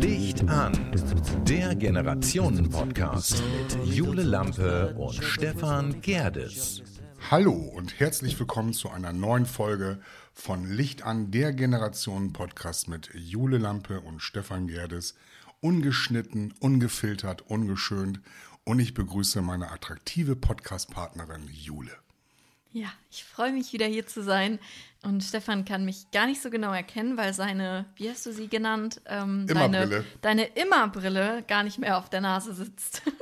Licht 0.00 0.48
an, 0.48 0.72
der 1.46 1.74
Generationen-Podcast 1.74 3.42
mit 3.42 3.84
Jule 3.84 4.22
Lampe 4.22 4.94
und 4.94 5.22
Stefan 5.22 6.00
Gerdes. 6.00 6.82
Hallo 7.30 7.52
und 7.52 8.00
herzlich 8.00 8.40
willkommen 8.40 8.72
zu 8.72 8.88
einer 8.88 9.12
neuen 9.12 9.44
Folge 9.44 10.00
von 10.32 10.64
Licht 10.64 11.02
an, 11.02 11.30
der 11.30 11.52
Generationen-Podcast 11.52 12.88
mit 12.88 13.10
Jule 13.12 13.58
Lampe 13.58 14.00
und 14.00 14.22
Stefan 14.22 14.66
Gerdes. 14.66 15.14
Ungeschnitten, 15.60 16.54
ungefiltert, 16.58 17.42
ungeschönt. 17.42 18.20
Und 18.64 18.78
ich 18.78 18.94
begrüße 18.94 19.42
meine 19.42 19.70
attraktive 19.72 20.36
Podcast-Partnerin 20.36 21.48
Jule. 21.50 21.90
Ja, 22.70 22.88
ich 23.10 23.24
freue 23.24 23.52
mich 23.52 23.72
wieder 23.72 23.86
hier 23.86 24.06
zu 24.06 24.22
sein. 24.22 24.58
Und 25.02 25.22
Stefan 25.22 25.64
kann 25.64 25.84
mich 25.84 26.10
gar 26.12 26.26
nicht 26.26 26.40
so 26.40 26.48
genau 26.48 26.72
erkennen, 26.72 27.16
weil 27.16 27.34
seine, 27.34 27.86
wie 27.96 28.08
hast 28.08 28.24
du 28.24 28.32
sie 28.32 28.48
genannt? 28.48 29.00
Ähm, 29.06 29.46
Immerbrille. 29.48 30.04
Deine, 30.22 30.44
deine 30.44 30.44
Immerbrille 30.62 31.44
gar 31.48 31.64
nicht 31.64 31.78
mehr 31.80 31.98
auf 31.98 32.08
der 32.08 32.20
Nase 32.20 32.54
sitzt. 32.54 33.02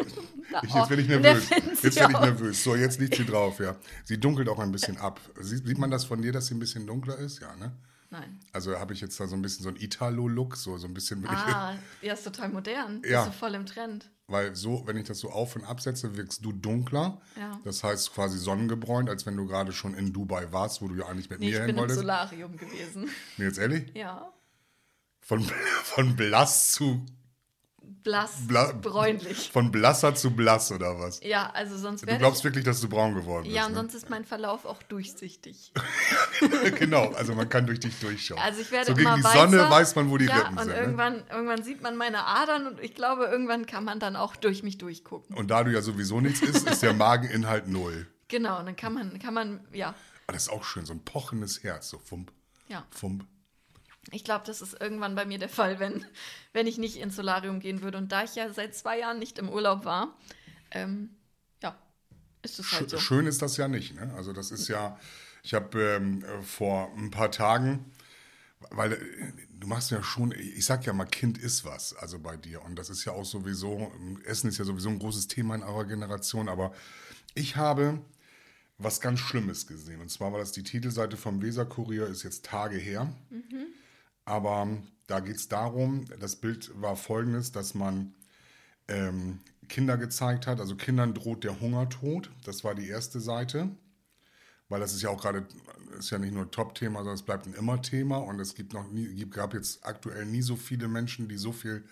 Ich, 0.65 0.75
jetzt 0.75 0.91
werde 0.91 1.03
ich 1.03 1.09
nervös. 1.09 1.49
Jetzt 1.81 1.97
werde 1.97 2.13
ich 2.13 2.21
nervös. 2.21 2.65
So, 2.65 2.75
jetzt 2.75 2.99
liegt 2.99 3.15
sie 3.15 3.25
drauf, 3.25 3.61
ja. 3.61 3.77
Sie 4.03 4.19
dunkelt 4.19 4.49
auch 4.49 4.59
ein 4.59 4.73
bisschen 4.73 4.97
ab. 4.97 5.21
Sie, 5.39 5.59
sieht 5.59 5.79
man 5.79 5.93
das 5.93 6.05
von 6.05 6.21
dir, 6.23 6.33
dass 6.33 6.49
sie 6.49 6.57
ein 6.57 6.59
bisschen 6.59 6.89
dunkler 6.89 7.17
ist? 7.19 7.39
Ja, 7.39 7.55
ne? 7.55 7.71
Nein. 8.11 8.41
Also 8.53 8.77
habe 8.77 8.93
ich 8.93 9.01
jetzt 9.01 9.21
da 9.21 9.29
so 9.29 9.37
ein 9.37 9.43
bisschen 9.43 9.63
so 9.63 9.69
einen 9.69 9.79
Italo-Look, 9.79 10.57
so, 10.57 10.77
so 10.77 10.89
ein 10.89 10.95
bisschen, 10.95 11.25
Ah, 11.29 11.77
ja, 12.03 12.15
ist 12.15 12.25
total 12.25 12.49
modern. 12.49 13.01
Ja. 13.09 13.21
Ist 13.21 13.27
so 13.27 13.31
voll 13.31 13.55
im 13.55 13.65
Trend. 13.65 14.11
Ich, 14.31 14.33
weil 14.33 14.55
so, 14.57 14.83
wenn 14.87 14.97
ich 14.97 15.07
das 15.07 15.19
so 15.19 15.31
auf 15.31 15.57
und 15.57 15.65
absetze, 15.65 16.17
wirkst 16.17 16.45
du 16.45 16.53
dunkler. 16.53 17.21
Ja. 17.39 17.59
Das 17.65 17.83
heißt 17.85 18.15
quasi 18.15 18.39
sonnengebräunt, 18.39 19.09
als 19.11 19.27
wenn 19.27 19.37
du 19.37 19.47
gerade 19.47 19.73
schon 19.73 19.95
in 19.95 20.13
Dubai 20.13 20.53
warst, 20.53 20.83
wo 20.83 20.89
du 20.89 20.95
ja 20.95 21.07
eigentlich 21.07 21.31
mit 21.31 21.41
Nee, 21.41 21.47
mir 21.47 21.53
ich 21.53 21.57
hin 21.59 21.67
bin 21.67 21.77
im 21.77 21.81
wolltest. 21.81 22.01
Solarium 22.01 22.57
gewesen. 22.57 23.09
Nee, 23.37 23.45
jetzt 23.45 23.59
ehrlich? 23.59 23.93
Ja. 23.95 24.33
Von, 25.21 25.43
von 25.85 26.17
blass 26.17 26.73
zu, 26.73 27.05
Blass, 28.03 28.33
Bla- 28.49 28.73
bräunlich. 28.73 29.51
von 29.53 29.71
blasser 29.71 30.15
zu 30.15 30.31
blass 30.31 30.73
oder 30.73 30.99
was? 30.99 31.21
Ja, 31.23 31.51
also 31.51 31.77
sonst 31.77 32.03
Du 32.03 32.07
wäre 32.07 32.19
glaubst 32.19 32.41
ich. 32.41 32.45
wirklich, 32.45 32.65
dass 32.65 32.81
du 32.81 32.89
braun 32.89 33.15
geworden 33.15 33.45
bist, 33.45 33.55
Ja, 33.55 33.67
und 33.67 33.73
ne? 33.73 33.79
sonst 33.79 33.95
ist 33.95 34.09
mein 34.11 34.25
Verlauf 34.25 34.65
auch 34.65 34.83
durchsichtig. 34.85 35.73
genau, 36.79 37.11
also 37.13 37.35
man 37.35 37.49
kann 37.49 37.67
durch 37.67 37.81
dich 37.81 37.99
durchschauen. 38.01 38.39
Also 38.41 38.61
ich 38.61 38.71
werde 38.71 38.87
so 38.89 38.95
gegen 38.95 39.15
die 39.17 39.25
weißer. 39.25 39.39
Sonne 39.51 39.71
weiß 39.71 39.95
man, 39.97 40.11
wo 40.11 40.17
die 40.19 40.27
ja, 40.27 40.37
Rippen 40.39 40.59
und 40.59 40.65
sind. 40.65 40.73
Ne? 40.73 40.79
irgendwann, 40.81 41.23
irgendwann 41.31 41.63
sieht 41.63 41.83
man 41.83 41.97
meine 41.97 42.25
Adern 42.27 42.67
und 42.67 42.81
ich 42.81 42.95
glaube, 42.95 43.25
irgendwann 43.27 43.67
kann 43.67 43.85
man 43.85 44.01
dann 44.01 44.17
auch 44.17 44.37
durch 44.37 44.63
mich 44.63 44.79
durchgucken. 44.79 45.37
Und 45.37 45.51
da 45.51 45.65
du 45.65 45.73
ja 45.73 45.83
sowieso 45.83 46.21
nichts 46.21 46.41
isst, 46.43 46.69
ist 46.69 46.83
der 46.83 46.95
Mageninhalt 46.95 47.69
null. 47.69 48.07
Genau, 48.29 48.59
und 48.61 48.67
dann 48.67 48.77
kann 48.77 48.95
man, 48.95 49.19
kann 49.19 49.35
man, 49.35 49.61
ja, 49.73 49.89
Aber 50.27 50.35
das 50.35 50.45
ist 50.45 50.49
auch 50.51 50.65
schön, 50.65 50.87
so 50.87 50.93
ein 50.93 51.05
pochendes 51.05 51.63
Herz, 51.65 51.89
so 51.91 51.99
fump, 51.99 52.33
ja. 52.69 52.85
fump. 52.91 53.25
Ich 54.11 54.25
glaube, 54.25 54.45
das 54.47 54.63
ist 54.63 54.81
irgendwann 54.81 55.15
bei 55.15 55.27
mir 55.27 55.39
der 55.39 55.49
Fall, 55.49 55.79
wenn, 55.79 56.05
wenn 56.53 56.67
ich 56.67 56.79
nicht 56.79 56.97
ins 56.97 57.17
Solarium 57.17 57.61
gehen 57.61 57.83
würde. 57.83 57.99
Und 57.99 58.11
da 58.13 58.25
ich 58.25 58.35
ja 58.35 58.53
seit 58.53 58.75
zwei 58.75 58.99
Jahren 58.99 59.19
nicht 59.19 59.39
im 59.39 59.49
Urlaub 59.49 59.85
war, 59.85 60.17
ähm, 60.71 61.11
ja, 61.63 61.77
ist 62.43 62.59
es 62.59 62.73
halt 62.73 62.91
so. 62.91 62.99
Schön 62.99 63.27
ist 63.27 63.43
das 63.43 63.57
ja 63.57 63.69
nicht. 63.69 63.95
Ne? 63.95 64.13
Also 64.17 64.33
das 64.33 64.51
ist 64.51 64.69
ja, 64.69 64.99
ich 65.43 65.55
habe 65.55 65.81
ähm, 65.81 66.25
äh, 66.25 66.43
vor 66.43 66.91
ein 66.97 67.11
paar 67.11 67.31
Tagen, 67.31 67.93
weil 68.71 68.95
äh, 68.95 68.99
du 69.53 69.67
machst 69.67 69.91
ja 69.91 70.03
schon, 70.03 70.33
ich 70.33 70.65
sag 70.65 70.87
ja 70.87 70.95
mal, 70.95 71.05
Kind 71.05 71.37
ist 71.37 71.67
was, 71.67 71.95
also 71.95 72.19
bei 72.19 72.37
dir. 72.37 72.63
Und 72.63 72.77
das 72.77 72.89
ist 72.89 73.05
ja 73.05 73.13
auch 73.13 73.27
sowieso, 73.27 73.93
Essen 74.25 74.49
ist 74.49 74.59
ja 74.59 74.65
sowieso 74.65 74.89
ein 74.89 74.99
großes 74.99 75.29
Thema 75.29 75.55
in 75.55 75.63
eurer 75.63 75.85
Generation. 75.85 76.49
Aber 76.49 76.73
ich 77.35 77.57
habe 77.57 78.01
was 78.79 79.03
ganz 79.03 79.21
Schlimmes 79.21 79.67
gesehen. 79.67 80.01
Und 80.01 80.11
zwar 80.11 80.33
war 80.33 80.39
das 80.39 80.53
die 80.53 80.63
Titelseite 80.63 81.19
vom 81.19 81.43
Weser-Kurier, 81.43 82.07
ist 82.07 82.23
jetzt 82.23 82.47
Tage 82.47 82.79
her. 82.79 83.13
Aber 84.25 84.69
da 85.07 85.21
geht 85.21 85.37
es 85.37 85.49
darum, 85.49 86.05
das 86.21 86.37
Bild 86.37 86.71
war 86.81 86.97
folgendes, 86.97 87.53
dass 87.53 87.75
man 87.75 88.15
ähm, 88.89 89.41
Kinder 89.69 89.97
gezeigt 89.97 90.47
hat. 90.47 90.61
Also 90.61 90.77
Kindern 90.77 91.15
droht 91.15 91.45
der 91.45 91.61
Hungertod. 91.61 92.31
Das 92.45 92.65
war 92.65 92.75
die 92.75 92.89
erste 92.89 93.21
Seite. 93.21 93.71
Weil 94.69 94.81
das 94.81 94.93
ist 94.93 95.03
ja 95.03 95.11
auch 95.11 95.21
gerade, 95.21 95.47
ist 95.99 96.11
ja 96.11 96.19
nicht 96.19 96.33
nur 96.33 96.51
Top-Thema, 96.51 97.01
sondern 97.01 97.15
es 97.17 97.23
bleibt 97.23 97.47
ein 97.47 97.55
Immer-Thema. 97.55 98.19
Und 98.19 98.39
es 98.39 98.55
gibt 98.55 98.73
noch 98.73 98.89
nie, 98.91 99.07
gibt, 99.15 99.35
gab 99.35 99.53
jetzt 99.55 99.85
aktuell 99.85 100.27
nie 100.27 100.43
so 100.43 100.55
viele 100.55 100.87
Menschen, 100.87 101.29
die 101.29 101.39
so 101.39 101.53
viel 101.53 101.85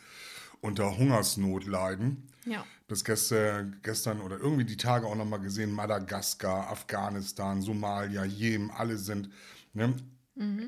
unter 0.60 0.96
Hungersnot 0.96 1.66
leiden. 1.66 2.28
Ja. 2.44 2.64
Bis 2.86 3.04
gestern, 3.04 3.80
gestern 3.82 4.20
oder 4.20 4.38
irgendwie 4.38 4.64
die 4.64 4.76
Tage 4.76 5.06
auch 5.06 5.16
nochmal 5.16 5.40
gesehen, 5.40 5.72
Madagaskar, 5.72 6.70
Afghanistan, 6.70 7.62
Somalia, 7.62 8.24
Jemen, 8.24 8.70
alle 8.70 8.96
sind. 8.96 9.30
Ne? 9.72 9.94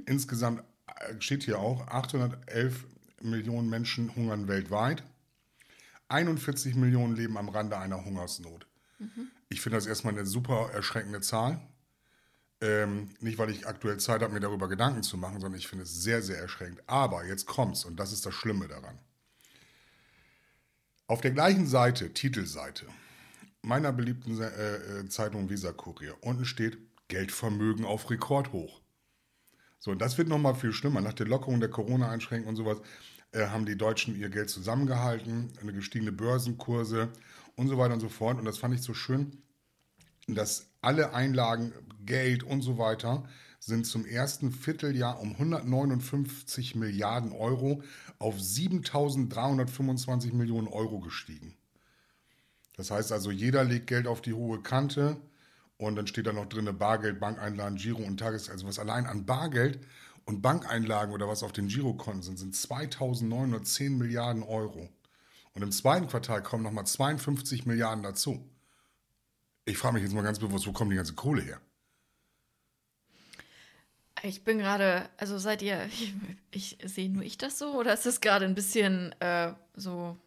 Insgesamt 0.06 0.60
äh, 0.60 0.62
steht 1.18 1.44
hier 1.44 1.58
auch, 1.58 1.86
811 1.88 2.84
Millionen 3.22 3.68
Menschen 3.68 4.14
hungern 4.14 4.48
weltweit. 4.48 5.02
41 6.08 6.74
Millionen 6.74 7.14
leben 7.14 7.36
am 7.38 7.48
Rande 7.48 7.78
einer 7.78 8.04
Hungersnot. 8.04 8.66
Ich 9.48 9.60
finde 9.60 9.78
das 9.78 9.86
erstmal 9.86 10.14
eine 10.14 10.26
super 10.26 10.70
erschreckende 10.72 11.20
Zahl. 11.20 11.60
Ähm, 12.60 13.08
nicht, 13.20 13.38
weil 13.38 13.50
ich 13.50 13.66
aktuell 13.66 13.98
Zeit 13.98 14.20
habe, 14.20 14.34
mir 14.34 14.40
darüber 14.40 14.68
Gedanken 14.68 15.02
zu 15.02 15.16
machen, 15.16 15.40
sondern 15.40 15.58
ich 15.58 15.66
finde 15.66 15.84
es 15.84 16.02
sehr, 16.02 16.20
sehr 16.20 16.38
erschreckend. 16.38 16.82
Aber 16.86 17.24
jetzt 17.24 17.46
kommt's 17.46 17.84
und 17.84 17.96
das 17.96 18.12
ist 18.12 18.26
das 18.26 18.34
Schlimme 18.34 18.68
daran. 18.68 18.98
Auf 21.06 21.22
der 21.22 21.30
gleichen 21.30 21.66
Seite, 21.66 22.12
Titelseite, 22.12 22.86
meiner 23.62 23.92
beliebten 23.92 24.40
äh, 24.40 24.76
äh, 24.76 25.08
Zeitung 25.08 25.48
Visa 25.48 25.72
Kurier, 25.72 26.16
unten 26.20 26.44
steht 26.44 26.78
Geldvermögen 27.08 27.84
auf 27.84 28.10
Rekordhoch. 28.10 28.80
So, 29.80 29.90
und 29.90 30.00
das 30.00 30.18
wird 30.18 30.28
nochmal 30.28 30.54
viel 30.54 30.72
schlimmer. 30.72 31.00
Nach 31.00 31.14
der 31.14 31.26
Lockerung 31.26 31.58
der 31.58 31.70
Corona-Einschränkungen 31.70 32.50
und 32.50 32.56
sowas 32.56 32.82
äh, 33.32 33.46
haben 33.46 33.64
die 33.64 33.76
Deutschen 33.76 34.14
ihr 34.14 34.28
Geld 34.28 34.50
zusammengehalten, 34.50 35.50
eine 35.60 35.72
gestiegene 35.72 36.12
Börsenkurse 36.12 37.08
und 37.56 37.68
so 37.68 37.78
weiter 37.78 37.94
und 37.94 38.00
so 38.00 38.10
fort. 38.10 38.38
Und 38.38 38.44
das 38.44 38.58
fand 38.58 38.74
ich 38.74 38.82
so 38.82 38.92
schön, 38.92 39.42
dass 40.28 40.70
alle 40.82 41.14
Einlagen, 41.14 41.72
Geld 42.04 42.42
und 42.42 42.60
so 42.60 42.76
weiter 42.76 43.24
sind 43.58 43.86
zum 43.86 44.04
ersten 44.04 44.52
Vierteljahr 44.52 45.18
um 45.20 45.32
159 45.32 46.74
Milliarden 46.74 47.32
Euro 47.32 47.82
auf 48.18 48.36
7.325 48.36 50.34
Millionen 50.34 50.68
Euro 50.68 51.00
gestiegen. 51.00 51.56
Das 52.76 52.90
heißt 52.90 53.12
also, 53.12 53.30
jeder 53.30 53.64
legt 53.64 53.86
Geld 53.86 54.06
auf 54.06 54.20
die 54.20 54.34
hohe 54.34 54.62
Kante 54.62 55.16
und 55.80 55.96
dann 55.96 56.06
steht 56.06 56.26
da 56.26 56.32
noch 56.32 56.46
drin 56.46 56.68
Bargeld, 56.76 57.20
Bankeinlagen, 57.20 57.78
Giro 57.78 58.02
und 58.02 58.18
Tages... 58.18 58.50
Also 58.50 58.66
was 58.66 58.78
allein 58.78 59.06
an 59.06 59.24
Bargeld 59.24 59.80
und 60.26 60.42
Bankeinlagen 60.42 61.14
oder 61.14 61.26
was 61.26 61.42
auf 61.42 61.52
den 61.52 61.68
Girokonten 61.68 62.22
sind, 62.22 62.38
sind 62.38 62.54
2.910 62.54 63.96
Milliarden 63.96 64.42
Euro. 64.42 64.90
Und 65.54 65.62
im 65.62 65.72
zweiten 65.72 66.06
Quartal 66.06 66.42
kommen 66.42 66.62
nochmal 66.62 66.86
52 66.86 67.64
Milliarden 67.64 68.02
dazu. 68.02 68.46
Ich 69.64 69.78
frage 69.78 69.94
mich 69.94 70.02
jetzt 70.02 70.12
mal 70.12 70.22
ganz 70.22 70.38
bewusst, 70.38 70.66
wo 70.66 70.72
kommt 70.72 70.92
die 70.92 70.96
ganze 70.96 71.14
Kohle 71.14 71.40
her? 71.40 71.60
Ich 74.22 74.44
bin 74.44 74.58
gerade, 74.58 75.08
also 75.16 75.38
seid 75.38 75.62
ihr, 75.62 75.86
ich, 75.86 76.14
ich 76.50 76.76
sehe 76.84 77.08
nur 77.08 77.22
ich 77.22 77.38
das 77.38 77.58
so 77.58 77.72
oder 77.78 77.94
ist 77.94 78.04
das 78.04 78.20
gerade 78.20 78.44
ein 78.44 78.54
bisschen 78.54 79.12
äh, 79.20 79.54
so 79.74 80.18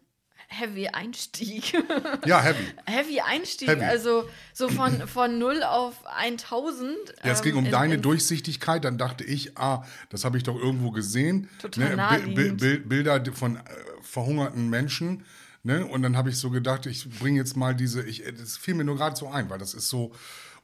heavy 0.48 0.88
Einstieg? 0.88 1.74
Ja, 2.26 2.40
heavy. 2.40 2.64
heavy 2.86 3.20
Einstieg, 3.20 3.68
Heavy. 3.68 3.84
also 3.84 4.28
so 4.52 4.68
von, 4.68 5.06
von 5.08 5.38
0 5.38 5.62
auf 5.62 5.94
1000. 6.06 6.96
Ja, 7.24 7.32
es 7.32 7.42
ging 7.42 7.52
ähm, 7.52 7.58
um 7.58 7.64
in- 7.66 7.70
deine 7.72 7.94
in- 7.94 8.02
Durchsichtigkeit. 8.02 8.84
Dann 8.84 8.98
dachte 8.98 9.24
ich, 9.24 9.56
ah, 9.58 9.84
das 10.10 10.24
habe 10.24 10.36
ich 10.36 10.42
doch 10.42 10.56
irgendwo 10.56 10.90
gesehen. 10.90 11.48
Total 11.60 11.90
ne, 11.90 11.96
naheliegend. 11.96 12.60
Bi- 12.60 12.78
Bi- 12.78 12.84
Bilder 13.02 13.22
von 13.32 13.56
äh, 13.56 13.60
verhungerten 14.02 14.68
Menschen. 14.70 15.24
Ne? 15.62 15.86
Und 15.86 16.02
dann 16.02 16.16
habe 16.16 16.28
ich 16.30 16.38
so 16.38 16.50
gedacht, 16.50 16.86
ich 16.86 17.08
bringe 17.18 17.38
jetzt 17.38 17.56
mal 17.56 17.74
diese, 17.74 18.02
ich, 18.02 18.26
äh, 18.26 18.32
das 18.32 18.56
fiel 18.56 18.74
mir 18.74 18.84
nur 18.84 18.96
gerade 18.96 19.16
so 19.16 19.28
ein, 19.28 19.48
weil 19.50 19.58
das 19.58 19.74
ist 19.74 19.88
so, 19.88 20.12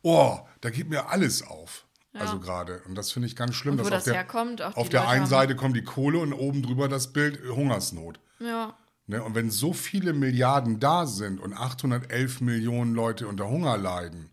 oh, 0.02 0.38
da 0.60 0.70
geht 0.70 0.88
mir 0.90 1.08
alles 1.08 1.42
auf. 1.46 1.84
Also 2.12 2.40
gerade. 2.40 2.82
Und 2.88 2.96
das 2.96 3.12
finde 3.12 3.28
ich 3.28 3.36
ganz 3.36 3.54
schlimm. 3.54 3.76
Dass 3.76 3.88
das 3.88 3.98
auf 3.98 4.04
der, 4.04 4.14
herkommt, 4.14 4.60
auf 4.62 4.88
der 4.88 5.06
einen 5.08 5.26
Seite 5.26 5.54
kommt 5.54 5.76
die 5.76 5.84
Kohle 5.84 6.18
und 6.18 6.32
oben 6.32 6.60
drüber 6.60 6.88
das 6.88 7.12
Bild 7.12 7.38
äh, 7.42 7.50
Hungersnot. 7.50 8.18
Ja, 8.40 8.74
Ne? 9.10 9.22
Und 9.22 9.34
wenn 9.34 9.50
so 9.50 9.72
viele 9.72 10.12
Milliarden 10.12 10.80
da 10.80 11.06
sind 11.06 11.40
und 11.40 11.52
811 11.52 12.40
Millionen 12.40 12.94
Leute 12.94 13.28
unter 13.28 13.48
Hunger 13.48 13.76
leiden, 13.76 14.30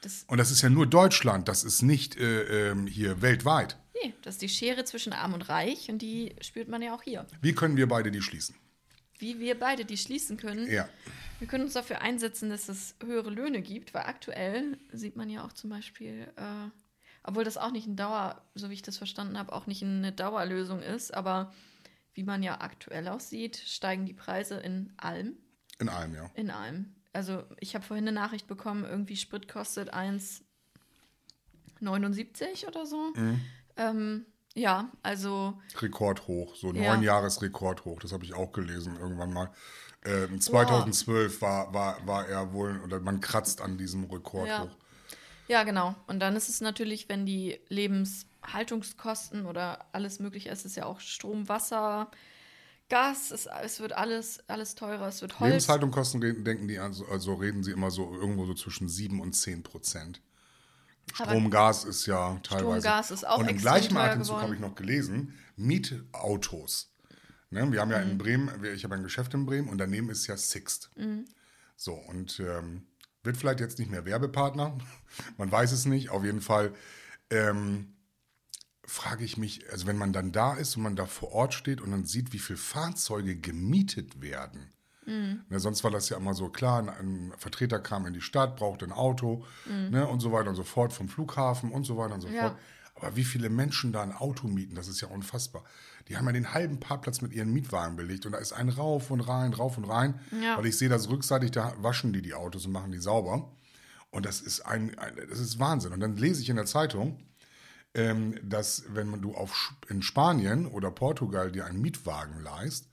das, 0.00 0.24
und 0.28 0.38
das 0.38 0.50
ist 0.50 0.62
ja 0.62 0.70
nur 0.70 0.86
Deutschland, 0.86 1.48
das 1.48 1.62
ist 1.62 1.82
nicht 1.82 2.16
äh, 2.16 2.70
ähm, 2.70 2.86
hier 2.86 3.22
weltweit. 3.22 3.78
nee, 4.02 4.14
das 4.22 4.34
ist 4.34 4.42
die 4.42 4.48
Schere 4.48 4.84
zwischen 4.84 5.12
Arm 5.12 5.34
und 5.34 5.48
Reich 5.48 5.88
und 5.88 6.02
die 6.02 6.34
spürt 6.40 6.68
man 6.68 6.82
ja 6.82 6.94
auch 6.94 7.02
hier. 7.02 7.26
Wie 7.40 7.54
können 7.54 7.76
wir 7.76 7.88
beide 7.88 8.10
die 8.10 8.22
schließen? 8.22 8.56
Wie 9.18 9.38
wir 9.38 9.58
beide 9.58 9.84
die 9.84 9.96
schließen 9.96 10.36
können. 10.36 10.70
Ja. 10.70 10.88
Wir 11.38 11.48
können 11.48 11.64
uns 11.64 11.74
dafür 11.74 12.00
einsetzen, 12.02 12.50
dass 12.50 12.68
es 12.68 12.96
höhere 13.04 13.30
Löhne 13.30 13.62
gibt, 13.62 13.94
weil 13.94 14.02
aktuell 14.02 14.78
sieht 14.92 15.16
man 15.16 15.28
ja 15.28 15.44
auch 15.44 15.52
zum 15.52 15.70
Beispiel, 15.70 16.28
äh, 16.36 16.70
obwohl 17.22 17.44
das 17.44 17.56
auch 17.56 17.70
nicht 17.70 17.86
ein 17.86 17.96
Dauer, 17.96 18.42
so 18.54 18.70
wie 18.70 18.74
ich 18.74 18.82
das 18.82 18.98
verstanden 18.98 19.38
habe, 19.38 19.52
auch 19.52 19.66
nicht 19.66 19.82
eine 19.82 20.12
Dauerlösung 20.12 20.80
ist, 20.80 21.12
aber 21.12 21.52
wie 22.14 22.22
man 22.24 22.42
ja 22.42 22.60
aktuell 22.60 23.08
auch 23.08 23.20
sieht, 23.20 23.56
steigen 23.56 24.06
die 24.06 24.14
Preise 24.14 24.56
in 24.56 24.92
allem, 24.96 25.36
In 25.78 25.88
allem, 25.88 26.14
ja. 26.14 26.30
in 26.34 26.50
allem. 26.50 26.94
also 27.12 27.42
ich 27.60 27.74
habe 27.74 27.84
vorhin 27.84 28.06
eine 28.08 28.14
Nachricht 28.18 28.46
bekommen, 28.46 28.84
irgendwie 28.84 29.16
Sprit 29.16 29.48
kostet 29.48 29.92
1,79 31.80 32.66
oder 32.66 32.86
so. 32.86 33.12
Mhm. 33.16 33.40
Ähm, 33.76 34.26
ja, 34.54 34.90
also 35.02 35.60
Rekordhoch, 35.78 36.54
so 36.54 36.72
Ja. 36.72 36.94
neun 36.94 37.02
Jahres 37.02 37.42
Rekordhoch, 37.42 37.98
das 38.00 38.12
habe 38.12 38.24
ich 38.24 38.34
auch 38.34 38.52
gelesen 38.52 38.96
irgendwann 38.98 39.32
mal. 39.32 39.50
Ähm, 40.04 40.40
2012 40.40 41.40
war, 41.40 41.72
war, 41.74 42.06
war 42.06 42.28
er 42.28 42.52
wohl, 42.52 42.80
oder 42.82 43.00
man 43.00 43.20
kratzt 43.20 43.60
an 43.60 43.78
diesem 43.78 44.04
Rekordhoch. 44.04 44.46
Ja. 44.46 44.70
Ja, 45.46 45.62
genau. 45.64 45.94
Und 46.06 46.20
dann 46.20 46.36
ist 46.36 46.48
es 46.48 46.62
natürlich, 46.62 47.08
wenn 47.10 47.26
die 47.26 47.60
Lebenshaltungskosten 48.44 49.46
oder 49.46 49.86
alles 49.92 50.18
mögliche 50.20 50.50
es 50.50 50.64
ist 50.64 50.76
ja 50.76 50.84
auch 50.86 51.00
Strom, 51.00 51.48
Wasser, 51.48 52.10
Gas, 52.90 53.30
es, 53.30 53.48
es 53.62 53.80
wird 53.80 53.92
alles, 53.94 54.40
alles 54.46 54.74
teurer, 54.74 55.08
es 55.08 55.22
wird 55.22 55.40
Holz. 55.40 55.48
Lebenshaltung 55.50 55.90
kosten, 55.90 56.22
reden- 56.22 56.44
denken 56.44 56.68
die, 56.68 56.78
also, 56.78 57.06
also 57.06 57.34
reden 57.34 57.62
sie 57.64 57.70
immer 57.72 57.90
so 57.90 58.12
irgendwo 58.14 58.44
so 58.44 58.54
zwischen 58.54 58.88
7 58.88 59.20
und 59.20 59.32
10 59.34 59.62
Prozent. 59.62 60.20
Strom, 61.14 61.50
Gas 61.50 61.84
ist 61.84 62.06
ja 62.06 62.38
teilweise. 62.42 62.86
Gas 62.86 63.10
ist 63.10 63.26
auch 63.26 63.38
Und 63.38 63.48
im 63.48 63.56
gleichen 63.58 63.96
Atemzug 63.96 64.40
habe 64.40 64.54
ich 64.54 64.60
noch 64.60 64.74
gelesen, 64.74 65.34
Mietautos. 65.56 66.90
Ne, 67.50 67.70
wir 67.72 67.80
haben 67.80 67.90
ja 67.90 68.00
Mhm. 68.04 68.10
in 68.12 68.18
Bremen, 68.18 68.64
ich 68.74 68.84
habe 68.84 68.94
ein 68.96 69.02
Geschäft 69.02 69.32
in 69.34 69.46
Bremen 69.46 69.68
und 69.68 69.78
daneben 69.78 70.10
ist 70.10 70.26
ja 70.26 70.36
Sixt. 70.36 70.90
Mhm. 70.96 71.24
So, 71.76 71.92
und 71.94 72.40
ähm, 72.40 72.86
wird 73.22 73.36
vielleicht 73.36 73.60
jetzt 73.60 73.78
nicht 73.78 73.90
mehr 73.90 74.04
Werbepartner, 74.04 74.76
man 75.38 75.50
weiß 75.52 75.72
es 75.72 75.84
nicht, 75.86 76.10
auf 76.10 76.24
jeden 76.24 76.40
Fall. 76.40 76.74
Ähm, 77.30 77.94
frage 78.86 79.24
ich 79.24 79.36
mich, 79.36 79.70
also 79.70 79.86
wenn 79.86 79.96
man 79.96 80.12
dann 80.12 80.32
da 80.32 80.54
ist 80.54 80.76
und 80.76 80.82
man 80.82 80.96
da 80.96 81.06
vor 81.06 81.32
Ort 81.32 81.54
steht 81.54 81.80
und 81.80 81.90
dann 81.90 82.04
sieht, 82.04 82.32
wie 82.32 82.38
viele 82.38 82.58
Fahrzeuge 82.58 83.36
gemietet 83.36 84.20
werden. 84.20 84.70
Ne, 85.06 85.60
sonst 85.60 85.84
war 85.84 85.90
das 85.90 86.08
ja 86.08 86.16
immer 86.16 86.32
so 86.32 86.48
klar, 86.48 86.78
ein, 86.78 86.88
ein 86.88 87.32
Vertreter 87.36 87.78
kam 87.78 88.06
in 88.06 88.14
die 88.14 88.22
Stadt, 88.22 88.56
brauchte 88.56 88.86
ein 88.86 88.92
Auto 88.92 89.44
ne, 89.90 90.06
und 90.08 90.20
so 90.20 90.32
weiter 90.32 90.48
und 90.48 90.56
so 90.56 90.64
fort 90.64 90.94
vom 90.94 91.08
Flughafen 91.10 91.70
und 91.72 91.84
so 91.84 91.98
weiter 91.98 92.14
und 92.14 92.22
so 92.22 92.28
Ja. 92.28 92.40
fort. 92.48 92.58
Aber 92.94 93.16
wie 93.16 93.24
viele 93.24 93.50
Menschen 93.50 93.92
da 93.92 94.02
ein 94.02 94.12
Auto 94.12 94.46
mieten, 94.48 94.76
das 94.76 94.88
ist 94.88 95.00
ja 95.02 95.08
unfassbar. 95.08 95.62
Die 96.08 96.16
haben 96.16 96.26
ja 96.26 96.32
den 96.32 96.54
halben 96.54 96.80
Parkplatz 96.80 97.20
mit 97.20 97.32
ihren 97.32 97.52
Mietwagen 97.52 97.96
belegt 97.96 98.24
und 98.24 98.32
da 98.32 98.38
ist 98.38 98.52
ein 98.52 98.68
rauf 98.70 99.10
und 99.10 99.20
rein, 99.20 99.52
rauf 99.52 99.76
und 99.76 99.84
rein. 99.84 100.20
Ja. 100.42 100.56
Weil 100.56 100.66
ich 100.66 100.78
sehe 100.78 100.88
das 100.88 101.08
rückseitig, 101.10 101.50
da 101.50 101.74
waschen 101.82 102.12
die 102.14 102.22
die 102.22 102.32
Autos 102.34 102.64
und 102.64 102.72
machen 102.72 102.92
die 102.92 102.98
sauber. 102.98 103.52
Und 104.10 104.24
das 104.24 104.40
ist 104.40 104.60
ein, 104.60 104.96
ein 104.98 105.16
das 105.28 105.38
ist 105.40 105.58
Wahnsinn. 105.58 105.92
Und 105.92 106.00
dann 106.00 106.16
lese 106.16 106.40
ich 106.40 106.48
in 106.48 106.56
der 106.56 106.66
Zeitung, 106.66 107.18
ähm, 107.94 108.38
dass 108.42 108.84
wenn 108.88 109.08
man 109.08 109.22
du 109.22 109.34
auf, 109.34 109.72
in 109.88 110.02
Spanien 110.02 110.66
oder 110.66 110.90
Portugal 110.90 111.50
dir 111.52 111.66
einen 111.66 111.80
Mietwagen 111.80 112.42
leist, 112.42 112.88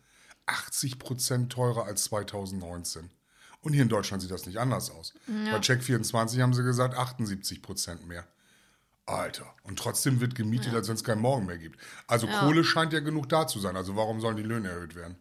80 0.46 1.00
Prozent 1.00 1.52
teurer 1.52 1.86
als 1.86 2.06
2019. 2.06 3.10
Und 3.62 3.74
hier 3.74 3.84
in 3.84 3.90
Deutschland 3.90 4.22
sieht 4.22 4.32
das 4.32 4.48
nicht 4.48 4.58
anders 4.58 4.90
aus. 4.90 5.14
Bei 5.28 5.60
Check24 5.60 6.42
haben 6.42 6.54
sie 6.54 6.64
gesagt 6.64 6.96
78 6.96 7.62
Prozent 7.62 8.08
mehr. 8.08 8.26
Alter. 9.06 9.54
Und 9.64 9.78
trotzdem 9.78 10.20
wird 10.20 10.36
gemietet, 10.36 10.74
als 10.74 10.88
wenn 10.88 10.96
es 10.96 11.04
keinen 11.04 11.22
Morgen 11.22 11.46
mehr 11.46 11.58
gibt. 11.58 11.80
Also 12.08 12.28
Kohle 12.28 12.64
scheint 12.64 12.94
ja 12.94 13.00
genug 13.00 13.30
da 13.30 13.48
zu 13.48 13.60
sein. 13.60 13.76
Also 13.76 13.96
warum 13.96 14.22
sollen 14.22 14.38
die 14.38 14.44
Löhne 14.44 14.70
erhöht 14.70 14.96
werden? 14.96 15.18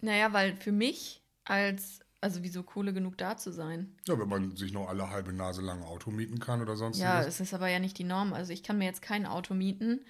Naja, 0.00 0.32
weil 0.32 0.56
für 0.56 0.72
mich 0.72 1.22
als, 1.44 2.00
also 2.22 2.42
wieso 2.42 2.62
Kohle 2.62 2.92
genug 2.94 3.18
da 3.18 3.36
zu 3.36 3.52
sein? 3.52 3.94
Ja, 4.08 4.18
wenn 4.18 4.28
man 4.28 4.56
sich 4.56 4.72
noch 4.72 4.88
alle 4.88 5.10
halbe 5.10 5.32
Nase 5.32 5.60
lang 5.60 5.82
Auto 5.82 6.10
mieten 6.10 6.38
kann 6.38 6.62
oder 6.62 6.76
sonst 6.76 6.98
Ja, 6.98 7.20
es 7.22 7.40
ist 7.40 7.52
aber 7.52 7.68
ja 7.68 7.78
nicht 7.78 7.98
die 7.98 8.04
Norm. 8.04 8.32
Also 8.32 8.52
ich 8.52 8.62
kann 8.62 8.78
mir 8.78 8.86
jetzt 8.86 9.02
kein 9.02 9.26
Auto 9.26 9.52
mieten 9.54 10.00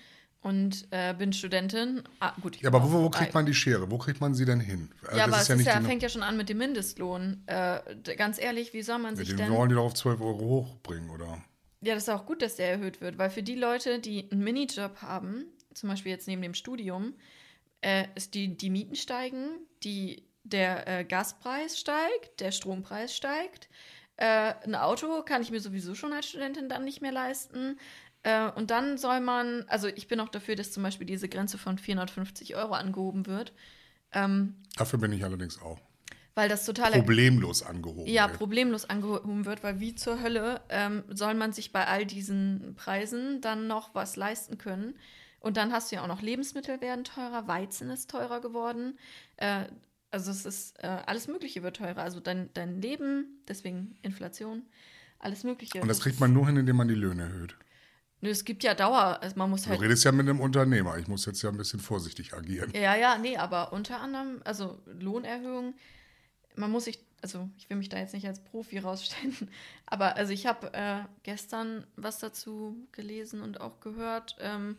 und 0.42 0.86
äh, 0.90 1.14
bin 1.14 1.32
Studentin. 1.32 2.02
Ah, 2.20 2.34
gut. 2.40 2.60
Ja, 2.60 2.68
aber 2.68 2.82
wo, 2.82 3.02
wo 3.02 3.10
kriegt 3.10 3.32
man 3.34 3.46
die 3.46 3.54
Schere? 3.54 3.90
Wo 3.90 3.98
kriegt 3.98 4.20
man 4.20 4.34
sie 4.34 4.44
denn 4.44 4.60
hin? 4.60 4.90
Also 5.02 5.18
Ja, 5.18 5.26
das 5.26 5.34
aber 5.34 5.54
es 5.54 5.60
ist 5.60 5.66
ja, 5.66 5.78
die- 5.80 5.86
fängt 5.86 6.02
ja 6.02 6.08
schon 6.08 6.22
an 6.22 6.36
mit 6.36 6.48
dem 6.48 6.58
Mindestlohn. 6.58 7.42
Äh, 7.46 7.80
ganz 8.16 8.38
ehrlich, 8.40 8.72
wie 8.72 8.82
soll 8.82 8.98
man 8.98 9.14
Ja, 9.14 9.18
sich 9.18 9.28
den 9.28 9.36
denn... 9.38 9.52
wollen 9.52 9.68
die 9.70 9.74
doch 9.74 9.84
auf 9.84 9.94
12 9.94 10.20
Euro 10.20 10.40
hochbringen, 10.40 11.10
oder? 11.10 11.42
Ja, 11.80 11.94
das 11.94 12.04
ist 12.04 12.08
auch 12.10 12.26
gut, 12.26 12.42
dass 12.42 12.56
der 12.56 12.70
erhöht 12.70 13.00
wird, 13.00 13.18
weil 13.18 13.30
für 13.30 13.42
die 13.42 13.56
Leute, 13.56 13.98
die 13.98 14.30
einen 14.30 14.44
Minijob 14.44 15.02
haben, 15.02 15.44
zum 15.74 15.88
Beispiel 15.88 16.12
jetzt 16.12 16.28
neben 16.28 16.42
dem 16.42 16.54
Studium, 16.54 17.14
äh, 17.80 18.04
ist 18.14 18.34
die, 18.34 18.56
die 18.56 18.70
Mieten 18.70 18.94
steigen, 18.94 19.48
die, 19.82 20.22
der 20.44 20.86
äh, 20.88 21.04
Gaspreis 21.04 21.78
steigt, 21.78 22.40
der 22.40 22.52
Strompreis 22.52 23.14
steigt. 23.14 23.68
Äh, 24.16 24.54
ein 24.64 24.74
Auto 24.74 25.22
kann 25.22 25.42
ich 25.42 25.50
mir 25.50 25.60
sowieso 25.60 25.94
schon 25.94 26.12
als 26.12 26.28
Studentin 26.28 26.68
dann 26.68 26.84
nicht 26.84 27.00
mehr 27.00 27.12
leisten. 27.12 27.78
Äh, 28.22 28.50
und 28.50 28.70
dann 28.70 28.98
soll 28.98 29.20
man, 29.20 29.64
also 29.68 29.88
ich 29.88 30.08
bin 30.08 30.20
auch 30.20 30.28
dafür, 30.28 30.54
dass 30.56 30.72
zum 30.72 30.82
Beispiel 30.82 31.06
diese 31.06 31.28
Grenze 31.28 31.58
von 31.58 31.78
450 31.78 32.54
Euro 32.56 32.74
angehoben 32.74 33.26
wird, 33.26 33.52
ähm, 34.12 34.56
Dafür 34.76 34.98
bin 34.98 35.12
ich 35.12 35.24
allerdings 35.24 35.60
auch. 35.62 35.78
weil 36.34 36.48
das 36.48 36.66
total 36.66 36.92
Problemlos 36.92 37.62
angehoben. 37.62 38.06
ja, 38.06 38.28
wird. 38.28 38.38
problemlos 38.38 38.84
angehoben 38.84 39.44
wird, 39.46 39.62
weil 39.62 39.80
wie 39.80 39.94
zur 39.94 40.20
Hölle 40.22 40.60
ähm, 40.68 41.02
soll 41.08 41.34
man 41.34 41.52
sich 41.52 41.72
bei 41.72 41.86
all 41.86 42.04
diesen 42.04 42.74
Preisen 42.76 43.40
dann 43.40 43.66
noch 43.66 43.94
was 43.94 44.16
leisten 44.16 44.58
können? 44.58 44.94
Und 45.40 45.56
dann 45.56 45.72
hast 45.72 45.90
du 45.90 45.96
ja 45.96 46.02
auch 46.02 46.06
noch 46.08 46.22
Lebensmittel 46.22 46.80
werden 46.80 47.04
teurer, 47.04 47.48
Weizen 47.48 47.90
ist 47.90 48.10
teurer 48.10 48.40
geworden. 48.40 48.98
Äh, 49.38 49.64
also 50.12 50.30
es 50.30 50.44
ist, 50.44 50.78
äh, 50.82 50.86
alles 50.86 51.26
Mögliche 51.26 51.62
wird 51.62 51.76
teurer. 51.76 52.02
Also 52.02 52.20
dein, 52.20 52.50
dein 52.54 52.80
Leben, 52.80 53.42
deswegen 53.48 53.96
Inflation, 54.02 54.62
alles 55.18 55.42
Mögliche. 55.42 55.80
Und 55.80 55.88
das 55.88 56.00
kriegt 56.00 56.20
man 56.20 56.32
nur 56.32 56.46
hin, 56.46 56.56
indem 56.56 56.76
man 56.76 56.88
die 56.88 56.94
Löhne 56.94 57.22
erhöht. 57.22 57.56
Nö, 58.20 58.30
es 58.30 58.44
gibt 58.44 58.62
ja 58.62 58.74
Dauer, 58.74 59.18
also 59.20 59.34
man 59.36 59.50
muss 59.50 59.62
Du 59.62 59.70
halt 59.70 59.80
redest 59.80 60.04
ja 60.04 60.12
mit 60.12 60.28
einem 60.28 60.38
Unternehmer. 60.40 60.96
Ich 60.96 61.08
muss 61.08 61.26
jetzt 61.26 61.42
ja 61.42 61.50
ein 61.50 61.56
bisschen 61.56 61.80
vorsichtig 61.80 62.34
agieren. 62.34 62.70
Ja, 62.72 62.94
ja, 62.94 63.18
nee, 63.18 63.36
aber 63.36 63.72
unter 63.72 64.00
anderem, 64.00 64.40
also 64.44 64.80
Lohnerhöhung, 64.86 65.74
man 66.54 66.70
muss 66.70 66.84
sich, 66.84 67.00
also 67.20 67.48
ich 67.58 67.68
will 67.68 67.78
mich 67.78 67.88
da 67.88 67.98
jetzt 67.98 68.14
nicht 68.14 68.28
als 68.28 68.44
Profi 68.44 68.78
rausstellen, 68.78 69.48
aber 69.86 70.16
also 70.16 70.32
ich 70.32 70.46
habe 70.46 70.72
äh, 70.72 71.00
gestern 71.24 71.84
was 71.96 72.20
dazu 72.20 72.76
gelesen 72.92 73.42
und 73.42 73.60
auch 73.60 73.80
gehört, 73.80 74.36
ähm, 74.38 74.76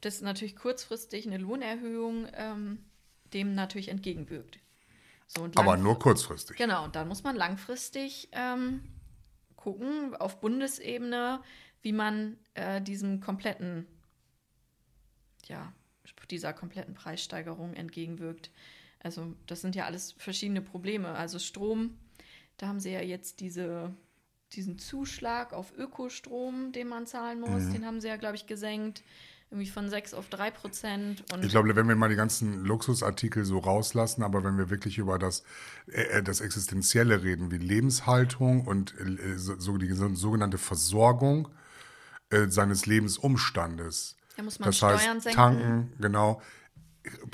dass 0.00 0.20
natürlich 0.20 0.54
kurzfristig 0.54 1.26
eine 1.26 1.38
Lohnerhöhung 1.38 2.28
ähm, 2.34 2.78
dem 3.34 3.54
natürlich 3.54 3.88
entgegenwirkt. 3.88 4.58
So, 5.26 5.48
Aber 5.54 5.76
nur 5.76 5.98
kurzfristig. 5.98 6.56
Genau, 6.56 6.84
und 6.84 6.96
dann 6.96 7.06
muss 7.06 7.22
man 7.22 7.36
langfristig 7.36 8.28
ähm, 8.32 8.82
gucken, 9.56 10.16
auf 10.16 10.40
Bundesebene, 10.40 11.40
wie 11.82 11.92
man 11.92 12.36
äh, 12.54 12.82
diesem 12.82 13.20
kompletten, 13.20 13.86
ja, 15.46 15.72
dieser 16.30 16.52
kompletten 16.52 16.94
Preissteigerung 16.94 17.74
entgegenwirkt. 17.74 18.50
Also, 19.02 19.34
das 19.46 19.60
sind 19.60 19.74
ja 19.76 19.84
alles 19.86 20.12
verschiedene 20.12 20.60
Probleme. 20.62 21.08
Also 21.08 21.38
Strom, 21.38 21.96
da 22.56 22.66
haben 22.66 22.80
sie 22.80 22.90
ja 22.92 23.00
jetzt 23.00 23.40
diese, 23.40 23.94
diesen 24.52 24.78
Zuschlag 24.78 25.52
auf 25.52 25.72
Ökostrom, 25.76 26.72
den 26.72 26.88
man 26.88 27.06
zahlen 27.06 27.40
muss, 27.40 27.64
Mhm. 27.64 27.72
den 27.72 27.86
haben 27.86 28.00
sie 28.00 28.08
ja, 28.08 28.16
glaube 28.16 28.36
ich, 28.36 28.46
gesenkt. 28.46 29.02
Irgendwie 29.50 29.68
von 29.68 29.90
6 29.90 30.14
auf 30.14 30.28
3 30.28 30.52
Prozent. 30.52 31.24
Ich 31.42 31.50
glaube, 31.50 31.74
wenn 31.74 31.88
wir 31.88 31.96
mal 31.96 32.08
die 32.08 32.14
ganzen 32.14 32.64
Luxusartikel 32.64 33.44
so 33.44 33.58
rauslassen, 33.58 34.22
aber 34.22 34.44
wenn 34.44 34.56
wir 34.56 34.70
wirklich 34.70 34.96
über 34.98 35.18
das, 35.18 35.42
äh, 35.88 36.22
das 36.22 36.40
Existenzielle 36.40 37.24
reden, 37.24 37.50
wie 37.50 37.58
Lebenshaltung 37.58 38.64
und 38.64 38.94
äh, 39.00 39.36
so, 39.36 39.76
die 39.76 39.90
so- 39.92 40.14
sogenannte 40.14 40.56
Versorgung 40.58 41.48
äh, 42.30 42.46
seines 42.46 42.86
Lebensumstandes. 42.86 44.16
Da 44.36 44.44
muss 44.44 44.60
man 44.60 44.68
das 44.68 44.76
Steuern 44.76 44.94
heißt, 45.16 45.22
senken. 45.22 45.36
tanken, 45.36 45.92
genau. 45.98 46.40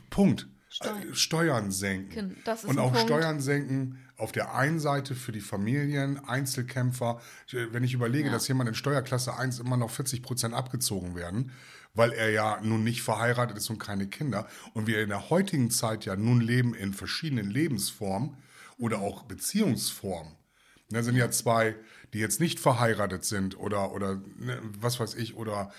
Punkt. 0.08 0.48
Steuern. 0.70 1.10
Äh, 1.10 1.14
Steuern 1.14 1.70
senken. 1.70 2.36
Ist 2.44 2.64
und 2.64 2.78
auch 2.78 2.92
Punkt. 2.92 3.06
Steuern 3.08 3.40
senken 3.40 3.98
auf 4.16 4.32
der 4.32 4.54
einen 4.54 4.80
Seite 4.80 5.14
für 5.14 5.32
die 5.32 5.40
Familien, 5.40 6.18
Einzelkämpfer. 6.26 7.20
Wenn 7.50 7.84
ich 7.84 7.94
überlege, 7.94 8.28
Ja. 8.28 8.32
dass 8.32 8.48
jemand 8.48 8.68
in 8.68 8.74
Steuerklasse 8.74 9.36
1 9.36 9.58
immer 9.60 9.76
noch 9.76 9.90
40 9.90 10.22
Prozent 10.22 10.54
abgezogen 10.54 11.14
werden, 11.14 11.52
weil 11.94 12.12
er 12.12 12.30
ja 12.30 12.58
nun 12.62 12.84
nicht 12.84 13.02
verheiratet 13.02 13.56
ist 13.56 13.70
und 13.70 13.78
keine 13.78 14.06
Kinder. 14.06 14.46
Und 14.74 14.86
wir 14.86 15.02
in 15.02 15.08
der 15.08 15.30
heutigen 15.30 15.70
Zeit 15.70 16.04
ja 16.04 16.16
nun 16.16 16.40
leben 16.40 16.74
in 16.74 16.92
verschiedenen 16.94 17.50
Lebensformen 17.50 18.36
oder 18.78 19.00
auch 19.00 19.22
Beziehungsformen. 19.24 20.32
Da 20.90 21.02
sind 21.02 21.16
ja 21.16 21.30
zwei, 21.30 21.74
die 22.12 22.18
jetzt 22.20 22.38
nicht 22.40 22.60
verheiratet 22.60 23.24
sind 23.24 23.58
oder, 23.58 23.92
oder 23.92 24.20
ne, 24.38 24.60
was 24.78 25.00
weiß 25.00 25.14
ich, 25.16 25.34
oder 25.36 25.72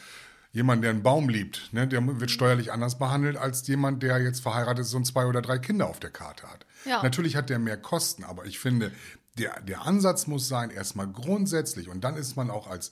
jemand, 0.52 0.84
der 0.84 0.92
einen 0.92 1.04
Baum 1.04 1.30
liebt, 1.30 1.72
ne, 1.74 1.88
der 1.88 2.02
wird 2.20 2.32
steuerlich 2.32 2.72
anders 2.72 2.98
behandelt 2.98 3.38
als 3.38 3.68
jemand, 3.68 4.02
der 4.04 4.20
jetzt 4.22 4.42
verheiratet 4.42 4.86
ist 4.86 4.94
und 4.94 5.06
zwei 5.06 5.26
oder 5.26 5.42
drei 5.42 5.60
Kinder 5.60 5.88
auf 5.88 6.00
der 6.00 6.10
Karte 6.10 6.48
hat. 6.48 6.66
Ja. 6.86 7.04
Natürlich 7.04 7.36
hat 7.36 7.50
der 7.50 7.60
mehr 7.60 7.78
Kosten, 7.78 8.24
aber 8.24 8.46
ich 8.46 8.60
finde, 8.60 8.92
der, 9.38 9.60
der 9.62 9.82
Ansatz 9.84 10.26
muss 10.28 10.48
sein, 10.48 10.70
erstmal 10.72 11.08
grundsätzlich 11.08 11.90
und 11.90 12.04
dann 12.04 12.16
ist 12.16 12.36
man 12.38 12.50
auch 12.50 12.68
als, 12.68 12.92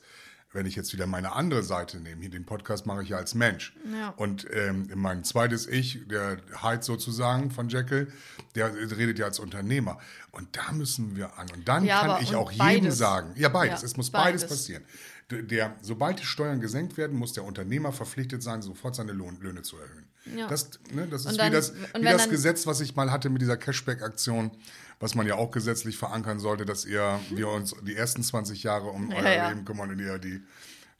wenn 0.52 0.66
ich 0.68 0.76
jetzt 0.76 0.94
wieder 0.94 1.06
meine 1.08 1.34
andere 1.34 1.64
Seite 1.64 2.00
nehme, 2.00 2.22
hier 2.22 2.30
den 2.30 2.46
Podcast 2.46 2.86
mache 2.86 3.04
ich 3.04 3.10
ja 3.10 3.18
als 3.18 3.36
Mensch. 3.36 3.76
Ja. 3.92 4.10
Und 4.16 4.48
ähm, 4.54 4.88
mein 4.96 5.24
zweites 5.26 5.68
Ich, 5.68 6.08
der 6.08 6.38
Hyde 6.62 6.82
sozusagen 6.84 7.52
von 7.52 7.68
Jekyll, 7.68 8.10
der 8.54 8.74
redet 8.74 9.20
ja 9.20 9.26
als 9.26 9.40
Unternehmer. 9.40 9.98
Und 10.32 10.56
da 10.56 10.72
müssen 10.72 11.16
wir 11.18 11.38
an. 11.38 11.48
Und 11.54 11.68
dann 11.68 11.84
Ja, 11.84 12.02
kann 12.06 12.24
ich 12.24 12.36
auch 12.36 12.52
jedem 12.52 12.92
sagen, 12.92 13.34
ja 13.36 13.50
beides, 13.50 13.82
Ja, 13.82 13.86
es 13.88 13.98
muss 13.98 14.12
beides, 14.12 14.44
beides. 14.44 14.58
passieren. 14.58 14.86
Der, 15.32 15.75
sobald 15.82 16.20
die 16.20 16.25
Steuern 16.25 16.60
gesenkt 16.62 16.98
werden, 16.98 17.17
muss 17.17 17.34
der 17.34 17.44
Unternehmer 17.46 17.91
verpflichtet 17.91 18.44
sein, 18.44 18.62
sofort 18.62 18.96
seine 18.96 19.12
Lohn, 19.12 19.39
Löhne 19.41 19.63
zu 19.63 19.77
erhöhen. 19.77 20.05
Ja. 20.36 20.48
Das, 20.48 20.70
ne, 20.94 21.08
das 21.08 21.25
ist 21.25 21.38
dann- 21.39 21.51
wie 21.51 21.55
das, 21.55 21.74
wie 21.98 22.03
das 22.03 22.22
dann- 22.22 22.29
Gesetz, 22.29 22.67
was 22.67 22.79
ich 22.79 22.96
mal 22.96 23.12
hatte 23.12 23.29
mit 23.32 23.41
dieser 23.41 23.58
Cashback-Aktion, 23.58 24.51
was 25.00 25.15
man 25.15 25.25
ja 25.25 25.36
auch 25.36 25.50
gesetzlich 25.50 25.98
verankern 25.98 26.39
sollte, 26.39 26.65
dass 26.65 26.86
ihr, 26.86 27.20
wir 27.32 27.50
uns 27.50 27.74
die 27.82 27.96
ersten 27.96 28.22
20 28.24 28.62
Jahre 28.63 28.89
um 28.89 29.10
Ja, 29.12 29.17
euer 29.17 29.34
ja. 29.34 29.50
Leben 29.50 29.65
kümmern 29.65 29.89
und 29.89 30.00
ihr 30.00 30.20
die. 30.20 30.41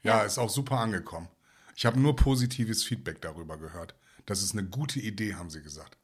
Ja. 0.02 0.24
ist 0.24 0.38
auch 0.40 0.50
super 0.50 0.80
angekommen. 0.80 1.28
Ich 1.76 1.86
habe 1.86 2.00
nur 2.00 2.16
positives 2.16 2.84
Feedback 2.84 3.22
darüber 3.22 3.58
gehört. 3.58 3.94
Das 4.26 4.42
ist 4.42 4.54
eine 4.54 4.64
gute 4.64 5.00
Idee, 5.00 5.36
haben 5.36 5.50
sie 5.52 5.62
gesagt. 5.62 5.98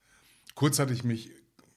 Kurz 0.54 0.78
hatte 0.80 0.94
ich 0.94 1.04
mich, 1.04 1.32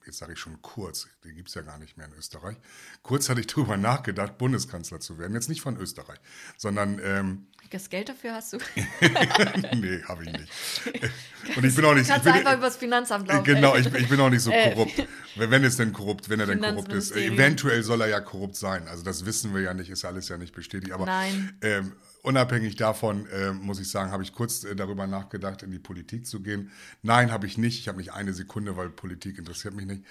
jetzt 0.07 0.19
sage 0.19 0.35
ich 0.35 0.39
schon 0.39 0.61
kurz, 0.63 1.09
den 1.25 1.35
gibt 1.35 1.49
es 1.49 1.55
ja 1.55 1.63
gar 1.63 1.79
nicht 1.79 1.97
mehr 1.97 2.07
in 2.07 2.13
Österreich. 2.15 2.57
Kurz 3.03 3.29
hatte 3.29 3.41
ich 3.41 3.47
darüber 3.47 3.77
nachgedacht, 3.77 4.39
Bundeskanzler 4.39 5.01
zu 5.01 5.19
werden. 5.19 5.35
Jetzt 5.35 5.49
nicht 5.49 5.61
von 5.61 5.77
Österreich, 5.77 6.19
sondern 6.57 7.01
ähm, 7.03 7.47
Das 7.71 7.91
Geld 7.91 8.09
dafür 8.09 8.35
hast 8.35 8.53
du. 8.53 8.59
nee, 9.75 10.03
habe 10.05 10.25
ich 10.25 10.33
nicht. 10.33 10.53
Und 11.57 11.65
ich 11.65 11.75
bin 11.75 11.85
auch 11.85 11.95
nicht. 11.95 12.03
Ich 12.03 12.09
Kannst 12.09 12.25
bin, 12.25 12.33
du 12.33 12.39
einfach 12.39 12.57
übers 12.57 12.77
Finanzamt 12.77 13.29
laufen. 13.29 13.45
Genau, 13.45 13.77
ich, 13.77 13.87
ich 13.87 14.09
bin 14.09 14.21
auch 14.21 14.31
nicht 14.31 14.43
so 14.43 14.51
Äh, 14.55 14.73
korrupt. 14.73 15.07
Wenn 15.37 15.65
es 15.65 15.77
denn 15.77 15.93
korrupt, 15.93 16.29
wenn 16.29 16.41
er 16.41 16.47
denn 16.47 16.61
korrupt 16.61 16.93
ist. 16.93 17.13
Eventuell 17.17 17.83
soll 17.83 18.01
er 18.03 18.09
ja 18.09 18.21
korrupt 18.21 18.57
sein. 18.57 18.87
Also 18.89 19.03
das 19.03 19.27
wissen 19.27 19.55
wir 19.55 19.63
ja 19.63 19.75
nicht, 19.75 19.91
ist 19.91 20.05
alles 20.05 20.29
ja 20.29 20.39
nicht 20.39 20.55
bestätigt. 20.55 20.93
Aber 20.93 21.07
Nein. 21.07 21.57
Ähm, 21.63 21.93
unabhängig 22.25 22.77
davon, 22.77 23.29
ähm, 23.33 23.61
muss 23.61 23.79
ich 23.79 23.89
sagen, 23.89 24.11
habe 24.11 24.23
ich 24.23 24.33
kurz 24.33 24.65
äh, 24.65 24.75
darüber 24.75 25.07
nachgedacht, 25.07 25.63
in 25.63 25.71
die 25.71 25.79
Politik 25.79 26.27
zu 26.27 26.43
gehen. 26.43 26.73
Nein, 27.03 27.31
habe 27.31 27.47
ich 27.47 27.59
nicht. 27.59 27.79
Ich 27.79 27.89
habe 27.89 27.99
nicht 27.99 28.13
eine 28.13 28.33
Sekunde, 28.33 28.77
weil 28.77 28.91
Politik 28.91 29.39
interessiert 29.39 29.75
mich 29.75 29.87
nicht. 29.87 30.05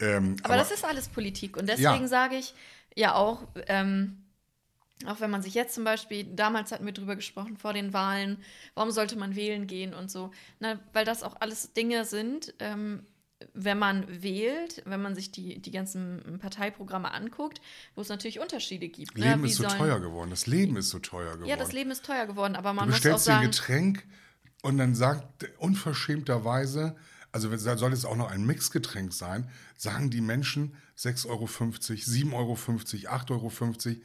Ähm, 0.00 0.36
Aber, 0.42 0.56
das 0.56 0.70
ist 0.70 0.84
alles 0.84 1.08
Politik. 1.08 1.56
Und 1.56 1.68
deswegen 1.68 1.84
Ja. 2.02 2.08
sage 2.08 2.36
ich 2.36 2.54
ja 2.96 3.14
auch, 3.14 3.46
ähm, 3.66 4.24
auch 5.06 5.20
wenn 5.20 5.30
man 5.30 5.42
sich 5.42 5.54
jetzt 5.54 5.74
zum 5.74 5.84
Beispiel, 5.84 6.24
damals 6.24 6.72
hatten 6.72 6.84
wir 6.86 6.92
drüber 6.92 7.16
gesprochen 7.16 7.56
vor 7.56 7.72
den 7.72 7.92
Wahlen, 7.92 8.42
warum 8.74 8.90
sollte 8.90 9.16
man 9.16 9.36
wählen 9.36 9.66
gehen 9.66 9.94
und 9.94 10.10
so. 10.10 10.30
Na, 10.58 10.78
weil 10.92 11.04
das 11.04 11.22
auch 11.22 11.36
alles 11.40 11.72
Dinge 11.74 12.04
sind, 12.04 12.54
ähm, 12.58 13.06
wenn 13.54 13.78
man 13.78 14.22
wählt, 14.22 14.82
wenn 14.86 15.00
man 15.02 15.14
sich 15.14 15.32
die, 15.32 15.60
die 15.60 15.70
ganzen 15.70 16.38
Parteiprogramme 16.40 17.12
anguckt, 17.12 17.60
wo 17.94 18.02
es 18.02 18.08
natürlich 18.08 18.40
Unterschiede 18.40 18.88
gibt. 18.88 19.16
ne? 19.16 19.30
Leben 19.30 19.44
Wie 19.44 19.48
ist 19.48 19.56
so 19.56 19.64
teuer 19.64 20.00
geworden. 20.00 20.30
Das 20.30 20.46
Leben 20.46 20.76
ist 20.76 20.90
so 20.90 20.98
teuer 20.98 21.32
geworden. 21.32 21.48
Ja, 21.48 21.56
das 21.56 21.72
Leben 21.72 21.90
ist 21.90 22.04
teuer 22.04 22.26
geworden, 22.26 22.56
aber 22.56 22.72
man 22.72 22.86
Du 22.86 22.90
muss 22.90 23.00
auch 23.00 23.02
bestellst 23.02 23.26
dir 23.26 23.32
ein 23.32 23.36
sagen, 23.36 23.50
Getränk 23.50 24.06
und 24.62 24.78
dann 24.78 24.94
sagt 24.94 25.24
unverschämterweise, 25.58 26.96
also 27.32 27.56
soll 27.56 27.92
es 27.92 28.04
auch 28.04 28.16
noch 28.16 28.30
ein 28.30 28.44
Mixgetränk 28.44 29.12
sein, 29.12 29.48
sagen 29.76 30.10
die 30.10 30.20
Menschen 30.20 30.74
6,50 30.98 31.28
Euro, 31.28 31.44
7,50 31.46 32.34
Euro, 32.34 32.54
8,50 32.54 33.30
Euro. 33.30 34.00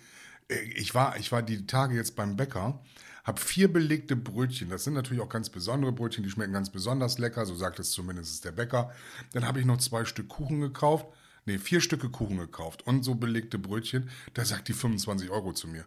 Äh, 0.48 0.64
Ich 0.76 0.94
war, 0.94 1.18
ich 1.18 1.32
war 1.32 1.42
die 1.42 1.66
Tage 1.68 1.96
jetzt 1.96 2.16
beim 2.16 2.36
Bäcker, 2.36 2.82
habe 3.26 3.42
vier 3.42 3.72
belegte 3.72 4.16
Brötchen. 4.16 4.70
Das 4.70 4.84
sind 4.84 4.94
natürlich 4.94 5.22
auch 5.22 5.30
ganz 5.30 5.50
besondere 5.50 5.92
Brötchen, 5.92 6.24
die 6.24 6.30
schmecken 6.30 6.54
ganz 6.54 6.70
besonders 6.70 7.18
lecker, 7.18 7.46
so 7.46 7.56
sagt 7.56 7.80
es 7.80 7.92
zumindest 7.92 8.46
der 8.46 8.52
Bäcker. 8.52 8.94
Dann 9.34 9.46
habe 9.46 9.60
ich 9.60 9.66
noch 9.66 9.78
zwei 9.78 10.06
Stück 10.06 10.30
Kuchen 10.30 10.62
gekauft. 10.62 11.08
Nee, 11.46 11.58
vier 11.58 11.82
Stücke 11.82 12.10
Kuchen 12.10 12.38
gekauft 12.38 12.88
und 12.88 13.04
so 13.04 13.16
belegte 13.16 13.60
Brötchen. 13.60 14.10
Da 14.34 14.46
sagt 14.46 14.68
die 14.68 14.74
25 14.74 15.30
Euro 15.30 15.54
zu 15.54 15.68
mir. 15.68 15.86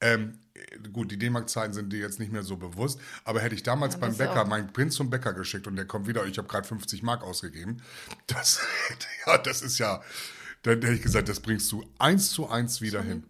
Ähm, 0.00 0.38
gut, 0.92 1.10
die 1.10 1.18
D-Mark-Zeiten 1.18 1.72
sind 1.72 1.92
dir 1.92 2.00
jetzt 2.00 2.18
nicht 2.18 2.32
mehr 2.32 2.42
so 2.42 2.56
bewusst, 2.56 3.00
aber 3.24 3.40
hätte 3.40 3.54
ich 3.54 3.62
damals 3.62 3.94
Ja, 3.94 4.00
beim 4.00 4.16
Bäcker 4.16 4.44
meinen 4.44 4.72
Prinz 4.72 4.96
zum 4.96 5.08
Bäcker 5.08 5.32
geschickt 5.32 5.66
und 5.66 5.76
der 5.76 5.86
kommt 5.86 6.06
wieder, 6.06 6.26
ich 6.26 6.36
habe 6.36 6.48
gerade 6.48 6.66
50 6.66 7.02
Mark 7.02 7.22
ausgegeben, 7.22 7.80
das, 8.26 8.60
ja, 9.26 9.38
das 9.38 9.62
ist 9.62 9.78
ja, 9.78 10.02
dann 10.62 10.74
hätte 10.82 10.92
ich 10.94 11.02
gesagt, 11.02 11.28
das 11.28 11.40
bringst 11.40 11.70
du 11.72 11.84
eins 11.98 12.30
zu 12.30 12.48
eins 12.48 12.80
wieder 12.80 13.02
hin. 13.02 13.24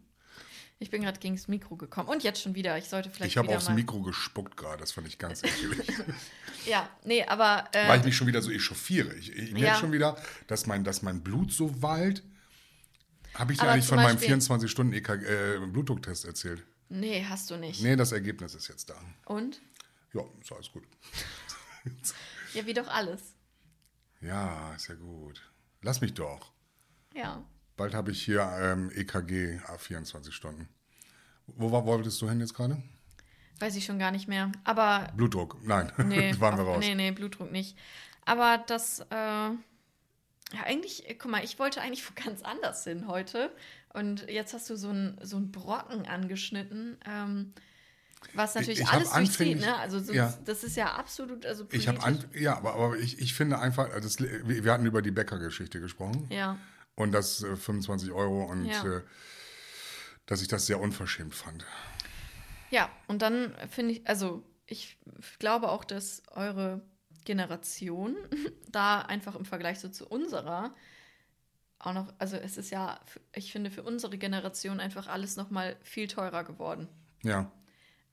Ich 0.78 0.90
bin 0.90 1.02
gerade 1.02 1.18
gegen 1.20 1.34
das 1.36 1.48
Mikro 1.48 1.76
gekommen 1.76 2.08
und 2.08 2.22
jetzt 2.24 2.42
schon 2.42 2.54
wieder. 2.54 2.76
Ich 2.78 2.86
sollte 2.88 3.08
vielleicht 3.10 3.32
Ich 3.32 3.36
habe 3.38 3.54
aufs 3.56 3.68
mal. 3.68 3.74
Mikro 3.74 4.02
gespuckt 4.02 4.56
gerade, 4.56 4.78
das 4.80 4.92
fand 4.92 5.06
ich 5.08 5.18
ganz 5.18 5.42
ekelig. 5.42 5.86
Ja, 6.66 6.88
nee, 7.04 7.22
aber 7.24 7.68
äh, 7.72 7.88
Weil 7.88 7.98
ich 8.00 8.06
mich 8.06 8.16
schon 8.16 8.26
wieder 8.26 8.40
so 8.40 8.50
echauffiere. 8.50 9.12
Ich, 9.16 9.30
ich 9.36 9.52
merke 9.52 9.66
Ja. 9.66 9.74
schon 9.74 9.92
wieder, 9.92 10.16
dass 10.46 10.66
mein, 10.66 10.82
dass 10.82 11.02
mein 11.02 11.22
Blut 11.22 11.52
so 11.52 11.82
wallt. 11.82 12.22
Habe 13.34 13.52
ich 13.52 13.58
dir 13.58 13.64
Aber 13.64 13.72
eigentlich 13.72 13.86
von 13.86 13.96
meinem 13.96 14.16
Beispiel- 14.16 14.34
24-Stunden-Blutdrucktest 14.36 15.62
äh, 15.62 15.66
Blutdrucktest 15.66 16.24
erzählt? 16.24 16.62
nee, 16.88 17.22
hast 17.28 17.50
du 17.50 17.56
nicht. 17.56 17.82
Nee, 17.82 17.96
das 17.96 18.12
Ergebnis 18.12 18.54
ist 18.54 18.68
jetzt 18.68 18.88
da. 18.88 18.94
Und? 19.26 19.60
Ja, 20.14 20.22
ist 20.40 20.52
alles 20.52 20.70
gut. 20.72 20.84
Ja, 22.54 22.64
wie 22.64 22.72
doch 22.72 22.88
alles. 22.88 23.34
Ja, 24.22 24.72
ist 24.74 24.88
ja 24.88 24.94
gut. 24.94 25.42
Lass 25.82 26.00
mich 26.00 26.14
doch. 26.14 26.52
Ja. 27.14 27.44
Bald 27.76 27.94
habe 27.94 28.12
ich 28.12 28.22
hier 28.22 28.42
ähm, 28.60 28.90
EKG 28.94 29.58
a 29.66 29.76
24 29.78 30.34
Stunden. 30.34 30.68
Wo 31.46 31.72
war, 31.72 31.84
wolltest 31.86 32.20
du 32.22 32.28
hin 32.28 32.40
jetzt 32.40 32.54
gerade? 32.54 32.80
Weiß 33.58 33.76
ich 33.76 33.84
schon 33.84 33.98
gar 33.98 34.10
nicht 34.10 34.28
mehr. 34.28 34.50
Aber 34.64 35.08
Blutdruck. 35.16 35.58
Nein, 35.64 35.92
nee, 36.06 36.34
waren 36.40 36.56
wir 36.56 36.64
raus. 36.64 36.78
nee, 36.80 36.94
nee, 36.94 37.10
Blutdruck 37.10 37.50
nicht. 37.52 37.76
Aber 38.24 38.62
das, 38.66 39.00
äh, 39.00 39.04
ja, 39.10 39.56
eigentlich, 40.64 41.04
guck 41.18 41.30
mal, 41.30 41.44
ich 41.44 41.58
wollte 41.58 41.80
eigentlich 41.80 42.04
wo 42.08 42.12
ganz 42.22 42.42
anders 42.42 42.84
hin 42.84 43.06
heute. 43.08 43.50
Und 43.92 44.28
jetzt 44.28 44.54
hast 44.54 44.68
du 44.70 44.76
so 44.76 44.88
einen 44.88 45.18
so 45.22 45.36
einen 45.36 45.52
Brocken 45.52 46.06
angeschnitten, 46.06 46.96
ähm, 47.06 47.52
was 48.32 48.54
natürlich 48.54 48.80
ich 48.80 48.86
hab 48.86 48.94
alles 48.94 49.10
durchzieht, 49.12 49.60
ne? 49.60 49.76
Also 49.76 50.00
so, 50.00 50.12
ja. 50.12 50.36
das 50.44 50.64
ist 50.64 50.76
ja 50.76 50.94
absolut, 50.94 51.44
also 51.46 51.66
Ich 51.70 51.86
habe 51.86 51.98
politisch- 51.98 52.40
ja, 52.40 52.56
aber, 52.56 52.74
aber 52.74 52.96
ich, 52.96 53.18
ich 53.20 53.34
finde 53.34 53.58
einfach, 53.58 53.90
also 53.92 54.08
das, 54.08 54.18
wir 54.18 54.64
wir 54.64 54.72
hatten 54.72 54.86
über 54.86 55.02
die 55.02 55.10
Bäckergeschichte 55.12 55.78
gesprochen 55.80 56.26
Ja, 56.30 56.58
und 56.96 57.12
das 57.12 57.42
äh, 57.42 57.56
25 57.56 58.10
Euro 58.12 58.44
und 58.44 58.66
Ja. 58.66 58.84
äh, 58.98 59.02
dass 60.26 60.40
ich 60.42 60.48
das 60.48 60.66
sehr 60.66 60.80
unverschämt 60.80 61.34
fand. 61.34 61.64
ja, 62.70 62.90
und 63.08 63.20
dann 63.22 63.54
finde 63.70 63.92
ich, 63.94 64.06
also 64.08 64.42
ich 64.66 64.96
glaube 65.38 65.68
auch, 65.70 65.84
dass 65.84 66.22
eure 66.30 66.80
Generation 67.24 68.16
da 68.70 69.00
einfach 69.02 69.34
im 69.34 69.44
Vergleich 69.44 69.80
so 69.80 69.88
zu 69.88 70.06
unserer 70.08 70.74
auch 71.78 71.92
noch, 71.92 72.14
also 72.18 72.36
es 72.38 72.56
ist 72.56 72.70
ja, 72.70 72.98
ich 73.34 73.52
finde 73.52 73.70
für 73.70 73.82
unsere 73.82 74.16
Generation 74.16 74.80
einfach 74.80 75.06
alles 75.06 75.36
noch 75.36 75.50
mal 75.50 75.76
viel 75.82 76.08
teurer 76.08 76.42
geworden. 76.42 76.88
Ja, 77.22 77.52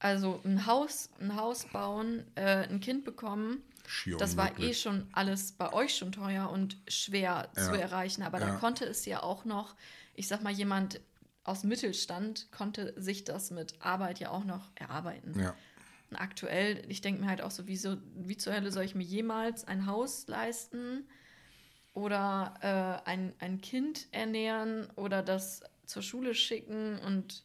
Also 0.01 0.41
ein 0.43 0.65
Haus, 0.65 1.09
ein 1.19 1.35
Haus 1.35 1.65
bauen, 1.65 2.25
äh, 2.33 2.67
ein 2.67 2.79
Kind 2.79 3.03
bekommen, 3.05 3.61
schier 3.85 4.17
das 4.17 4.35
war 4.35 4.59
eh 4.59 4.73
schon 4.73 5.07
alles 5.11 5.51
bei 5.51 5.71
euch 5.73 5.95
schon 5.95 6.11
teuer 6.11 6.49
und 6.49 6.75
schwer 6.87 7.51
zu 7.53 7.75
Ja. 7.75 7.81
erreichen. 7.81 8.23
Aber 8.23 8.39
Ja. 8.39 8.47
da 8.47 8.57
konnte 8.59 8.85
es 8.85 9.05
ja 9.05 9.21
auch 9.21 9.45
noch, 9.45 9.75
ich 10.15 10.27
sag 10.27 10.41
mal, 10.41 10.51
jemand 10.51 11.01
aus 11.43 11.63
Mittelstand 11.63 12.51
konnte 12.51 12.99
sich 12.99 13.25
das 13.25 13.51
mit 13.51 13.79
Arbeit 13.79 14.19
ja 14.19 14.31
auch 14.31 14.43
noch 14.43 14.71
erarbeiten. 14.73 15.39
Ja, 15.39 15.55
Und 16.09 16.17
aktuell, 16.17 16.83
ich 16.89 17.01
denke 17.01 17.21
mir 17.21 17.29
halt 17.29 17.43
auch 17.43 17.51
so, 17.51 17.67
wie, 17.67 17.77
so, 17.77 17.97
wie 18.15 18.37
zur 18.37 18.53
Hölle 18.53 18.71
soll 18.71 18.85
ich 18.85 18.95
mir 18.95 19.03
jemals 19.03 19.65
ein 19.67 19.85
Haus 19.85 20.25
leisten 20.27 21.07
oder 21.93 22.55
äh, 23.05 23.07
ein, 23.07 23.35
ein 23.37 23.61
Kind 23.61 24.07
ernähren 24.11 24.89
oder 24.95 25.21
das 25.21 25.61
zur 25.85 26.01
Schule 26.01 26.33
schicken 26.33 26.97
und 26.99 27.43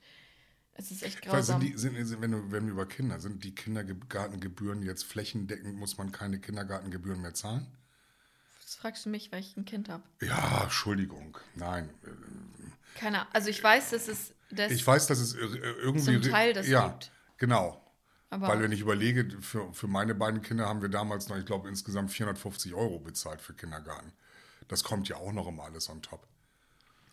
es 0.78 0.90
ist 0.90 1.02
echt 1.02 1.16
Weil 1.28 1.42
sind 1.42 1.56
grausam. 1.56 1.61
die, 1.61 1.76
sind, 1.78 2.21
wenn, 2.21 2.30
du, 2.33 2.50
wenn 2.50 2.66
wir 2.66 2.73
über 2.73 2.87
Kinder 2.87 3.18
sind, 3.21 3.45
die 3.45 3.54
Kindergartengebühren 3.54 4.83
jetzt 4.83 5.04
flächendeckend, 5.04 5.76
muss 5.76 5.97
man 5.99 6.12
keine 6.12 6.38
Kindergartengebühren 6.40 7.21
mehr 7.21 7.35
zahlen? 7.35 7.66
Das 8.62 8.75
fragst 8.75 9.06
du 9.06 9.11
mich, 9.11 9.30
weil 9.33 9.40
ich 9.40 9.56
ein 9.56 9.64
Kind 9.64 9.88
habe. 9.88 10.02
Ja, 10.21 10.64
Entschuldigung. 10.64 11.38
Nein. 11.54 11.88
Keine 12.97 13.21
Ahnung. 13.21 13.33
Also 13.33 13.49
ich 13.49 13.62
weiß, 13.62 13.90
dass 13.90 14.09
es 14.09 14.33
das 14.50 14.73
Ich 14.73 14.87
weiß, 14.87 15.06
dass 15.06 15.18
es 15.18 15.35
ir- 15.35 15.54
irgendwie. 15.78 16.21
Zum 16.21 16.30
Teil 16.30 16.52
das 16.52 16.66
ja, 16.68 16.88
gibt. 16.88 17.11
Genau. 17.38 17.80
aber 18.30 18.49
Weil 18.49 18.62
wenn 18.62 18.73
ich 18.73 18.80
überlege, 18.80 19.28
für, 19.40 19.73
für 19.73 19.87
meine 19.88 20.14
beiden 20.14 20.42
Kinder 20.42 20.66
haben 20.66 20.83
wir 20.83 20.88
damals 20.88 21.28
noch, 21.28 21.37
ich 21.37 21.47
glaube, 21.47 21.68
insgesamt 21.68 22.11
450 22.11 22.75
Euro 22.75 22.99
bezahlt 22.99 23.40
für 23.40 23.54
Kindergarten. 23.54 24.12
Das 24.68 24.83
kommt 24.85 25.09
ja 25.09 25.16
auch 25.16 25.33
noch 25.33 25.47
immer 25.47 25.64
alles 25.64 25.88
on 25.88 26.02
top. 26.02 26.26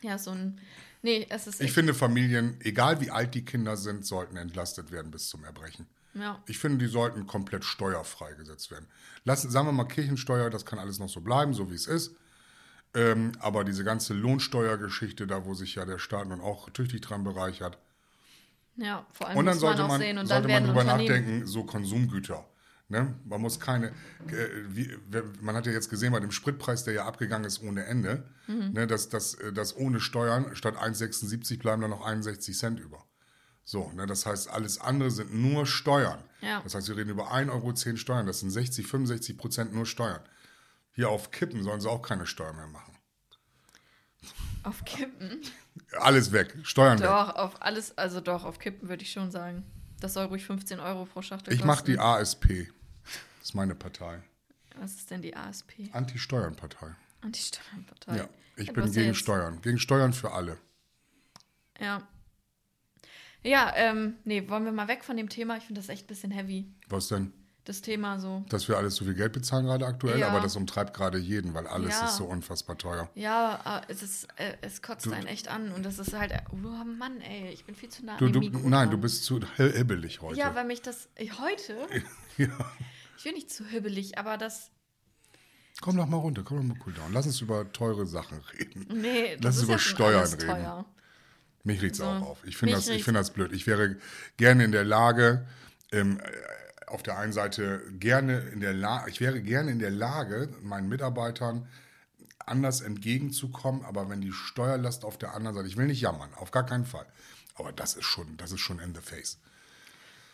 Ja 0.04 0.18
so 0.18 0.32
ein 0.32 0.60
nee, 1.02 1.26
es 1.30 1.48
ist 1.48 1.62
Ich 1.62 1.72
finde, 1.72 1.94
Familien, 1.94 2.58
egal 2.62 3.02
wie 3.02 3.12
alt 3.12 3.34
die 3.34 3.46
Kinder 3.46 3.78
sind, 3.78 4.06
sollten 4.06 4.38
entlastet 4.38 4.92
werden 4.92 5.12
bis 5.12 5.30
zum 5.30 5.44
Erbrechen. 5.44 5.88
ja, 6.14 6.42
Ich 6.48 6.60
finde, 6.60 6.78
die 6.86 6.92
sollten 6.92 7.28
komplett 7.28 7.64
steuerfrei 7.64 8.34
gesetzt 8.34 8.72
werden. 8.72 8.88
Lassen, 9.24 9.50
sagen 9.50 9.68
wir 9.68 9.72
mal 9.72 9.86
Kirchensteuer, 9.86 10.50
das 10.50 10.66
kann 10.66 10.80
alles 10.80 11.00
noch 11.00 11.10
so 11.10 11.22
bleiben, 11.22 11.54
so 11.54 11.72
wie 11.72 11.76
es 11.76 11.88
ist. 11.88 12.16
Ähm, 12.96 13.32
aber 13.40 13.64
diese 13.64 13.84
ganze 13.84 14.14
Lohnsteuergeschichte, 14.14 15.26
da 15.26 15.46
wo 15.46 15.56
sich 15.56 15.76
ja 15.76 15.86
der 15.86 15.98
Staat 15.98 16.28
nun 16.28 16.42
auch 16.42 16.70
tüchtig 16.70 17.02
dran 17.02 17.24
bereichert. 17.24 17.80
ja, 18.76 19.06
vor 19.12 19.28
allem 19.28 19.38
Und 19.38 19.46
dann 19.46 19.56
muss 19.56 19.64
man 19.64 19.70
sollte 19.70 19.84
auch 19.84 19.88
man, 19.88 20.02
sehen 20.02 20.18
und 20.20 20.28
sollte 20.28 20.48
dann 20.48 20.52
man 20.52 20.64
werden 20.64 20.76
drüber 20.76 20.84
nachdenken, 20.84 21.48
so 21.48 21.64
Konsumgüter. 21.64 22.46
Ne? 22.94 23.14
Man 23.26 23.42
muss 23.42 23.60
keine, 23.60 23.88
äh, 24.28 24.48
wie, 24.70 24.90
man 25.42 25.56
hat 25.56 25.66
ja 25.66 25.72
jetzt 25.72 25.90
gesehen 25.90 26.14
bei 26.14 26.20
dem 26.20 26.32
Spritpreis, 26.32 26.84
der 26.84 26.94
ja 26.94 27.06
abgegangen 27.06 27.46
ist 27.46 27.62
ohne 27.64 27.86
Ende, 27.86 28.30
Mhm. 28.48 28.72
ne, 28.74 28.86
dass, 28.88 29.10
dass, 29.10 29.34
äh, 29.34 29.52
dass 29.52 29.76
ohne 29.76 30.00
Steuern 30.00 30.56
statt 30.56 30.76
1,76 30.78 31.58
bleiben 31.60 31.82
dann 31.82 31.90
noch 31.90 32.06
61 32.06 32.56
Cent 32.58 32.80
über. 32.80 33.04
So, 33.66 33.92
ne, 33.94 34.06
das 34.06 34.26
heißt, 34.26 34.50
alles 34.50 34.80
andere 34.80 35.10
sind 35.10 35.34
nur 35.34 35.66
Steuern. 35.66 36.24
Ja. 36.42 36.62
Das 36.64 36.76
heißt, 36.76 36.88
wir 36.90 36.98
reden 36.98 37.10
über 37.10 37.32
1,10 37.32 37.50
Euro 37.50 37.98
Steuern, 37.98 38.28
das 38.28 38.42
sind 38.42 38.52
60, 38.52 38.86
65 38.86 39.38
Prozent 39.38 39.74
nur 39.74 39.86
Steuern. 39.86 40.22
Hier 40.92 41.10
auf 41.10 41.32
Kippen 41.32 41.64
sollen 41.64 41.82
sie 41.82 41.90
auch 41.90 42.02
keine 42.04 42.28
Steuern 42.28 42.56
mehr 42.58 42.68
machen. 42.68 42.94
auf 44.64 44.86
Kippen. 44.86 45.42
Alles 46.00 46.32
weg, 46.32 46.56
Steuern 46.64 47.00
weg. 47.00 47.08
Doch, 47.08 47.36
auf 47.36 47.62
alles, 47.62 47.98
also 47.98 48.22
doch, 48.22 48.44
auf 48.46 48.60
Kippen 48.60 48.88
würde 48.88 49.04
ich 49.04 49.12
schon 49.12 49.32
sagen. 49.32 49.64
Das 50.00 50.14
soll 50.14 50.26
ruhig 50.26 50.46
15 50.46 50.80
Euro 50.82 51.06
pro 51.06 51.22
Schachtel 51.22 51.54
Ich 51.54 51.64
mache 51.64 51.78
kosten. 51.78 51.92
die 51.94 52.00
ASP. 52.00 52.72
Das 53.44 53.50
ist 53.50 53.56
meine 53.56 53.76
Partei. 53.76 54.22
Was 54.80 54.94
ist 54.94 55.12
denn 55.12 55.22
die 55.22 55.36
ASP? 55.36 55.90
Anti-Steuern-Partei. 55.92 56.96
Anti-Steuerpartei. 57.20 58.16
Ja, 58.16 58.30
ich 58.56 58.68
Ja, 58.68 58.74
du 58.74 58.80
bin 58.82 58.90
ja 58.90 58.94
gegen 58.94 59.08
jetzt- 59.08 59.18
Steuern. 59.20 59.62
Gegen 59.62 59.80
Steuern 59.80 60.14
für 60.14 60.32
alle. 60.32 60.58
Ja. 61.78 62.08
Ja, 63.44 63.74
ähm, 63.76 64.16
nee, 64.24 64.48
wollen 64.48 64.64
wir 64.64 64.72
mal 64.72 64.88
weg 64.88 65.04
von 65.04 65.18
dem 65.18 65.28
Thema? 65.28 65.58
Ich 65.58 65.66
finde 65.66 65.82
das 65.82 65.90
echt 65.90 66.06
ein 66.06 66.08
bisschen 66.08 66.32
heavy. 66.32 66.72
Was 66.88 67.10
denn? 67.10 67.34
Das 67.66 67.82
Thema 67.82 68.18
so. 68.18 68.46
Dass 68.48 68.70
wir 68.70 68.78
alles 68.78 68.96
so 68.96 69.04
viel 69.04 69.14
Geld 69.14 69.34
bezahlen 69.34 69.66
gerade 69.66 69.86
aktuell, 69.88 70.20
Ja. 70.20 70.30
aber 70.30 70.40
das 70.40 70.56
umtreibt 70.56 70.94
gerade 70.94 71.18
jeden, 71.18 71.54
weil 71.54 71.68
alles 71.68 72.00
Ja. 72.00 72.06
ist 72.06 72.16
so 72.16 72.24
unfassbar 72.24 72.78
teuer. 72.78 73.10
Ja, 73.16 73.82
äh, 73.86 73.92
es 73.92 74.04
ist, 74.04 74.28
äh, 74.38 74.56
es 74.62 74.82
kotzt 74.82 75.12
einen 75.12 75.28
echt 75.28 75.50
an 75.50 75.74
und 75.74 75.84
das 75.84 76.00
ist 76.00 76.14
halt, 76.18 76.32
oh 76.54 76.56
Mann, 76.56 77.20
ey, 77.20 77.50
ich 77.50 77.66
bin 77.66 77.76
viel 77.76 77.90
zu 77.90 78.06
nah 78.06 78.16
Du, 78.16 78.28
an 78.28 78.32
du, 78.32 78.40
nein, 78.40 78.72
dran. 78.72 78.92
du 78.92 78.98
bist 78.98 79.26
zu 79.26 79.42
hibbelig 79.58 80.22
heute. 80.22 80.40
Ja, 80.40 80.56
weil 80.56 80.64
mich 80.64 80.82
das, 80.82 81.10
äh, 81.16 81.28
heute? 81.32 81.76
Ja. 82.38 82.48
Ich 83.18 83.24
bin 83.24 83.34
nicht 83.34 83.52
zu 83.52 83.66
hibbelig, 83.66 84.18
aber 84.18 84.38
das, 84.38 84.72
Komm 85.82 85.98
doch 85.98 86.06
mal 86.08 86.18
runter, 86.18 86.44
komm 86.44 86.58
doch 86.58 86.76
mal 86.76 86.84
cool 86.86 86.94
down. 86.94 87.12
Lass 87.14 87.26
uns 87.26 87.42
über 87.42 87.72
teure 87.74 88.06
Sachen 88.06 88.40
reden. 88.54 88.86
nee, 89.02 89.34
Lass 89.36 89.42
das 89.42 89.56
uns 89.56 89.58
ist 89.64 89.64
über 89.70 89.80
Steuern 89.80 90.28
reden. 90.30 90.48
teuer. 90.48 90.86
Mich 91.64 91.82
riecht's 91.82 91.98
So. 91.98 92.06
auch 92.06 92.22
auf. 92.22 92.44
Ich 92.46 92.58
finde 92.58 92.76
das, 92.76 92.88
ich 92.90 93.04
find 93.04 93.18
das 93.18 93.32
blöd. 93.32 93.52
Ich 93.54 93.66
wäre 93.68 93.98
gerne 94.38 94.66
in 94.66 94.72
der 94.72 94.84
Lage, 94.84 95.48
ähm, 95.92 96.20
äh, 96.20 96.86
auf 96.88 97.02
der 97.02 97.18
einen 97.18 97.34
Seite 97.34 97.82
gerne 97.94 98.40
in 98.40 98.60
der 98.60 98.74
Lage, 98.74 99.10
ich 99.10 99.20
wäre 99.20 99.42
gerne 99.42 99.72
in 99.72 99.80
der 99.80 99.90
Lage, 99.90 100.54
meinen 100.62 100.90
Mitarbeitern 100.90 101.68
anders 102.46 102.82
entgegenzukommen, 102.82 103.84
aber 103.86 104.10
wenn 104.10 104.22
die 104.22 104.34
Steuerlast 104.34 105.06
auf 105.06 105.18
der 105.18 105.34
anderen 105.34 105.56
Seite, 105.56 105.68
ich 105.70 105.78
will 105.78 105.88
nicht 105.88 106.02
jammern, 106.02 106.30
auf 106.36 106.52
gar 106.52 106.66
keinen 106.66 106.86
Fall. 106.86 107.06
Aber 107.56 107.72
das 107.72 107.96
ist 107.96 108.06
schon, 108.06 108.38
das 108.38 108.52
ist 108.52 108.60
schon 108.60 108.80
in 108.80 108.94
the 108.94 109.02
face. 109.02 109.40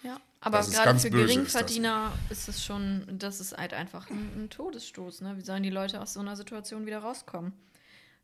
Ja, 0.03 0.20
aber 0.41 0.62
gerade 0.62 1.00
für 1.00 1.10
böse, 1.10 1.24
ist 1.24 1.56
das. 1.56 1.68
Geringverdiener 1.68 2.13
ist 2.29 2.48
es 2.48 2.63
schon, 2.63 3.06
das 3.20 3.39
ist 3.39 3.58
halt 3.58 3.74
einfach 3.74 4.10
ein, 4.10 4.44
ein 4.44 4.50
Todesstoß. 4.50 5.22
Ne? 5.22 5.38
Wie 5.38 5.41
sollen 5.41 5.63
die 5.63 5.70
Leute 5.70 6.01
aus 6.01 6.13
so 6.13 6.20
einer 6.22 6.36
Situation 6.36 6.86
wieder 6.86 7.00
rauskommen? 7.00 7.53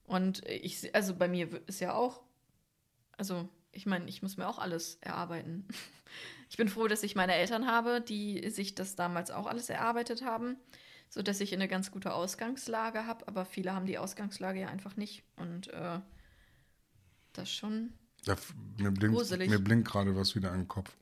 Und 0.06 0.46
ich, 0.48 0.94
also 0.96 1.16
bei 1.16 1.28
mir 1.28 1.50
ist 1.68 1.80
ja 1.82 1.94
auch, 1.94 2.22
also 3.18 3.50
ich 3.72 3.86
meine, 3.86 4.08
ich 4.08 4.22
muss 4.22 4.38
mir 4.38 4.48
auch 4.48 4.60
alles 4.60 4.98
erarbeiten. 5.02 5.68
Ich 6.48 6.58
bin 6.58 6.70
froh, 6.70 6.88
dass 6.88 7.02
ich 7.02 7.16
meine 7.16 7.34
Eltern 7.34 7.66
habe, 7.66 8.00
die 8.00 8.50
sich 8.52 8.76
das 8.76 8.96
damals 8.96 9.32
auch 9.32 9.48
alles 9.48 9.68
erarbeitet 9.70 10.24
haben, 10.24 10.58
sodass 11.10 11.42
ich 11.42 11.52
eine 11.54 11.68
ganz 11.68 11.92
gute 11.92 12.14
Ausgangslage 12.14 13.08
habe. 13.08 13.28
Aber 13.28 13.46
viele 13.46 13.74
haben 13.74 13.88
die 13.88 13.98
Ausgangslage 13.98 14.62
ja 14.62 14.68
einfach 14.70 14.96
nicht. 14.96 15.24
Und 15.36 15.68
äh, 15.74 16.00
das 17.34 17.52
schon 17.52 17.94
Ja, 18.26 18.36
mir 18.78 18.92
blinkt, 18.92 19.18
Gruselig. 19.18 19.50
mir 19.50 19.60
blinkt 19.60 19.90
gerade 19.90 20.16
was 20.16 20.36
wieder 20.36 20.54
in 20.54 20.62
den 20.62 20.68
Kopf. 20.68 20.96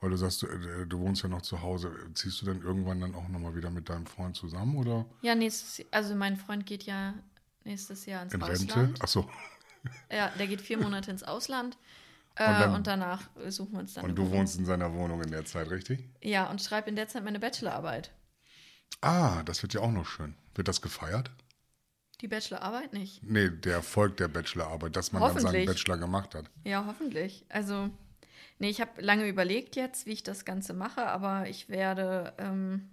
Weil 0.00 0.10
du 0.10 0.16
sagst, 0.16 0.42
du, 0.42 0.46
äh, 0.46 0.86
du 0.86 1.00
wohnst 1.00 1.22
ja 1.22 1.28
noch 1.28 1.42
zu 1.42 1.60
Hause. 1.60 1.92
Ziehst 2.14 2.40
du 2.42 2.46
dann 2.46 2.62
irgendwann 2.62 3.00
dann 3.00 3.14
auch 3.14 3.28
nochmal 3.28 3.54
wieder 3.56 3.70
mit 3.70 3.88
deinem 3.88 4.06
Freund 4.06 4.36
zusammen 4.36 4.76
oder 4.76 5.06
Ja, 5.22 5.34
nächstes 5.34 5.84
also 5.90 6.14
mein 6.14 6.36
Freund 6.36 6.66
geht 6.66 6.84
ja 6.84 7.14
nächstes 7.64 8.06
Jahr 8.06 8.22
ins 8.22 8.34
in 8.34 8.42
Ausland. 8.42 8.76
Rente? 8.76 9.02
Achso. 9.02 9.28
Ja, 10.10 10.28
der 10.38 10.46
geht 10.46 10.60
vier 10.60 10.78
Monate 10.78 11.10
ins 11.10 11.22
Ausland. 11.22 11.76
Äh, 12.36 12.44
dann- 12.44 12.74
und, 12.74 12.86
danach 12.86 13.22
äh, 13.36 13.50
suchen 13.50 13.72
wir 13.72 13.80
uns 13.80 13.94
dann. 13.94 14.04
Und 14.04 14.14
du 14.14 14.30
wohnst 14.30 14.56
in 14.58 14.64
seiner 14.64 14.92
Wohnung 14.94 15.22
in 15.22 15.30
der 15.32 15.44
Zeit, 15.44 15.70
richtig? 15.70 16.04
Ja, 16.22 16.48
und 16.50 16.62
schreibe 16.62 16.88
in 16.88 16.94
der 16.96 17.08
Zeit 17.08 17.24
meine 17.24 17.40
Bachelorarbeit. 17.40 18.12
Ah, 19.00 19.42
das 19.44 19.62
wird 19.62 19.74
ja 19.74 19.80
auch 19.80 19.90
noch 19.90 20.06
schön. 20.06 20.34
Wird 20.54 20.68
das 20.68 20.80
gefeiert? 20.80 21.30
Die 22.20 22.28
Bachelorarbeit 22.28 22.92
nicht. 22.92 23.22
Nee, 23.22 23.50
der 23.50 23.74
Erfolg 23.74 24.16
der 24.16 24.28
Bachelorarbeit, 24.28 24.94
dass 24.96 25.12
man 25.12 25.22
dann 25.22 25.40
seinen. 25.40 25.66
Bachelor 25.66 25.98
gemacht 25.98 26.34
hat. 26.34 26.50
Ja, 26.64 26.84
hoffentlich. 26.86 27.44
Also, 27.48 27.90
nee, 28.58 28.70
ich 28.70 28.80
habe 28.80 29.00
lange 29.00 29.28
überlegt 29.28 29.76
jetzt, 29.76 30.06
wie 30.06 30.12
ich 30.12 30.22
das 30.22 30.44
Ganze 30.44 30.74
mache, 30.74 31.06
aber 31.06 31.48
ich 31.48 31.68
werde 31.68 32.34
ähm, 32.38 32.88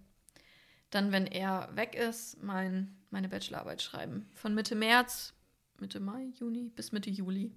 dann, 0.89 1.11
wenn 1.11 1.27
er 1.27 1.69
weg 1.75 1.95
ist, 1.95 2.41
mein, 2.41 2.95
meine 3.09 3.29
Bachelorarbeit 3.29 3.81
schreiben. 3.81 4.29
Von 4.33 4.55
Mitte 4.55 4.75
März, 4.75 5.33
Mitte 5.79 5.99
Mai, 5.99 6.27
Juni 6.39 6.69
bis 6.75 6.91
Mitte 6.91 7.09
Juli. 7.09 7.51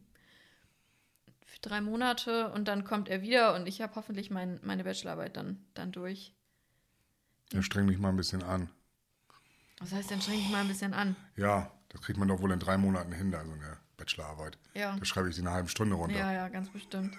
Für 1.46 1.60
drei 1.60 1.80
Monate 1.80 2.50
und 2.52 2.68
dann 2.68 2.84
kommt 2.84 3.08
er 3.08 3.22
wieder 3.22 3.54
und 3.54 3.66
ich 3.66 3.80
habe 3.80 3.94
hoffentlich 3.94 4.30
mein, 4.30 4.60
meine 4.62 4.84
Bachelorarbeit 4.84 5.36
dann, 5.36 5.64
dann 5.74 5.92
durch. 5.92 6.34
Ja, 7.52 7.62
streng 7.62 7.86
dich 7.86 7.98
mal 7.98 8.10
ein 8.10 8.16
bisschen 8.16 8.42
an. 8.42 8.68
Was 9.78 9.92
heißt 9.92 10.10
denn, 10.10 10.20
streng 10.20 10.38
dich 10.38 10.50
mal 10.50 10.60
ein 10.60 10.68
bisschen 10.68 10.92
an? 10.92 11.16
Ja, 11.36 11.72
das 11.88 12.02
kriegt 12.02 12.18
man 12.18 12.28
doch 12.28 12.42
wohl 12.42 12.50
in 12.50 12.58
drei 12.58 12.76
Monaten 12.76 13.12
hin, 13.12 13.30
da 13.30 13.44
so 13.44 13.52
eine 13.52 13.78
Bachelorarbeit. 13.98 14.56
Ja. 14.72 14.96
Da 14.96 15.04
schreibe 15.04 15.28
ich 15.28 15.34
sie 15.34 15.42
in 15.42 15.46
einer 15.48 15.56
halben 15.56 15.68
Stunde 15.68 15.94
runter. 15.96 16.16
Ja, 16.18 16.32
ja, 16.32 16.48
ganz 16.48 16.70
bestimmt. 16.70 17.14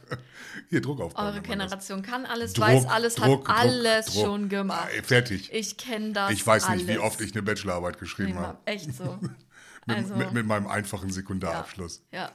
Hier, 0.70 0.80
Druck 0.80 1.00
aufbauen. 1.00 1.26
Eure. 1.26 1.42
Generation 1.42 2.02
kann 2.02 2.26
alles, 2.26 2.54
Druck, 2.54 2.66
weiß 2.66 2.86
alles, 2.86 3.14
Druck, 3.14 3.48
hat 3.48 3.56
alles 3.58 4.06
Druck. 4.06 4.24
schon 4.24 4.48
gemacht. 4.48 4.88
Fertig. 5.04 5.52
Ich 5.52 5.76
kenne 5.76 6.12
das. 6.12 6.32
Ich 6.32 6.44
weiß 6.44 6.70
nicht, 6.70 6.88
wie 6.88 6.98
oft 6.98 7.20
ich 7.20 7.32
eine 7.32 7.42
Bachelorarbeit 7.42 7.98
geschrieben 8.00 8.32
Nee, 8.32 8.38
habe. 8.38 8.58
Echt 8.64 8.92
so. 8.92 9.04
Mit, 9.22 9.30
Also, 9.96 10.16
mit, 10.16 10.32
mit 10.32 10.46
meinem 10.46 10.66
einfachen 10.66 11.10
Sekundarabschluss. 11.12 12.02
ja. 12.10 12.32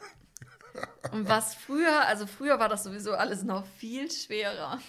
Und 1.12 1.28
was 1.28 1.54
früher, 1.54 2.08
also 2.08 2.26
früher 2.26 2.58
war 2.60 2.70
das 2.70 2.86
sowieso 2.86 3.12
alles 3.12 3.44
noch 3.44 3.66
viel 3.78 4.10
schwerer. 4.10 4.80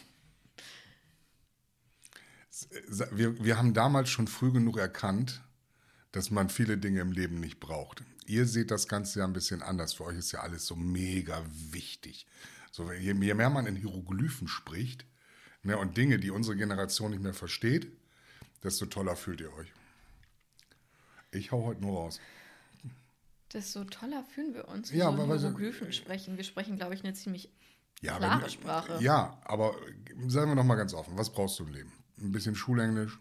Wir, 3.11 3.43
wir 3.43 3.59
haben 3.59 3.75
damals 3.75 4.09
schon 4.09 4.29
früh 4.29 4.53
genug 4.53 4.79
erkannt, 4.79 5.43
dass 6.13 6.31
man 6.31 6.51
viele 6.51 6.79
Dinge 6.79 7.01
im 7.01 7.11
Leben 7.11 7.41
nicht 7.41 7.59
braucht. 7.59 8.05
Ihr 8.29 8.47
seht 8.47 8.71
das 8.71 8.89
Ganze 8.89 9.21
ja 9.21 9.25
ein 9.25 9.33
bisschen 9.33 9.63
anders. 9.63 9.95
Für 9.95 10.05
euch 10.05 10.19
ist 10.19 10.33
ja 10.33 10.41
alles 10.41 10.67
so 10.67 10.77
mega 10.77 11.45
wichtig. 11.71 12.27
So, 12.71 12.91
je, 12.93 13.15
mehr 13.15 13.51
man 13.51 13.67
in 13.67 13.77
Hieroglyphen 13.77 14.49
spricht 14.49 15.05
ne, 15.63 15.77
und 15.79 15.97
Dinge, 15.97 16.19
die 16.19 16.31
unsere 16.31 16.57
Generation 16.57 17.11
nicht 17.11 17.23
mehr 17.23 17.35
versteht, 17.35 17.91
desto 18.63 18.87
toller 18.87 19.17
fühlt 19.17 19.41
ihr 19.41 19.53
euch. 19.55 19.73
Ich 21.33 21.53
hau 21.53 21.65
heute 21.65 21.81
nur 21.83 21.99
raus. 21.99 22.21
Desto 23.53 23.85
toller 23.85 24.25
fühlen 24.25 24.55
wir 24.55 24.69
uns, 24.69 24.91
Ja, 24.91 25.17
wenn 25.17 25.29
wir 25.29 25.39
Hieroglyphen 25.39 25.93
sprechen. 25.93 26.37
Wir 26.39 26.45
sprechen, 26.45 26.77
glaube 26.77 26.95
ich, 26.95 27.05
eine 27.05 27.13
ziemlich 27.15 27.51
Ja, 28.01 28.17
klare 28.17 28.43
wenn- 28.43 28.51
Sprache. 28.51 28.99
Ja, 29.03 29.39
aber 29.45 29.75
sagen 30.29 30.51
wir 30.51 30.57
doch 30.57 30.65
mal 30.65 30.77
ganz 30.77 30.95
offen, 30.95 31.19
was 31.19 31.31
brauchst 31.31 31.59
du 31.59 31.65
im 31.65 31.73
Leben? 31.73 31.93
Ein 32.19 32.33
bisschen 32.33 32.55
Schulenglisch, 32.55 33.19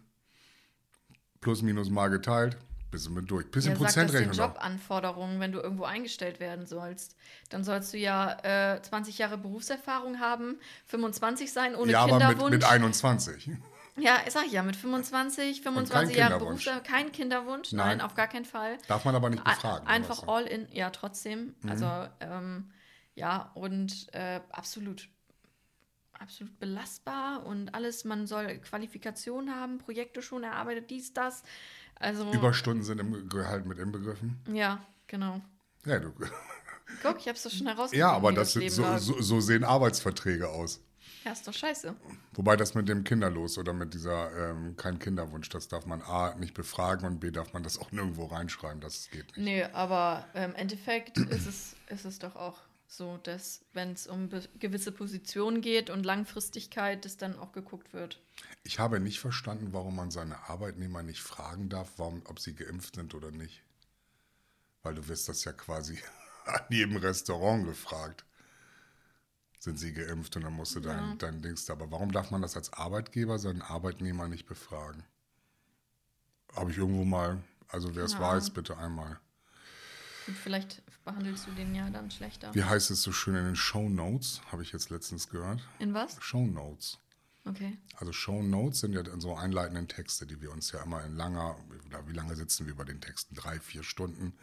plus 1.41 1.61
minus 1.61 1.89
mal 1.89 2.07
geteilt, 2.09 2.57
bist 2.91 3.07
du 3.07 3.11
mit 3.11 3.29
durch. 3.31 3.49
Bisschen 3.49 3.71
Ja, 3.73 3.77
sag 3.79 3.85
das 3.85 3.93
den 3.95 4.07
Prozentrechnung. 4.07 4.47
Jobanforderungen, 4.49 5.39
wenn 5.39 5.51
du 5.51 5.59
irgendwo 5.59 5.85
eingestellt 5.85 6.39
werden 6.39 6.65
sollst. 6.65 7.15
Dann 7.49 7.63
sollst 7.63 7.93
du 7.93 7.97
ja 7.97 8.37
äh, 8.75 8.81
20 8.81 9.17
Jahre 9.17 9.37
Berufserfahrung 9.37 10.19
haben, 10.19 10.59
25 10.87 11.51
sein, 11.51 11.75
ohne 11.75 11.91
Ja, 11.91 12.01
aber 12.03 12.17
mit, 12.19 12.27
Kinderwunsch. 12.27 12.51
mit 12.53 12.63
21. 12.65 13.49
ja, 13.97 14.19
ich 14.25 14.33
sag 14.33 14.51
ja, 14.51 14.61
mit 14.63 14.75
25, 14.75 15.61
25 15.61 16.09
kein 16.15 16.19
Jahre 16.19 16.33
Kinderwunsch. 16.37 16.65
Berufserfahrung, 16.65 16.83
kein 16.83 17.11
Kinderwunsch, 17.11 17.71
Nein. 17.71 17.87
nein, 17.97 18.01
auf 18.01 18.13
gar 18.15 18.27
keinen 18.27 18.45
Fall. 18.45 18.77
Darf 18.87 19.05
man 19.05 19.15
aber 19.15 19.29
nicht 19.29 19.43
befragen. 19.43 19.87
Einfach 19.87 20.27
all 20.27 20.43
in, 20.45 20.67
ja, 20.71 20.89
trotzdem. 20.89 21.55
Mhm. 21.61 21.69
Also, 21.69 22.07
ähm, 22.19 22.71
ja, 23.15 23.51
und 23.55 24.07
äh, 24.13 24.39
absolut, 24.51 25.09
absolut 26.13 26.59
belastbar 26.59 27.45
und 27.45 27.73
alles. 27.75 28.05
Man 28.05 28.27
soll 28.27 28.59
Qualifikationen 28.59 29.53
haben, 29.53 29.79
Projekte 29.79 30.21
schon 30.21 30.43
erarbeitet, 30.43 30.89
dies, 30.89 31.13
das. 31.13 31.43
Also, 32.01 32.31
Überstunden 32.31 32.83
sind 32.83 32.99
im 32.99 33.29
Gehalt 33.29 33.65
mit 33.65 33.79
inbegriffen. 33.79 34.39
ja, 34.51 34.83
genau. 35.07 35.41
Ja, 35.85 35.99
du, 35.99 36.11
Guck, 37.01 37.19
ich 37.19 37.27
hab's 37.27 37.43
doch 37.43 37.51
schon 37.51 37.67
herausgefunden. 37.67 37.99
ja 37.99 38.11
aber 38.11 38.31
das 38.33 38.53
sind, 38.53 38.69
so, 38.69 38.97
so, 38.97 39.21
so 39.21 39.39
sehen 39.39 39.63
Arbeitsverträge 39.63 40.49
aus. 40.49 40.81
Ja, 41.23 41.31
ist 41.31 41.47
doch 41.47 41.53
scheiße. 41.53 41.95
Wobei 42.33 42.55
das 42.55 42.73
mit 42.73 42.89
dem 42.89 43.03
Kinderlos 43.03 43.57
oder 43.57 43.73
mit 43.73 43.93
dieser 43.93 44.51
ähm, 44.51 44.75
kein 44.75 44.97
Kinderwunsch, 44.97 45.49
das 45.49 45.67
darf 45.67 45.85
man 45.85 46.01
A 46.01 46.35
nicht 46.35 46.53
befragen 46.53 47.05
und 47.05 47.19
B 47.19 47.31
darf 47.31 47.53
man 47.53 47.61
das 47.63 47.77
auch 47.79 47.91
nirgendwo 47.91 48.25
reinschreiben, 48.25 48.81
das 48.81 49.09
geht 49.11 49.25
nicht. 49.27 49.37
Nee, 49.37 49.63
aber 49.65 50.25
im 50.33 50.55
Endeffekt 50.55 51.17
ist 51.17 51.47
es, 51.47 51.75
ist 51.89 52.05
es 52.05 52.19
doch 52.19 52.35
auch 52.35 52.57
so, 52.91 53.17
dass 53.23 53.63
wenn 53.71 53.93
es 53.93 54.05
um 54.05 54.29
gewisse 54.59 54.91
Positionen 54.91 55.61
geht 55.61 55.89
und 55.89 56.05
Langfristigkeit, 56.05 57.05
dass 57.05 57.15
dann 57.15 57.39
auch 57.39 57.53
geguckt 57.53 57.93
wird. 57.93 58.21
Ich 58.63 58.79
habe 58.79 58.99
nicht 58.99 59.21
verstanden, 59.21 59.71
warum 59.71 59.95
man 59.95 60.11
seine 60.11 60.49
Arbeitnehmer 60.49 61.01
nicht 61.01 61.21
fragen 61.21 61.69
darf, 61.69 61.93
warum, 61.95 62.21
ob 62.25 62.39
sie 62.39 62.53
geimpft 62.53 62.95
sind 62.95 63.15
oder 63.15 63.31
nicht. 63.31 63.63
Weil 64.83 64.95
du 64.95 65.07
wirst 65.07 65.29
das 65.29 65.45
ja 65.45 65.53
quasi 65.53 65.99
an 66.45 66.63
jedem 66.69 66.97
Restaurant 66.97 67.65
gefragt. 67.65 68.25
Sind 69.57 69.79
sie 69.79 69.93
geimpft 69.93 70.35
und 70.35 70.41
dann 70.41 70.53
musst 70.53 70.75
du 70.75 70.81
dein, 70.81 71.17
dein 71.17 71.41
Dings 71.41 71.65
da. 71.65 71.73
Aber 71.73 71.91
warum 71.91 72.11
darf 72.11 72.29
man 72.29 72.41
das 72.41 72.57
als 72.57 72.73
Arbeitgeber 72.73 73.39
seinen 73.39 73.61
Arbeitnehmer 73.61 74.27
nicht 74.27 74.47
befragen? 74.47 75.05
Habe 76.55 76.71
ich 76.71 76.77
irgendwo 76.77 77.05
mal, 77.05 77.41
also 77.69 77.95
wer 77.95 78.03
es 78.03 78.13
Keine 78.13 78.25
weiß, 78.25 78.49
bitte 78.49 78.77
einmal. 78.77 79.17
Vielleicht 80.43 80.81
behandelst 81.03 81.47
du 81.47 81.51
den 81.51 81.73
ja 81.75 81.89
dann 81.89 82.11
schlechter. 82.11 82.53
Wie 82.53 82.63
heißt 82.63 82.91
es 82.91 83.01
so 83.01 83.11
schön 83.11 83.35
in 83.35 83.45
den 83.45 83.55
Show 83.55 83.89
Notes? 83.89 84.41
Habe 84.51 84.63
ich 84.63 84.71
jetzt 84.71 84.89
letztens 84.89 85.29
gehört. 85.29 85.61
In 85.79 85.93
was? 85.93 86.17
Show 86.21 86.45
Notes. 86.45 86.99
Okay. 87.45 87.77
Also 87.97 88.13
Show 88.13 88.43
Notes 88.43 88.81
sind 88.81 88.93
ja 88.93 89.03
so 89.19 89.35
einleitenden 89.35 89.87
Texte, 89.87 90.27
die 90.27 90.41
wir 90.41 90.51
uns 90.51 90.71
ja 90.71 90.83
immer 90.83 91.03
in 91.03 91.15
langer, 91.15 91.57
oder 91.87 92.07
wie 92.07 92.13
lange 92.13 92.35
sitzen 92.35 92.67
wir 92.67 92.75
bei 92.75 92.83
den 92.83 93.01
Texten? 93.01 93.35
Drei, 93.35 93.59
vier 93.59 93.83
Stunden, 93.83 94.33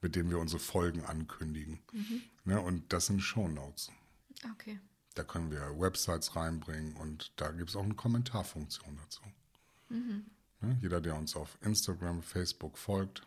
mit 0.00 0.16
denen 0.16 0.30
wir 0.30 0.38
unsere 0.38 0.60
Folgen 0.60 1.04
ankündigen. 1.04 1.80
Ne, 2.44 2.60
und 2.60 2.92
das 2.92 3.06
sind 3.06 3.20
Show 3.20 3.48
Notes. 3.48 3.90
Okay. 4.52 4.80
Da 5.14 5.24
können 5.24 5.50
wir 5.50 5.78
Websites 5.78 6.36
reinbringen 6.36 6.96
und 6.96 7.32
da 7.36 7.50
gibt 7.50 7.70
es 7.70 7.76
auch 7.76 7.84
eine 7.84 7.94
Kommentarfunktion 7.94 8.98
dazu. 9.02 9.22
Ne? 9.88 10.78
Jeder, 10.80 11.00
der 11.00 11.16
uns 11.16 11.36
auf 11.36 11.58
Instagram, 11.62 12.22
Facebook 12.22 12.78
folgt. 12.78 13.22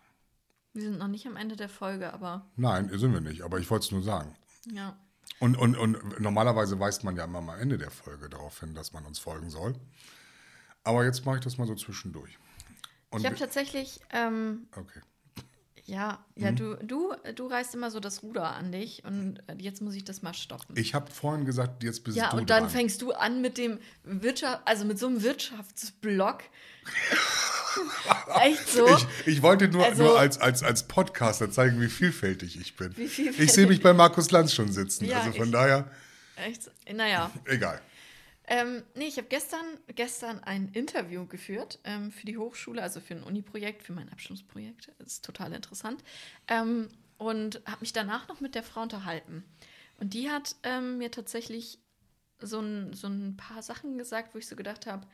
Wir 0.73 0.83
sind 0.83 0.99
noch 0.99 1.07
nicht 1.07 1.25
am 1.27 1.35
Ende 1.35 1.55
der 1.55 1.69
Folge, 1.69 2.13
aber 2.13 2.45
Nein, 2.55 2.89
sind 2.97 3.11
wir 3.13 3.21
nicht, 3.21 3.41
aber 3.41 3.59
ich 3.59 3.69
wollte 3.69 3.85
es 3.85 3.91
nur 3.91 4.03
sagen. 4.03 4.35
ja. 4.65 4.97
Und, 5.39 5.55
und, 5.57 5.77
und 5.77 6.19
normalerweise 6.19 6.79
weist 6.79 7.03
man 7.05 7.15
ja 7.15 7.23
immer 7.23 7.37
am 7.37 7.49
Ende 7.49 7.77
der 7.77 7.91
Folge 7.91 8.27
darauf 8.29 8.59
hin, 8.59 8.73
dass 8.75 8.91
man 8.93 9.05
uns 9.05 9.19
folgen 9.19 9.49
soll. 9.49 9.73
Aber 10.83 11.05
jetzt 11.05 11.25
mache 11.25 11.37
ich 11.37 11.43
das 11.43 11.57
mal 11.57 11.65
so 11.67 11.75
zwischendurch. 11.75 12.37
Und 13.09 13.21
Ich 13.21 13.25
habe 13.25 13.37
tatsächlich, 13.37 14.01
ähm, 14.09 14.67
okay. 14.75 14.99
ja, 15.85 16.19
Mhm. 16.35 16.43
ja, 16.43 16.51
du, 16.51 16.75
du, 16.83 17.13
du 17.35 17.47
reißt 17.47 17.73
immer 17.75 17.89
so 17.89 17.99
das 18.01 18.21
Ruder 18.23 18.53
an 18.53 18.71
dich 18.73 19.03
und 19.05 19.39
äh, 19.47 19.55
jetzt 19.59 19.81
muss 19.81 19.93
ich 19.95 20.03
das 20.03 20.21
mal 20.23 20.33
stoppen. 20.33 20.75
Ich 20.77 20.93
habe 20.93 21.09
vorhin 21.09 21.45
gesagt, 21.45 21.83
jetzt 21.83 22.03
bist 22.03 22.17
ja, 22.17 22.31
du 22.31 22.37
und 22.37 22.49
dann 22.49 22.63
dran. 22.63 22.71
fängst 22.71 23.01
du 23.01 23.13
an 23.13 23.39
mit 23.41 23.57
dem 23.57 23.79
Wirtschaft, 24.03 24.61
also 24.65 24.83
mit 24.83 24.99
so 24.99 25.07
einem 25.07 25.21
Wirtschaftsblock. 25.23 26.43
Echt 28.43 28.67
so? 28.69 28.87
Ich, 28.87 29.07
ich 29.27 29.41
wollte 29.41 29.67
nur, 29.67 29.83
Also- 29.85 30.03
nur 30.03 30.19
als, 30.19 30.39
als, 30.39 30.63
als 30.63 30.87
Podcaster 30.87 31.51
zeigen, 31.51 31.79
wie 31.81 31.87
vielfältig 31.89 32.59
ich 32.59 32.75
bin. 32.75 32.93
Vielfältig. 32.93 33.39
Ich 33.39 33.53
sehe 33.53 33.67
mich 33.67 33.81
bei 33.81 33.93
Markus 33.93 34.31
Lanz 34.31 34.53
schon 34.53 34.71
sitzen. 34.71 35.05
Ja, 35.05 35.19
also 35.21 35.31
von 35.33 35.45
ich- 35.47 35.51
daher, 35.51 35.89
Echt? 36.35 36.69
Naja. 36.93 37.31
egal. 37.45 37.81
Ähm, 38.51 38.83
nee, 38.95 39.05
ich 39.05 39.17
habe 39.17 39.27
gestern, 39.27 39.63
gestern 39.93 40.39
ein 40.39 40.69
Interview 40.69 41.27
geführt 41.27 41.77
ähm, 41.83 42.11
für 42.11 42.25
die 42.25 42.37
Hochschule, 42.37 42.81
also 42.81 42.99
für 42.99 43.13
ein 43.13 43.21
Uni-Projekt, 43.23 43.83
für 43.83 43.93
mein 43.93 44.09
Abschlussprojekt. 44.11 44.91
Das 44.97 45.07
ist 45.07 45.25
total 45.25 45.53
interessant. 45.53 46.03
Ähm, 46.47 46.89
und 47.19 47.61
habe 47.65 47.81
mich 47.81 47.93
danach 47.93 48.27
noch 48.27 48.39
mit 48.39 48.55
der 48.55 48.63
Frau 48.63 48.81
unterhalten. 48.81 49.43
Und 49.99 50.13
die 50.15 50.31
hat 50.31 50.55
ähm, 50.63 50.97
mir 50.97 51.11
tatsächlich 51.11 51.77
so 52.39 52.59
ein, 52.59 52.93
so 52.93 53.07
ein 53.07 53.35
paar 53.37 53.61
Sachen 53.61 53.97
gesagt, 53.97 54.33
wo 54.33 54.39
ich 54.39 54.47
so 54.47 54.55
gedacht 54.55 54.87
habe, 54.87 55.05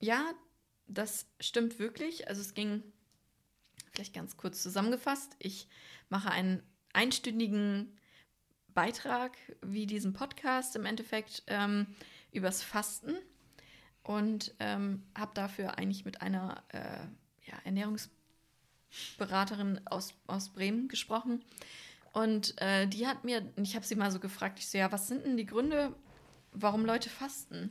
ja, 0.00 0.32
das 0.92 1.26
stimmt 1.40 1.78
wirklich. 1.78 2.28
Also 2.28 2.40
es 2.40 2.54
ging, 2.54 2.82
vielleicht 3.92 4.14
ganz 4.14 4.36
kurz 4.36 4.62
zusammengefasst, 4.62 5.36
ich 5.38 5.68
mache 6.08 6.30
einen 6.30 6.62
einstündigen 6.92 7.98
Beitrag 8.68 9.36
wie 9.60 9.86
diesen 9.86 10.12
Podcast 10.12 10.76
im 10.76 10.86
Endeffekt 10.86 11.42
ähm, 11.46 11.86
übers 12.32 12.62
Fasten 12.62 13.16
und 14.02 14.54
ähm, 14.58 15.02
habe 15.16 15.32
dafür 15.34 15.78
eigentlich 15.78 16.04
mit 16.04 16.22
einer 16.22 16.62
äh, 16.68 17.06
ja, 17.46 17.54
Ernährungsberaterin 17.64 19.80
aus, 19.86 20.14
aus 20.26 20.50
Bremen 20.50 20.88
gesprochen. 20.88 21.44
Und 22.12 22.60
äh, 22.60 22.86
die 22.86 23.06
hat 23.06 23.24
mir, 23.24 23.42
ich 23.56 23.74
habe 23.74 23.86
sie 23.86 23.94
mal 23.94 24.10
so 24.10 24.20
gefragt, 24.20 24.58
ich 24.58 24.68
so, 24.68 24.78
ja, 24.78 24.92
was 24.92 25.08
sind 25.08 25.24
denn 25.24 25.36
die 25.36 25.46
Gründe, 25.46 25.94
warum 26.52 26.84
Leute 26.84 27.08
fasten? 27.08 27.70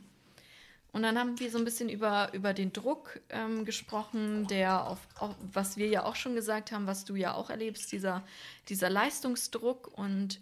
Und 0.92 1.02
dann 1.02 1.18
haben 1.18 1.40
wir 1.40 1.50
so 1.50 1.56
ein 1.56 1.64
bisschen 1.64 1.88
über, 1.88 2.28
über 2.34 2.52
den 2.52 2.72
Druck 2.72 3.20
ähm, 3.30 3.64
gesprochen, 3.64 4.46
der 4.46 4.86
auf, 4.86 4.98
auf, 5.18 5.34
was 5.40 5.78
wir 5.78 5.88
ja 5.88 6.04
auch 6.04 6.16
schon 6.16 6.34
gesagt 6.34 6.70
haben, 6.70 6.86
was 6.86 7.06
du 7.06 7.14
ja 7.14 7.32
auch 7.32 7.48
erlebst, 7.48 7.90
dieser, 7.92 8.22
dieser 8.68 8.90
Leistungsdruck. 8.90 9.96
Und 9.96 10.38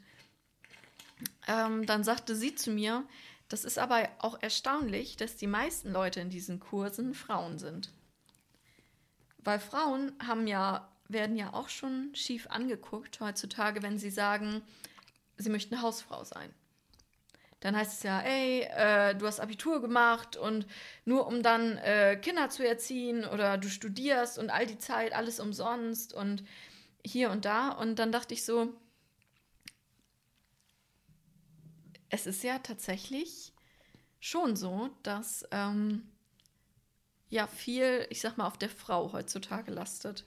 ähm, 1.47 1.87
dann 1.87 2.03
sagte 2.03 2.35
sie 2.35 2.57
zu 2.57 2.73
mir, 2.73 3.05
das 3.49 3.65
ist 3.65 3.79
aber 3.79 4.09
auch 4.19 4.43
erstaunlich, 4.43 5.17
dass 5.17 5.37
die 5.37 5.47
meisten 5.47 5.93
Leute 5.93 6.21
in 6.21 6.31
diesen 6.31 6.59
Kursen 6.59 7.15
Frauen 7.15 7.59
sind. 7.59 7.91
Weil 9.39 9.61
Frauen 9.61 10.13
haben 10.25 10.49
ja, 10.49 10.89
werden 11.09 11.37
ja 11.37 11.55
auch 11.55 11.69
schon 11.69 12.13
schief 12.15 12.49
angeguckt 12.49 13.21
heutzutage, 13.21 13.83
wenn 13.83 13.99
sie 13.99 14.11
sagen, 14.11 14.63
sie 15.37 15.51
möchten 15.51 15.81
Hausfrau 15.81 16.25
sein. 16.25 16.53
Dann 17.61 17.77
heißt 17.77 17.93
es 17.93 18.03
ja, 18.03 18.21
ey, 18.21 18.63
äh, 18.63 19.15
du 19.15 19.27
hast 19.27 19.39
Abitur 19.39 19.83
gemacht 19.83 20.37
und 20.37 20.67
nur 21.05 21.27
um 21.27 21.43
dann 21.43 21.77
äh, 21.79 22.17
Kinder 22.17 22.49
zu 22.49 22.67
erziehen 22.67 23.25
oder 23.27 23.59
du 23.59 23.69
studierst 23.69 24.39
und 24.39 24.51
all 24.51 24.67
die 24.67 24.79
Zeit, 24.79 25.13
alles 25.13 25.41
umsonst 25.41 26.15
und 26.15 26.43
hier 27.05 27.31
und 27.31 27.45
da. 27.45 27.69
Und 27.71 27.99
dann 27.99 28.13
dachte 28.13 28.33
ich 28.33 28.45
so, 28.45 28.73
es 32.09 32.27
ist 32.27 32.43
ja 32.43 32.59
tatsächlich 32.59 33.53
schon 34.21 34.57
so, 34.57 34.91
dass 35.03 35.47
ähm, 35.51 36.09
ja 37.29 37.47
viel, 37.47 38.07
ich 38.11 38.21
sag 38.21 38.39
mal, 38.39 38.47
auf 38.47 38.59
der 38.59 38.71
Frau 38.71 39.13
heutzutage 39.13 39.71
lastet. 39.71 40.25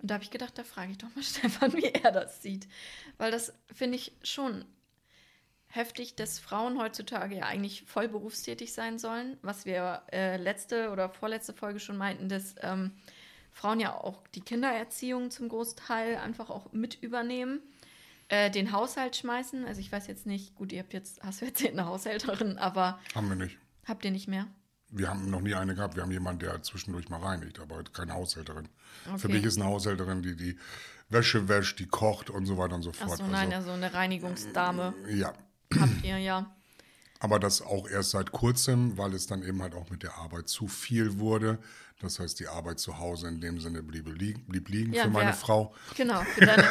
Und 0.00 0.10
da 0.10 0.14
habe 0.14 0.24
ich 0.24 0.30
gedacht, 0.30 0.56
da 0.56 0.64
frage 0.64 0.92
ich 0.92 0.98
doch 0.98 1.14
mal 1.14 1.22
Stefan, 1.24 1.74
wie 1.74 1.84
er 1.84 2.10
das 2.10 2.42
sieht. 2.42 2.68
Weil 3.18 3.30
das 3.30 3.52
finde 3.72 3.96
ich 3.96 4.12
schon 4.22 4.64
heftig, 5.68 6.16
dass 6.16 6.38
Frauen 6.38 6.78
heutzutage 6.80 7.36
ja 7.36 7.44
eigentlich 7.44 7.84
voll 7.86 8.08
berufstätig 8.08 8.72
sein 8.72 8.98
sollen, 8.98 9.36
was 9.42 9.66
wir 9.66 10.02
äh, 10.12 10.36
letzte 10.36 10.90
oder 10.90 11.08
vorletzte 11.10 11.52
Folge 11.52 11.78
schon 11.80 11.96
meinten, 11.96 12.28
dass 12.28 12.54
ähm, 12.62 12.92
Frauen 13.52 13.80
ja 13.80 13.94
auch 13.94 14.26
die 14.28 14.40
Kindererziehung 14.40 15.30
zum 15.30 15.48
Großteil 15.48 16.16
einfach 16.16 16.48
auch 16.50 16.72
mit 16.72 17.02
übernehmen, 17.02 17.60
äh, 18.28 18.50
den 18.50 18.72
Haushalt 18.72 19.16
schmeißen. 19.16 19.64
Also 19.66 19.80
ich 19.80 19.90
weiß 19.92 20.06
jetzt 20.06 20.26
nicht, 20.26 20.54
gut, 20.54 20.72
ihr 20.72 20.80
habt 20.80 20.92
jetzt, 20.94 21.22
hast 21.22 21.40
du 21.42 21.46
erzählt, 21.46 21.72
eine 21.72 21.86
Haushälterin, 21.86 22.56
aber 22.58 22.98
Haben 23.14 23.28
wir 23.28 23.36
nicht. 23.36 23.58
habt 23.86 24.04
ihr 24.04 24.10
nicht 24.10 24.28
mehr? 24.28 24.46
Wir 24.90 25.10
haben 25.10 25.28
noch 25.30 25.42
nie 25.42 25.54
eine 25.54 25.74
gehabt. 25.74 25.96
Wir 25.96 26.02
haben 26.02 26.10
jemanden, 26.12 26.40
der 26.40 26.62
zwischendurch 26.62 27.10
mal 27.10 27.20
reinigt, 27.20 27.60
aber 27.60 27.84
keine 27.84 28.14
Haushälterin. 28.14 28.70
Für 29.04 29.12
Okay. 29.12 29.28
mich 29.28 29.44
ist 29.44 29.56
eine 29.58 29.66
Haushälterin, 29.66 30.22
die 30.22 30.34
die 30.34 30.58
Wäsche 31.10 31.46
wäscht, 31.48 31.78
die 31.78 31.86
kocht 31.86 32.30
und 32.30 32.46
so 32.46 32.56
weiter 32.56 32.74
und 32.74 32.82
so 32.82 32.92
fort. 32.92 33.12
Achso, 33.12 33.26
nein, 33.26 33.52
also 33.52 33.72
eine 33.72 33.92
Reinigungsdame 33.92 34.94
ja, 35.10 35.34
habt 35.78 36.04
ihr 36.04 36.18
ja. 36.18 36.54
aber 37.20 37.38
das 37.38 37.62
auch 37.62 37.88
erst 37.88 38.10
seit 38.12 38.32
kurzem, 38.32 38.96
weil 38.96 39.14
es 39.14 39.26
dann 39.26 39.42
eben 39.42 39.60
halt 39.62 39.74
auch 39.74 39.90
mit 39.90 40.02
der 40.02 40.16
Arbeit 40.16 40.48
zu 40.48 40.68
viel 40.68 41.18
wurde. 41.18 41.58
Das 42.00 42.20
heißt, 42.20 42.38
die 42.38 42.46
Arbeit 42.46 42.78
zu 42.78 42.98
Hause 42.98 43.26
in 43.26 43.40
dem 43.40 43.58
Sinne 43.60 43.82
blieb, 43.82 44.06
liegen- 44.06 44.44
blieb 44.46 44.68
liegen 44.68 44.92
Ja, 44.92 45.02
für 45.02 45.10
meine 45.10 45.30
wer- 45.30 45.34
Frau. 45.34 45.74
Genau, 45.96 46.20
für 46.22 46.46
deine, 46.46 46.62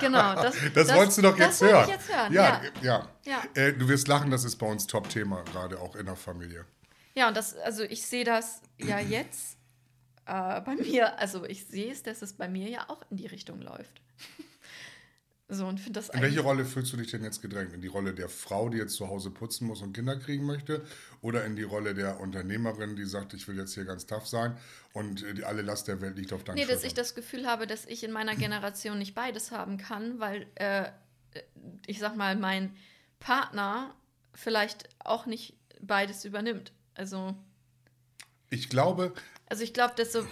genau. 0.00 0.34
Das, 0.42 0.54
Das, 0.74 0.94
wolltest 0.94 1.16
du 1.18 1.22
doch 1.22 1.36
das 1.36 1.60
jetzt 1.60 1.62
wollte 1.62 1.74
hören. 1.74 1.84
Ich 1.88 1.94
jetzt 1.96 2.08
hören. 2.14 2.32
Ja, 2.34 2.62
Ja, 2.82 3.08
ja. 3.24 3.42
Ja. 3.54 3.62
Äh, 3.62 3.72
du 3.72 3.88
wirst 3.88 4.06
lachen, 4.06 4.30
das 4.30 4.44
ist 4.44 4.56
bei 4.56 4.66
uns 4.66 4.86
Top-Thema, 4.86 5.42
gerade 5.44 5.80
auch 5.80 5.96
in 5.96 6.04
der 6.04 6.16
Familie. 6.16 6.66
ja 7.14 7.28
und 7.28 7.36
das, 7.38 7.56
also 7.56 7.84
ich 7.84 8.02
sehe 8.02 8.24
das 8.24 8.60
ja 8.76 8.98
jetzt 9.00 9.56
äh, 10.26 10.60
bei 10.60 10.76
mir, 10.76 11.18
also 11.18 11.46
ich 11.46 11.64
sehe 11.64 11.90
es, 11.90 12.02
dass 12.02 12.20
es 12.20 12.34
bei 12.34 12.46
mir 12.46 12.68
ja 12.68 12.84
auch 12.90 13.00
in 13.10 13.16
die 13.16 13.26
Richtung 13.28 13.62
läuft. 13.62 14.02
So 15.50 15.66
und 15.66 15.80
finde 15.80 16.00
das 16.00 16.08
In 16.10 16.22
welche. 16.22 16.40
Rolle 16.40 16.64
fühlst 16.64 16.92
du 16.92 16.96
dich 16.96 17.10
denn 17.10 17.22
jetzt 17.24 17.42
gedrängt? 17.42 17.72
In 17.72 17.80
die 17.80 17.88
Rolle 17.88 18.14
der 18.14 18.28
Frau, 18.28 18.68
die 18.68 18.78
jetzt 18.78 18.94
zu 18.94 19.08
Hause 19.08 19.30
putzen 19.30 19.66
muss 19.66 19.82
und 19.82 19.92
Kinder 19.92 20.16
kriegen 20.16 20.46
möchte? 20.46 20.84
Oder 21.20 21.44
in 21.44 21.56
die 21.56 21.62
Rolle 21.62 21.94
der 21.94 22.20
Unternehmerin, 22.20 22.96
die 22.96 23.04
sagt, 23.04 23.34
ich 23.34 23.46
will 23.48 23.56
jetzt 23.56 23.74
hier 23.74 23.84
ganz 23.84 24.06
tough 24.06 24.26
sein 24.26 24.56
und 24.92 25.22
äh, 25.22 25.34
die, 25.34 25.44
alle 25.44 25.62
Last 25.62 25.88
der 25.88 26.00
Welt 26.00 26.16
liegt 26.16 26.32
auf 26.32 26.44
deinen 26.44 26.56
Nee, 26.56 26.66
dass 26.66 26.84
ich 26.84 26.94
das 26.94 27.14
Gefühl 27.14 27.46
habe, 27.46 27.66
dass 27.66 27.86
ich 27.86 28.04
in 28.04 28.12
meiner 28.12 28.36
Generation 28.36 28.98
nicht 28.98 29.14
beides 29.14 29.50
haben 29.50 29.76
kann, 29.76 30.18
weil 30.20 30.46
äh, 30.54 30.90
ich 31.86 31.98
sag 31.98 32.16
mal, 32.16 32.36
mein 32.36 32.74
Partner 33.18 33.94
vielleicht 34.34 34.88
auch 35.00 35.26
nicht 35.26 35.54
beides 35.80 36.24
übernimmt. 36.24 36.72
Also, 36.94 37.34
Ich 38.50 38.68
glaube, 38.68 39.14
also 39.46 39.62
ich 39.62 39.72
glaube, 39.72 39.94
dass 39.96 40.12
so, 40.12 40.26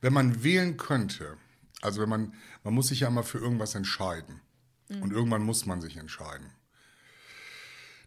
wenn 0.00 0.12
man 0.12 0.42
wählen 0.42 0.76
könnte, 0.76 1.36
also 1.82 2.00
wenn 2.00 2.08
man, 2.08 2.34
man 2.64 2.74
muss 2.74 2.88
sich 2.88 3.00
ja 3.00 3.08
immer 3.08 3.22
für 3.22 3.38
irgendwas 3.38 3.74
entscheiden. 3.74 4.40
Und 4.88 5.12
irgendwann 5.12 5.42
muss 5.42 5.66
man 5.66 5.80
sich 5.80 5.96
entscheiden. 5.96 6.50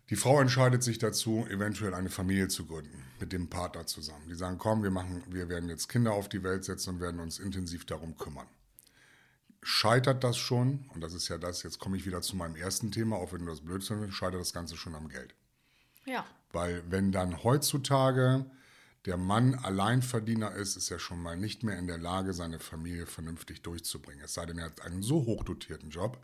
Die 0.09 0.15
Frau 0.15 0.41
entscheidet 0.41 0.81
sich 0.81 0.97
dazu, 0.97 1.45
eventuell 1.49 1.93
eine 1.93 2.09
Familie 2.09 2.47
zu 2.47 2.65
gründen, 2.65 3.03
mit 3.19 3.31
dem 3.31 3.47
Partner 3.49 3.85
zusammen. 3.85 4.27
Die 4.27 4.35
sagen, 4.35 4.57
komm, 4.57 4.81
wir 4.81 4.89
machen, 4.89 5.23
wir 5.27 5.49
werden 5.49 5.69
jetzt 5.69 5.87
Kinder 5.87 6.13
auf 6.13 6.27
die 6.29 6.41
Welt 6.41 6.65
setzen 6.65 6.95
und 6.95 6.99
werden 6.99 7.19
uns 7.19 7.37
intensiv 7.37 7.85
darum 7.85 8.17
kümmern. 8.17 8.47
Scheitert 9.61 10.23
das 10.23 10.37
schon, 10.37 10.89
und 10.93 11.01
das 11.01 11.13
ist 11.13 11.27
ja 11.27 11.37
das, 11.37 11.63
jetzt 11.63 11.79
komme 11.79 11.97
ich 11.97 12.05
wieder 12.05 12.21
zu 12.21 12.37
meinem 12.37 12.55
ersten 12.55 12.91
Thema, 12.91 13.17
auch 13.17 13.33
wenn 13.33 13.41
du 13.41 13.51
das 13.51 13.61
blöd 13.61 13.83
findest, 13.83 14.13
scheitert 14.13 14.39
das 14.39 14.53
Ganze 14.53 14.77
schon 14.77 14.95
am 14.95 15.09
Geld. 15.09 15.35
ja. 16.05 16.25
Weil 16.51 16.83
wenn 16.89 17.11
dann 17.11 17.43
heutzutage 17.43 18.49
der 19.05 19.17
Mann 19.17 19.55
Alleinverdiener 19.55 20.53
ist, 20.53 20.75
ist 20.75 20.89
er 20.89 20.97
schon 20.97 21.21
mal 21.21 21.37
nicht 21.37 21.61
mehr 21.63 21.77
in 21.77 21.85
der 21.85 21.99
Lage, 21.99 22.33
seine 22.33 22.59
Familie 22.59 23.05
vernünftig 23.05 23.61
durchzubringen. 23.61 24.25
Es 24.25 24.33
sei 24.33 24.47
denn, 24.47 24.57
er 24.57 24.65
hat 24.65 24.81
einen 24.81 25.03
so 25.03 25.25
hochdotierten 25.25 25.91
Job, 25.91 26.19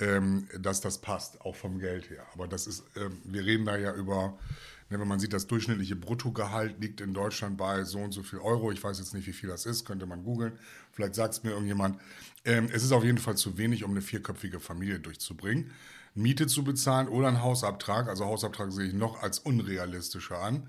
ähm, 0.00 0.48
dass 0.58 0.80
das 0.80 0.98
passt, 0.98 1.40
auch 1.42 1.54
vom 1.54 1.78
Geld 1.78 2.10
her. 2.10 2.26
Aber 2.32 2.48
das 2.48 2.66
ist, 2.66 2.84
ähm, 2.96 3.18
wir 3.24 3.44
reden 3.44 3.66
da 3.66 3.76
ja 3.76 3.94
über, 3.94 4.38
ne, 4.88 4.98
wenn 4.98 5.06
man 5.06 5.20
sieht, 5.20 5.32
das 5.32 5.46
durchschnittliche 5.46 5.94
Bruttogehalt 5.94 6.80
liegt 6.80 7.00
in 7.00 7.14
Deutschland 7.14 7.56
bei 7.56 7.84
so 7.84 7.98
und 7.98 8.12
so 8.12 8.22
viel 8.22 8.38
Euro. 8.38 8.72
Ich 8.72 8.82
weiß 8.82 8.98
jetzt 8.98 9.14
nicht, 9.14 9.26
wie 9.26 9.32
viel 9.32 9.48
das 9.48 9.66
ist, 9.66 9.84
könnte 9.84 10.06
man 10.06 10.24
googeln. 10.24 10.52
Vielleicht 10.92 11.14
sagt 11.14 11.34
es 11.34 11.42
mir 11.42 11.50
irgendjemand. 11.50 12.00
Ähm, 12.44 12.68
es 12.72 12.82
ist 12.82 12.92
auf 12.92 13.04
jeden 13.04 13.18
Fall 13.18 13.36
zu 13.36 13.58
wenig, 13.58 13.84
um 13.84 13.90
eine 13.90 14.02
vierköpfige 14.02 14.58
Familie 14.58 14.98
durchzubringen. 14.98 15.70
Miete 16.14 16.46
zu 16.46 16.64
bezahlen 16.64 17.06
oder 17.08 17.28
einen 17.28 17.42
Hausabtrag. 17.42 18.08
Also 18.08 18.24
Hausabtrag 18.24 18.72
sehe 18.72 18.88
ich 18.88 18.94
noch 18.94 19.22
als 19.22 19.38
unrealistischer 19.38 20.40
an. 20.40 20.68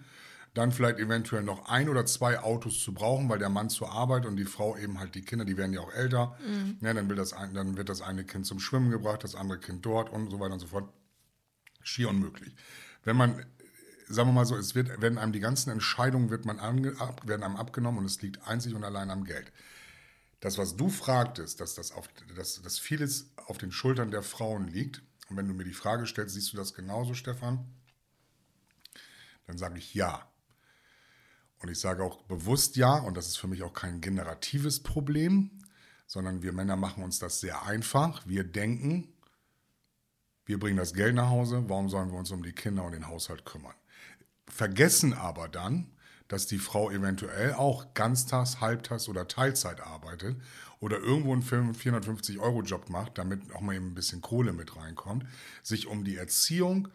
Dann 0.54 0.72
vielleicht 0.72 1.00
eventuell 1.00 1.44
noch 1.44 1.70
ein 1.70 1.88
oder 1.88 2.06
zwei 2.06 2.40
Autos 2.40 2.84
zu 2.84 2.94
brauchen, 2.94 3.30
weil 3.30 3.40
der 3.40 3.50
Mann 3.50 3.70
zur 3.70 3.92
Arbeit 3.92 4.26
und 4.26 4.36
die 4.36 4.46
Frau 4.46 4.76
eben 4.76 5.00
halt 5.00 5.16
die 5.16 5.22
Kinder, 5.22 5.46
die 5.46 5.56
werden 5.56 5.72
ja 5.72 5.80
auch 5.80 5.94
älter. 5.94 6.38
Ja, 6.82 6.94
dann, 6.94 7.10
will 7.10 7.16
das 7.16 7.32
ein, 7.32 7.54
dann 7.54 7.78
wird 7.78 7.88
das 7.88 8.02
eine 8.02 8.26
Kind 8.26 8.46
zum 8.46 8.60
Schwimmen 8.60 8.92
gebracht, 8.92 9.24
das 9.24 9.36
andere 9.36 9.60
Kind 9.60 9.86
dort 9.86 10.10
und 10.10 10.30
so 10.30 10.40
weiter 10.40 10.54
und 10.54 10.60
so 10.60 10.68
fort. 10.68 10.92
Schier 11.84 12.10
unmöglich. 12.10 12.54
Wenn 13.04 13.16
man 13.16 13.46
sagen 14.12 14.30
wir 14.30 14.34
mal 14.34 14.46
so, 14.46 14.56
es 14.58 14.76
wird, 14.76 15.02
werden 15.02 15.18
einem 15.18 15.32
die 15.32 15.40
ganzen 15.40 15.70
Entscheidungen 15.70 16.30
wird 16.30 16.46
man 16.46 16.60
ange, 16.60 17.00
ab, 17.00 17.26
werden 17.26 17.44
einem 17.44 17.56
abgenommen 17.56 18.00
und 18.00 18.06
es 18.06 18.22
liegt 18.22 18.46
einzig 18.48 18.76
und 18.76 18.84
allein 18.84 19.10
am 19.10 19.24
Geld. 19.24 19.52
Das, 20.40 20.58
was 20.58 20.76
du 20.76 20.90
fragtest, 20.90 21.62
dass, 21.62 21.76
das 21.76 21.92
auf, 21.92 22.10
dass, 22.36 22.62
dass 22.62 22.80
vieles 22.80 23.32
auf 23.38 23.58
den 23.58 23.72
Schultern 23.72 24.12
der 24.12 24.24
Frauen 24.24 24.68
liegt, 24.68 25.02
und 25.30 25.38
wenn 25.38 25.48
du 25.48 25.54
mir 25.54 25.64
die 25.64 25.74
Frage 25.74 26.06
stellst, 26.08 26.36
siehst 26.36 26.52
du 26.52 26.58
das 26.58 26.74
genauso, 26.74 27.14
Stefan? 27.14 27.66
Dann 29.48 29.58
sage 29.58 29.78
ich 29.78 29.94
ja. 29.94 30.28
Und 31.62 31.70
ich 31.70 31.80
sage 31.80 32.04
auch 32.04 32.22
bewusst 32.24 32.76
ja, 32.76 32.98
und 32.98 33.16
das 33.16 33.28
ist 33.28 33.38
für 33.38 33.48
mich 33.48 33.64
auch 33.64 33.74
kein 33.74 34.02
generatives 34.02 34.82
Problem, 34.82 35.52
sondern 36.08 36.42
wir 36.42 36.54
Männer 36.54 36.76
machen 36.76 37.04
uns 37.04 37.20
das 37.20 37.40
sehr 37.40 37.66
einfach. 37.66 38.26
Wir 38.26 38.44
denken, 38.44 39.08
wir 40.46 40.60
bringen 40.60 40.78
das 40.78 40.94
Geld 40.94 41.16
nach 41.16 41.30
Hause, 41.30 41.64
warum 41.68 41.88
sollen 41.88 42.12
wir 42.12 42.18
uns 42.18 42.32
um 42.32 42.44
die 42.44 42.52
Kinder 42.52 42.84
und 42.84 42.94
den 42.94 43.08
Haushalt 43.08 43.46
kümmern? 43.46 43.76
Vergessen 44.48 45.14
aber 45.14 45.48
dann, 45.48 45.92
dass 46.28 46.48
die 46.48 46.58
Frau 46.58 46.90
eventuell 46.90 47.54
auch 47.54 47.94
ganztags, 47.94 48.60
halbtags 48.60 49.08
oder 49.08 49.28
Teilzeit 49.28 49.82
arbeitet 49.82 50.38
oder 50.80 50.98
irgendwo 50.98 51.34
einen 51.34 51.44
450-Euro-Job 51.44 52.90
macht, 52.90 53.18
damit 53.18 53.54
auch 53.54 53.62
mal 53.62 53.76
eben 53.76 53.88
ein 53.88 53.96
bisschen 53.96 54.22
Kohle 54.22 54.52
mit 54.52 54.76
reinkommt, 54.76 55.26
sich 55.62 55.88
um 55.88 56.04
die 56.04 56.16
Erziehung, 56.16 56.88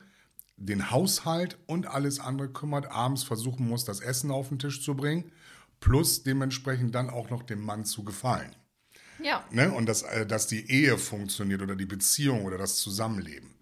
den 0.57 0.91
Haushalt 0.91 1.59
und 1.67 1.87
alles 1.87 2.19
andere 2.19 2.49
kümmert, 2.49 2.91
abends 2.91 3.23
versuchen 3.23 3.69
muss, 3.69 3.85
das 3.85 4.01
Essen 4.01 4.31
auf 4.31 4.49
den 4.49 4.59
Tisch 4.59 4.83
zu 4.83 4.95
bringen, 4.95 5.31
plus 5.81 6.23
dementsprechend 6.23 6.95
dann 6.95 7.11
auch 7.11 7.31
noch 7.31 7.43
dem 7.43 7.61
Mann 7.61 7.85
zu 7.85 8.05
gefallen. 8.05 8.55
Ja. 9.23 9.45
Ne? 9.51 9.71
Und 9.71 9.87
dass, 9.87 10.03
äh, 10.03 10.27
dass 10.27 10.47
die 10.47 10.71
Ehe 10.71 10.99
funktioniert 10.99 11.63
oder 11.63 11.77
die 11.77 11.87
Beziehung 11.87 12.45
oder 12.45 12.59
das 12.59 12.77
Zusammenleben. 12.77 13.55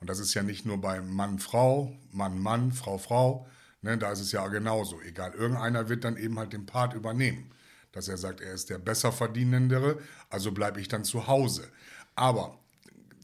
Und 0.00 0.10
das 0.10 0.18
ist 0.18 0.34
ja 0.34 0.42
nicht 0.42 0.66
nur 0.66 0.80
bei 0.80 1.00
Mann, 1.00 1.38
Frau, 1.38 1.96
Mann, 2.10 2.38
Mann, 2.38 2.72
Frau, 2.72 2.98
Frau. 2.98 3.46
Ne? 3.82 3.96
Da 3.98 4.12
ist 4.12 4.20
es 4.20 4.32
ja 4.32 4.46
genauso. 4.48 5.00
Egal, 5.00 5.32
irgendeiner 5.32 5.88
wird 5.88 6.04
dann 6.04 6.16
eben 6.16 6.38
halt 6.38 6.52
den 6.52 6.66
Part 6.66 6.94
übernehmen. 6.94 7.50
Dass 7.92 8.08
er 8.08 8.16
sagt, 8.16 8.40
er 8.40 8.52
ist 8.52 8.70
der 8.70 8.78
besser 8.78 9.12
verdienendere, 9.12 10.00
also 10.28 10.52
bleibe 10.52 10.80
ich 10.80 10.88
dann 10.88 11.04
zu 11.04 11.26
Hause. 11.28 11.70
Aber 12.16 12.58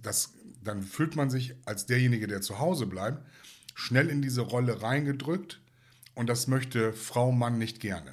das, 0.03 0.33
dann 0.63 0.83
fühlt 0.83 1.17
man 1.17 1.31
sich 1.31 1.55
als 1.65 1.87
derjenige, 1.87 2.27
der 2.27 2.41
zu 2.41 2.59
Hause 2.59 2.87
bleibt, 2.87 3.27
schnell 3.75 4.09
in 4.09 4.23
diese 4.23 4.43
Rolle 4.43 4.83
reingedrückt. 4.83 5.61
Und 6.15 6.29
das 6.29 6.47
möchte 6.47 6.93
Frau, 6.93 7.33
Mann 7.33 7.59
nicht 7.59 7.81
gerne. 7.81 8.13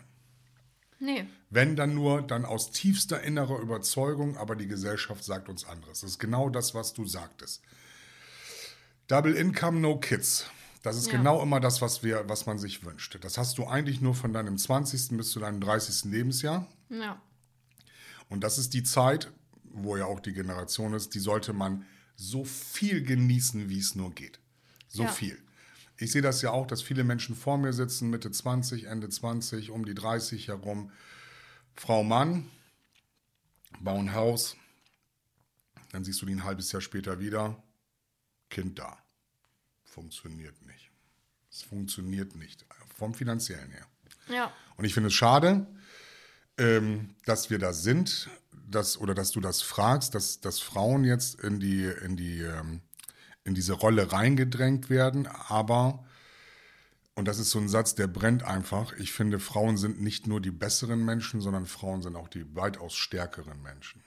Nee. 1.00 1.26
Wenn 1.50 1.76
dann 1.76 1.94
nur, 1.94 2.22
dann 2.22 2.46
aus 2.46 2.72
tiefster 2.72 3.22
innerer 3.22 3.60
Überzeugung, 3.60 4.38
aber 4.38 4.56
die 4.56 4.68
Gesellschaft 4.68 5.24
sagt 5.24 5.50
uns 5.50 5.66
anderes. 5.66 6.02
Das 6.02 6.12
ist 6.12 6.20
genau 6.20 6.50
das, 6.50 6.74
was 6.74 6.94
du 6.94 7.06
sagtest. 7.06 7.62
Double 9.08 9.36
Income, 9.36 9.80
no 9.80 10.00
Kids. 10.00 10.46
Das 10.84 10.98
ist 10.98 11.08
Ja. 11.08 11.14
genau 11.18 11.42
immer 11.42 11.60
das, 11.60 11.82
was, 11.82 12.04
wir, 12.04 12.28
was 12.30 12.46
man 12.46 12.58
sich 12.58 12.86
wünscht. 12.86 13.18
Das 13.22 13.38
hast 13.38 13.58
du 13.58 13.66
eigentlich 13.66 14.02
nur 14.02 14.16
von 14.16 14.34
deinem 14.34 14.58
20. 14.58 15.18
bis 15.18 15.32
zu 15.32 15.40
deinem 15.40 15.60
30. 15.60 16.12
Lebensjahr. 16.12 16.68
Ja. 16.90 17.22
Und 18.30 18.44
das 18.44 18.58
ist 18.58 18.74
die 18.74 18.84
Zeit, 18.84 19.32
wo 19.64 19.98
ja 19.98 20.06
auch 20.06 20.20
die 20.20 20.34
Generation 20.34 20.94
ist, 20.94 21.14
die 21.14 21.20
sollte 21.20 21.54
man 21.54 21.86
so 22.18 22.44
viel 22.44 23.04
genießen, 23.04 23.70
wie 23.70 23.80
es 23.80 23.96
nur 23.96 24.14
geht. 24.14 24.40
So 24.90 25.04
Ja. 25.04 25.10
viel. 25.10 25.38
Ich 25.98 26.12
sehe 26.12 26.22
das 26.22 26.42
ja 26.42 26.52
auch, 26.52 26.68
dass 26.68 26.82
viele 26.82 27.04
Menschen 27.04 27.36
vor 27.36 27.58
mir 27.58 27.74
sitzen, 27.74 28.10
Mitte 28.10 28.32
20, 28.32 28.86
Ende 28.86 29.10
20, 29.10 29.70
um 29.72 29.86
die 29.86 29.96
30 29.96 30.48
herum. 30.50 30.92
Frau, 31.76 32.04
Mann, 32.04 32.50
bauen 33.80 34.14
Haus. 34.14 34.58
Dann 35.92 36.04
siehst 36.04 36.22
du 36.22 36.26
die 36.26 36.34
ein 36.34 36.44
halbes 36.44 36.72
Jahr 36.72 36.82
später 36.82 37.20
wieder. 37.20 37.62
Kind 38.50 38.78
da. 38.80 38.98
Funktioniert 39.84 40.62
nicht. 40.66 40.92
Es 41.52 41.62
funktioniert 41.64 42.36
nicht. 42.36 42.66
Vom 42.96 43.14
finanziellen 43.14 43.72
her. 43.72 43.88
Ja. 44.28 44.54
Und 44.76 44.86
ich 44.86 44.94
finde 44.94 45.08
es 45.08 45.14
schade, 45.14 45.66
ähm, 46.58 47.16
dass 47.26 47.50
wir 47.50 47.60
da 47.60 47.74
sind, 47.74 48.30
dass, 48.70 48.98
oder 48.98 49.16
dass 49.16 49.32
du 49.32 49.40
das 49.40 49.62
fragst, 49.62 50.14
dass, 50.14 50.42
dass 50.42 50.60
Frauen 50.60 51.04
jetzt 51.04 51.42
in 51.42 51.60
die, 51.60 51.86
in 51.86 52.18
die, 52.18 52.42
ähm, 52.42 52.82
in 53.44 53.56
diese 53.56 53.74
Rolle 53.74 54.12
reingedrängt 54.12 54.90
werden, 54.90 55.28
aber, 55.28 56.06
und 57.16 57.28
das 57.28 57.40
ist 57.40 57.50
so 57.50 57.60
ein 57.60 57.70
Satz, 57.70 57.96
der 57.96 58.08
brennt 58.08 58.44
einfach, 58.44 58.94
ich 58.94 59.14
finde, 59.14 59.40
Frauen 59.40 59.78
sind 59.78 60.02
nicht 60.02 60.28
nur 60.28 60.42
die 60.42 60.52
besseren 60.52 61.04
Menschen, 61.04 61.42
sondern 61.42 61.66
Frauen 61.66 62.02
sind 62.02 62.16
auch 62.16 62.28
die 62.28 62.56
weitaus 62.56 62.96
stärkeren 62.96 63.62
Menschen. 63.62 64.04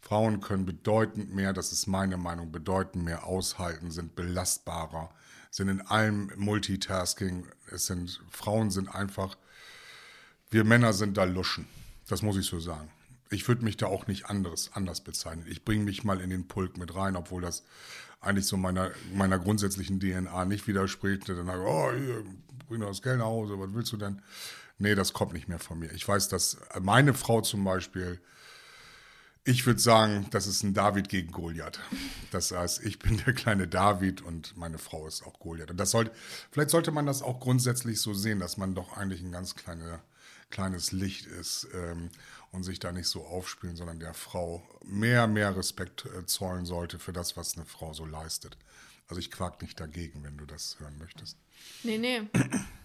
Frauen 0.00 0.40
können 0.40 0.64
bedeutend 0.64 1.34
mehr, 1.34 1.52
das 1.52 1.72
ist 1.72 1.88
meine 1.88 2.16
Meinung, 2.16 2.52
bedeutend 2.52 3.04
mehr 3.04 3.24
aushalten, 3.24 3.90
sind 3.90 4.14
belastbarer, 4.14 5.10
sind 5.50 5.68
in 5.68 5.80
allem 5.80 6.30
Multitasking. 6.36 7.48
Es 7.72 7.86
sind, 7.86 8.22
Frauen 8.30 8.70
sind 8.70 8.88
einfach, 8.88 9.36
wir 10.48 10.62
Männer 10.62 10.92
sind 10.92 11.16
da 11.16 11.24
Luschen. 11.24 11.66
Das 12.08 12.22
muss 12.22 12.36
ich 12.36 12.46
so 12.46 12.60
sagen. 12.60 12.90
Ich 13.30 13.48
würde 13.48 13.64
mich 13.64 13.76
da 13.76 13.86
auch 13.86 14.06
nicht 14.06 14.26
anderes, 14.26 14.70
anders 14.72 15.00
bezeichnen. 15.00 15.46
Ich 15.48 15.64
bringe 15.64 15.84
mich 15.84 16.04
mal 16.04 16.20
in 16.20 16.30
den 16.30 16.46
Pulk 16.46 16.76
mit 16.76 16.94
rein, 16.94 17.16
obwohl 17.16 17.42
das 17.42 17.64
eigentlich 18.20 18.46
so 18.46 18.56
meiner, 18.56 18.92
meiner 19.12 19.38
grundsätzlichen 19.38 19.98
DNA 20.00 20.44
nicht 20.44 20.66
widerspricht. 20.68 21.28
Dann 21.28 21.46
sage 21.46 21.60
ich, 21.60 22.76
oh, 22.78 22.78
das 22.78 23.02
Geld 23.02 23.18
nach 23.18 23.26
Hause, 23.26 23.58
was 23.58 23.74
willst 23.74 23.92
du 23.92 23.96
denn? 23.96 24.22
Nee, 24.78 24.94
das 24.94 25.12
kommt 25.12 25.32
nicht 25.32 25.48
mehr 25.48 25.58
von 25.58 25.78
mir. 25.78 25.90
Ich 25.92 26.06
weiß, 26.06 26.28
dass 26.28 26.58
meine 26.80 27.14
Frau 27.14 27.40
zum 27.40 27.64
Beispiel, 27.64 28.20
ich 29.44 29.64
würde 29.64 29.80
sagen, 29.80 30.26
das 30.30 30.46
ist 30.46 30.62
ein 30.64 30.74
David 30.74 31.08
gegen 31.08 31.32
Goliath. 31.32 31.80
Das 32.30 32.50
heißt, 32.50 32.84
ich 32.84 32.98
bin 32.98 33.22
der 33.24 33.32
kleine 33.32 33.68
David 33.68 34.20
und 34.22 34.56
meine 34.56 34.78
Frau 34.78 35.06
ist 35.06 35.24
auch 35.24 35.38
Goliath. 35.38 35.70
Und 35.70 35.78
das 35.78 35.92
sollte, 35.92 36.12
vielleicht 36.50 36.70
sollte 36.70 36.90
man 36.90 37.06
das 37.06 37.22
auch 37.22 37.40
grundsätzlich 37.40 38.00
so 38.00 38.12
sehen, 38.12 38.38
dass 38.38 38.56
man 38.56 38.74
doch 38.74 38.96
eigentlich 38.96 39.22
ein 39.22 39.32
ganz 39.32 39.54
kleine, 39.54 40.00
kleines 40.50 40.92
Licht 40.92 41.26
ist 41.26 41.68
ähm, 41.74 42.10
und 42.52 42.62
sich 42.62 42.78
da 42.78 42.92
nicht 42.92 43.08
so 43.08 43.24
aufspielen, 43.24 43.76
sondern 43.76 43.98
der 43.98 44.14
Frau 44.14 44.62
mehr, 44.84 45.26
mehr 45.26 45.56
Respekt 45.56 46.06
äh, 46.06 46.26
zollen 46.26 46.66
sollte 46.66 46.98
für 46.98 47.12
das, 47.12 47.36
was 47.36 47.56
eine 47.56 47.66
Frau 47.66 47.92
so 47.92 48.04
leistet. 48.04 48.56
Also 49.08 49.20
ich 49.20 49.30
quak 49.30 49.60
nicht 49.62 49.78
dagegen, 49.78 50.24
wenn 50.24 50.36
du 50.36 50.46
das 50.46 50.78
hören 50.80 50.98
möchtest. 50.98 51.38
Nee, 51.82 51.98
nee. 51.98 52.22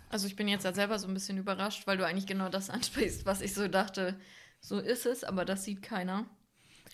Also 0.09 0.27
ich 0.27 0.35
bin 0.35 0.49
jetzt 0.49 0.65
ja 0.65 0.73
selber 0.73 0.99
so 0.99 1.07
ein 1.07 1.13
bisschen 1.13 1.37
überrascht, 1.37 1.87
weil 1.87 1.97
du 1.97 2.05
eigentlich 2.05 2.27
genau 2.27 2.49
das 2.49 2.69
ansprichst, 2.69 3.25
was 3.25 3.39
ich 3.39 3.53
so 3.53 3.67
dachte, 3.69 4.19
so 4.59 4.77
ist 4.77 5.05
es, 5.05 5.23
aber 5.23 5.45
das 5.45 5.63
sieht 5.63 5.81
keiner. 5.81 6.25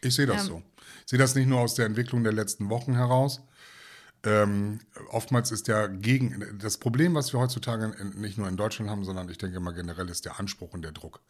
Ich 0.01 0.15
sehe 0.15 0.27
das 0.27 0.43
Ähm. 0.43 0.47
so. 0.47 0.63
Ich 1.01 1.10
sehe 1.10 1.19
das 1.19 1.34
nicht 1.34 1.47
nur 1.47 1.60
aus 1.60 1.73
der 1.73 1.88
Entwicklung 1.88 2.23
der 2.23 2.34
letzten 2.34 2.69
Wochen 2.69 2.93
heraus. 2.93 3.41
Ähm, 4.28 4.82
oftmals 5.10 5.52
ist 5.52 5.70
der 5.70 5.88
Gegen. 5.88 6.60
Das 6.60 6.78
Problem, 6.78 7.16
was 7.16 7.32
wir 7.32 7.40
heutzutage 7.40 7.96
in, 7.98 8.20
nicht 8.20 8.38
nur 8.38 8.50
in 8.50 8.58
Deutschland 8.58 8.92
haben, 8.92 9.06
sondern 9.06 9.30
ich 9.30 9.38
denke 9.38 9.62
mal 9.62 9.72
generell, 9.72 10.10
ist 10.10 10.26
der 10.26 10.38
Anspruch 10.38 10.74
und 10.74 10.82
der 10.82 10.92
Druck. 10.92 11.22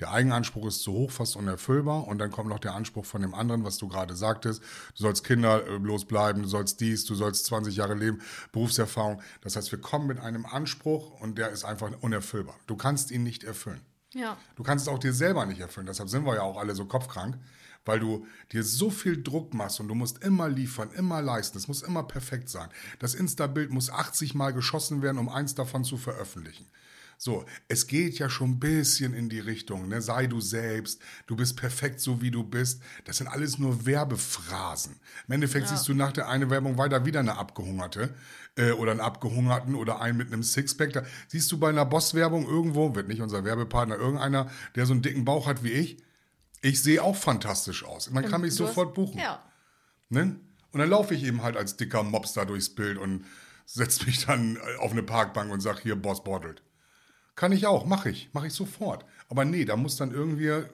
Der 0.00 0.12
Eigenanspruch 0.12 0.66
ist 0.66 0.80
zu 0.80 0.92
hoch, 0.94 1.10
fast 1.10 1.36
unerfüllbar. 1.36 2.08
Und 2.08 2.18
dann 2.18 2.30
kommt 2.30 2.48
noch 2.48 2.58
der 2.58 2.74
Anspruch 2.74 3.04
von 3.04 3.20
dem 3.20 3.34
anderen, 3.34 3.64
was 3.64 3.76
du 3.76 3.86
gerade 3.86 4.16
sagtest. 4.16 4.62
Du 4.96 5.02
sollst 5.02 5.24
Kinder 5.24 5.62
äh, 5.66 6.04
bleiben, 6.06 6.42
du 6.42 6.48
sollst 6.48 6.80
dies, 6.80 7.04
du 7.04 7.14
sollst 7.14 7.44
20 7.44 7.76
Jahre 7.76 7.94
leben, 7.94 8.22
Berufserfahrung. 8.50 9.20
Das 9.42 9.56
heißt, 9.56 9.70
wir 9.70 9.80
kommen 9.80 10.06
mit 10.06 10.18
einem 10.18 10.46
Anspruch 10.46 11.20
und 11.20 11.36
der 11.36 11.50
ist 11.50 11.64
einfach 11.64 11.90
unerfüllbar. 12.00 12.56
Du 12.66 12.76
kannst 12.76 13.10
ihn 13.10 13.24
nicht 13.24 13.44
erfüllen. 13.44 13.82
Ja. 14.14 14.38
Du 14.56 14.62
kannst 14.62 14.86
es 14.86 14.92
auch 14.92 14.98
dir 14.98 15.12
selber 15.12 15.44
nicht 15.44 15.60
erfüllen. 15.60 15.86
Deshalb 15.86 16.08
sind 16.08 16.24
wir 16.24 16.34
ja 16.36 16.42
auch 16.42 16.56
alle 16.56 16.74
so 16.74 16.86
kopfkrank, 16.86 17.38
weil 17.84 18.00
du 18.00 18.26
dir 18.52 18.62
so 18.62 18.90
viel 18.90 19.22
Druck 19.22 19.54
machst 19.54 19.80
und 19.80 19.88
du 19.88 19.94
musst 19.94 20.22
immer 20.22 20.48
liefern, 20.48 20.90
immer 20.92 21.20
leisten. 21.22 21.58
Es 21.58 21.68
muss 21.68 21.82
immer 21.82 22.02
perfekt 22.02 22.48
sein. 22.48 22.68
Das 22.98 23.14
Insta-Bild 23.14 23.70
muss 23.70 23.90
80 23.90 24.34
Mal 24.34 24.52
geschossen 24.52 25.02
werden, 25.02 25.18
um 25.18 25.28
eins 25.28 25.54
davon 25.54 25.84
zu 25.84 25.96
veröffentlichen. 25.96 26.66
So, 27.24 27.44
es 27.68 27.86
geht 27.86 28.18
ja 28.18 28.28
schon 28.28 28.50
ein 28.50 28.58
bisschen 28.58 29.14
in 29.14 29.28
die 29.28 29.38
Richtung, 29.38 29.86
ne? 29.86 30.02
Sei 30.02 30.26
du 30.26 30.40
selbst, 30.40 31.00
du 31.28 31.36
bist 31.36 31.56
perfekt 31.56 32.00
so 32.00 32.20
wie 32.20 32.32
du 32.32 32.42
bist. 32.42 32.82
Das 33.04 33.18
sind 33.18 33.28
alles 33.28 33.60
nur 33.60 33.86
Werbephrasen. 33.86 34.96
Im 35.28 35.34
Endeffekt 35.34 35.68
siehst 35.68 35.86
du 35.86 35.94
nach 35.94 36.10
der 36.10 36.28
einen 36.28 36.50
Werbung 36.50 36.78
weiter 36.78 37.06
wieder 37.06 37.20
eine 37.20 37.38
abgehungerte 37.38 38.12
äh, 38.56 38.72
oder 38.72 38.90
einen 38.90 39.00
abgehungerten 39.00 39.76
oder 39.76 40.00
einen 40.00 40.18
mit 40.18 40.32
einem 40.32 40.42
Sixpack. 40.42 40.92
Da 40.94 41.04
siehst 41.28 41.52
du 41.52 41.58
bei 41.58 41.68
einer 41.68 41.84
Boss-Werbung 41.84 42.44
irgendwo, 42.44 42.96
wird 42.96 43.06
nicht 43.06 43.20
unser 43.22 43.44
Werbepartner, 43.44 43.94
irgendeiner, 43.98 44.50
der 44.74 44.86
so 44.86 44.92
einen 44.92 45.02
dicken 45.02 45.24
Bauch 45.24 45.46
hat 45.46 45.62
wie 45.62 45.70
ich. 45.70 45.98
Ich 46.62 46.82
sehe 46.82 47.02
auch 47.02 47.16
fantastisch 47.16 47.84
aus. 47.84 48.10
Man 48.10 48.24
kann 48.28 48.40
mich 48.40 48.56
Du 48.56 48.64
hast- 48.64 48.70
sofort 48.70 48.94
buchen. 48.94 49.18
Ja. 49.18 49.42
Ne? 50.08 50.36
Und 50.72 50.78
dann 50.80 50.88
laufe 50.88 51.14
ich 51.14 51.24
eben 51.24 51.42
halt 51.42 51.56
als 51.56 51.76
dicker 51.76 52.02
Mops 52.02 52.32
da 52.32 52.44
durchs 52.44 52.70
Bild 52.74 52.96
und 52.98 53.24
setze 53.66 54.06
mich 54.06 54.24
dann 54.24 54.56
äh, 54.56 54.76
auf 54.78 54.92
eine 54.92 55.02
Parkbank 55.02 55.52
und 55.52 55.60
sag 55.60 55.80
hier, 55.80 55.96
Boss 55.96 56.24
bottelt. 56.24 56.62
Kann 57.34 57.52
ich 57.52 57.66
auch, 57.66 57.84
mache 57.86 58.10
ich, 58.10 58.28
mache 58.32 58.46
ich 58.46 58.52
sofort. 58.52 59.04
Aber 59.28 59.44
nee, 59.44 59.64
da 59.64 59.76
muss 59.76 59.96
dann 59.96 60.12
irgendwie 60.12 60.48
äh, 60.48 60.64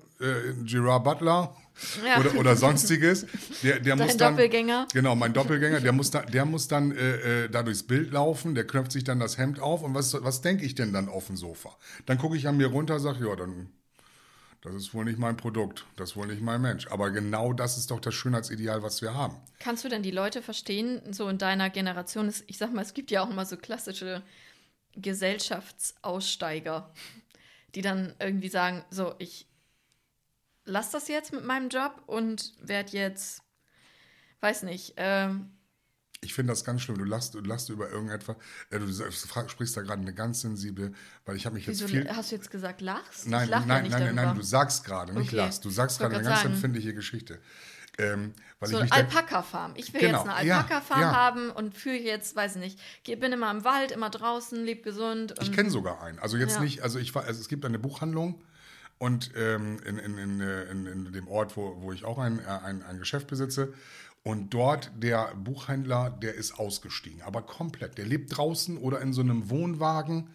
Gerard 0.64 1.04
Butler 1.04 1.56
Ja. 2.04 2.18
oder, 2.18 2.34
oder 2.34 2.56
sonstiges, 2.56 3.26
der, 3.62 3.78
der 3.78 3.94
Dein 3.96 4.06
muss 4.08 4.16
dann, 4.16 4.32
Doppelgänger. 4.34 4.88
Genau, 4.92 5.14
mein 5.14 5.32
Doppelgänger, 5.32 5.80
der 5.80 5.92
muss, 5.92 6.10
da, 6.10 6.22
der 6.22 6.44
muss 6.44 6.66
dann 6.66 6.90
äh, 6.90 7.44
äh, 7.44 7.48
da 7.48 7.62
durchs 7.62 7.84
Bild 7.84 8.10
laufen, 8.12 8.56
der 8.56 8.66
knöpft 8.66 8.90
sich 8.92 9.04
dann 9.04 9.20
das 9.20 9.38
Hemd 9.38 9.60
auf 9.60 9.82
und 9.82 9.94
was, 9.94 10.12
was 10.22 10.40
denke 10.40 10.64
ich 10.64 10.74
denn 10.74 10.92
dann 10.92 11.08
auf 11.08 11.28
dem 11.28 11.36
Sofa? 11.36 11.76
Dann 12.06 12.18
gucke 12.18 12.36
ich 12.36 12.48
an 12.48 12.56
mir 12.56 12.66
runter, 12.66 12.98
sag 12.98 13.20
ja, 13.20 13.36
dann 13.36 13.70
das 14.62 14.74
ist 14.74 14.92
wohl 14.92 15.04
nicht 15.04 15.18
mein 15.18 15.36
Produkt, 15.36 15.86
das 15.96 16.10
ist 16.10 16.16
wohl 16.16 16.26
nicht 16.26 16.42
mein 16.42 16.60
Mensch. 16.60 16.88
Aber 16.88 17.10
genau 17.10 17.52
das 17.52 17.78
ist 17.78 17.90
doch 17.90 18.00
das 18.00 18.14
Schönheitsideal, 18.14 18.82
was 18.82 19.02
wir 19.02 19.14
haben. 19.14 19.36
Kannst 19.60 19.84
du 19.84 19.88
denn 19.88 20.02
die 20.02 20.10
Leute 20.10 20.42
verstehen, 20.42 21.00
so 21.12 21.28
in 21.28 21.38
deiner 21.38 21.70
Generation? 21.70 22.28
Ist, 22.28 22.44
ich 22.48 22.58
sag 22.58 22.72
mal, 22.72 22.82
es 22.82 22.94
gibt 22.94 23.10
ja 23.10 23.22
auch 23.22 23.30
immer 23.30 23.46
so 23.46 23.56
klassische 23.56 24.22
Gesellschaftsaussteiger, 24.96 26.92
die 27.74 27.82
dann 27.82 28.14
irgendwie 28.18 28.48
sagen, 28.48 28.84
so, 28.90 29.14
ich 29.18 29.46
lass 30.64 30.90
das 30.90 31.08
jetzt 31.08 31.32
mit 31.32 31.44
meinem 31.44 31.68
Job 31.68 32.02
und 32.06 32.54
werde 32.60 32.92
jetzt, 32.92 33.42
weiß 34.40 34.64
nicht, 34.64 34.94
ähm, 34.96 35.50
Ich 36.20 36.34
finde 36.34 36.52
das 36.52 36.64
ganz 36.64 36.82
schlimm. 36.82 36.98
Du 36.98 37.04
lachst, 37.04 37.34
du 37.34 37.40
lachst 37.40 37.68
über 37.68 37.90
irgendetwas. 37.90 38.36
Äh, 38.70 38.80
du 38.80 38.88
frag, 38.92 39.50
sprichst 39.50 39.76
da 39.76 39.82
gerade 39.82 40.02
eine 40.02 40.12
ganz 40.12 40.40
sensible, 40.40 40.92
weil 41.24 41.36
ich 41.36 41.46
habe 41.46 41.54
mich 41.54 41.66
jetzt 41.66 41.76
wieso, 41.78 41.86
viel. 41.88 42.08
hast 42.08 42.32
du 42.32 42.36
jetzt 42.36 42.50
gesagt, 42.50 42.80
lachst? 42.80 43.28
Nein, 43.28 43.48
lach 43.48 43.64
nein, 43.66 43.84
ja 43.84 43.90
nein, 43.98 44.14
nein, 44.16 44.26
nein, 44.26 44.34
du 44.34 44.42
sagst 44.42 44.84
gerade, 44.84 45.12
nicht 45.12 45.28
Okay. 45.28 45.36
lachst. 45.36 45.64
Du 45.64 45.70
sagst 45.70 45.98
gerade 46.00 46.16
eine 46.16 46.24
ganz 46.24 46.40
sagen. 46.42 46.54
empfindliche 46.54 46.92
Geschichte. 46.92 47.38
Ähm, 47.98 48.32
So 48.62 48.80
da- 48.80 48.86
Alpaka-Farm. 48.94 49.74
Ich 49.76 49.92
will 49.94 50.00
Genau, 50.00 50.24
jetzt 50.24 50.34
eine 50.34 50.46
ja, 50.48 50.56
Alpaka-Farm 50.58 51.00
ja. 51.00 51.12
haben 51.14 51.50
und 51.50 51.76
führe 51.76 51.96
jetzt, 51.96 52.34
weiß 52.34 52.56
ich 52.56 52.62
nicht, 52.62 53.20
bin 53.20 53.32
immer 53.32 53.50
im 53.52 53.64
Wald, 53.64 53.92
immer 53.92 54.10
draußen, 54.10 54.64
leb 54.64 54.82
gesund. 54.84 55.34
Ich 55.40 55.52
kenne 55.52 55.70
sogar 55.70 56.02
einen. 56.02 56.18
Also 56.18 56.36
jetzt 56.36 56.56
Ja. 56.56 56.60
nicht, 56.62 56.82
also 56.82 56.98
ich 56.98 57.14
war, 57.14 57.24
also 57.24 57.40
es 57.40 57.48
gibt 57.48 57.64
eine 57.64 57.78
Buchhandlung 57.78 58.42
und 58.98 59.30
ähm, 59.36 59.78
in, 59.84 59.98
in, 59.98 60.18
in, 60.18 60.40
äh, 60.40 60.64
in, 60.64 60.86
in 60.86 61.12
dem 61.12 61.28
Ort, 61.28 61.56
wo, 61.56 61.80
wo 61.80 61.92
ich 61.92 62.04
auch 62.04 62.18
ein, 62.18 62.40
äh, 62.40 62.42
ein, 62.46 62.82
ein 62.82 62.98
Geschäft 62.98 63.28
besitze. 63.28 63.72
Und 64.28 64.52
dort 64.52 64.90
der 64.94 65.32
Buchhändler, 65.42 66.10
der 66.10 66.34
ist 66.34 66.58
ausgestiegen, 66.58 67.22
aber 67.22 67.40
komplett. 67.40 67.96
Der 67.96 68.04
lebt 68.04 68.36
draußen 68.36 68.76
oder 68.76 69.00
in 69.00 69.14
so 69.14 69.22
einem 69.22 69.48
Wohnwagen. 69.48 70.28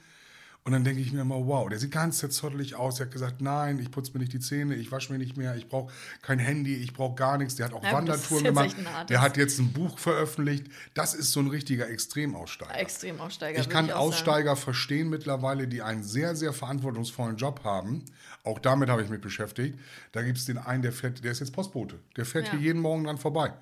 Und 0.64 0.72
dann 0.72 0.84
denke 0.84 1.00
ich 1.00 1.14
mir 1.14 1.22
immer, 1.22 1.46
wow, 1.46 1.70
der 1.70 1.78
sieht 1.78 1.92
ganz 1.92 2.18
zerzottelig 2.18 2.74
aus. 2.74 2.96
Der 2.96 3.06
hat 3.06 3.14
gesagt, 3.14 3.42
nein, 3.42 3.78
ich 3.78 3.92
putze 3.92 4.14
mir 4.14 4.20
nicht 4.22 4.34
die 4.34 4.40
Zähne, 4.40 4.74
ich 4.74 4.92
wasche 4.92 5.12
mir 5.14 5.20
nicht 5.20 5.38
mehr, 5.38 5.56
ich 5.56 5.70
brauche 5.70 5.94
kein 6.24 6.40
Handy, 6.40 6.74
ich 6.74 6.94
brauche 6.94 7.14
gar 7.14 7.38
nichts. 7.38 7.54
Der 7.54 7.68
hat 7.68 7.74
auch 7.74 7.84
Ja, 7.84 7.94
Wandertouren 7.94 8.44
gemacht. 8.46 8.76
Der 9.10 9.22
hat 9.22 9.38
jetzt 9.38 9.60
ein 9.60 9.72
Buch 9.74 10.00
veröffentlicht. 10.00 10.66
Das 10.96 11.14
ist 11.14 11.32
so 11.32 11.42
ein 11.42 11.48
richtiger 11.48 11.88
Extremaussteiger. 11.88 12.76
Extremaussteiger. 12.80 13.60
Ich 13.60 13.70
kann 13.70 13.90
sagen. 13.90 14.00
Aussteiger 14.00 14.56
verstehen 14.56 15.12
mittlerweile, 15.12 15.68
die 15.68 15.84
einen 15.84 16.02
sehr, 16.02 16.36
sehr 16.36 16.52
verantwortungsvollen 16.54 17.38
Job 17.38 17.64
haben. 17.64 18.06
Auch 18.44 18.58
damit 18.58 18.90
habe 18.90 19.04
ich 19.04 19.10
mich 19.10 19.22
beschäftigt. 19.22 19.78
Da 20.14 20.24
gibt 20.24 20.40
es 20.40 20.46
den 20.46 20.58
einen, 20.58 20.82
der 20.82 20.94
fährt, 20.94 21.24
der 21.24 21.32
ist 21.34 21.42
jetzt 21.42 21.54
Postbote. 21.54 22.00
Der 22.18 22.26
fährt 22.26 22.48
Ja. 22.48 22.52
hier 22.54 22.62
jeden 22.62 22.82
Morgen 22.82 23.04
dran 23.04 23.20
vorbei. 23.20 23.54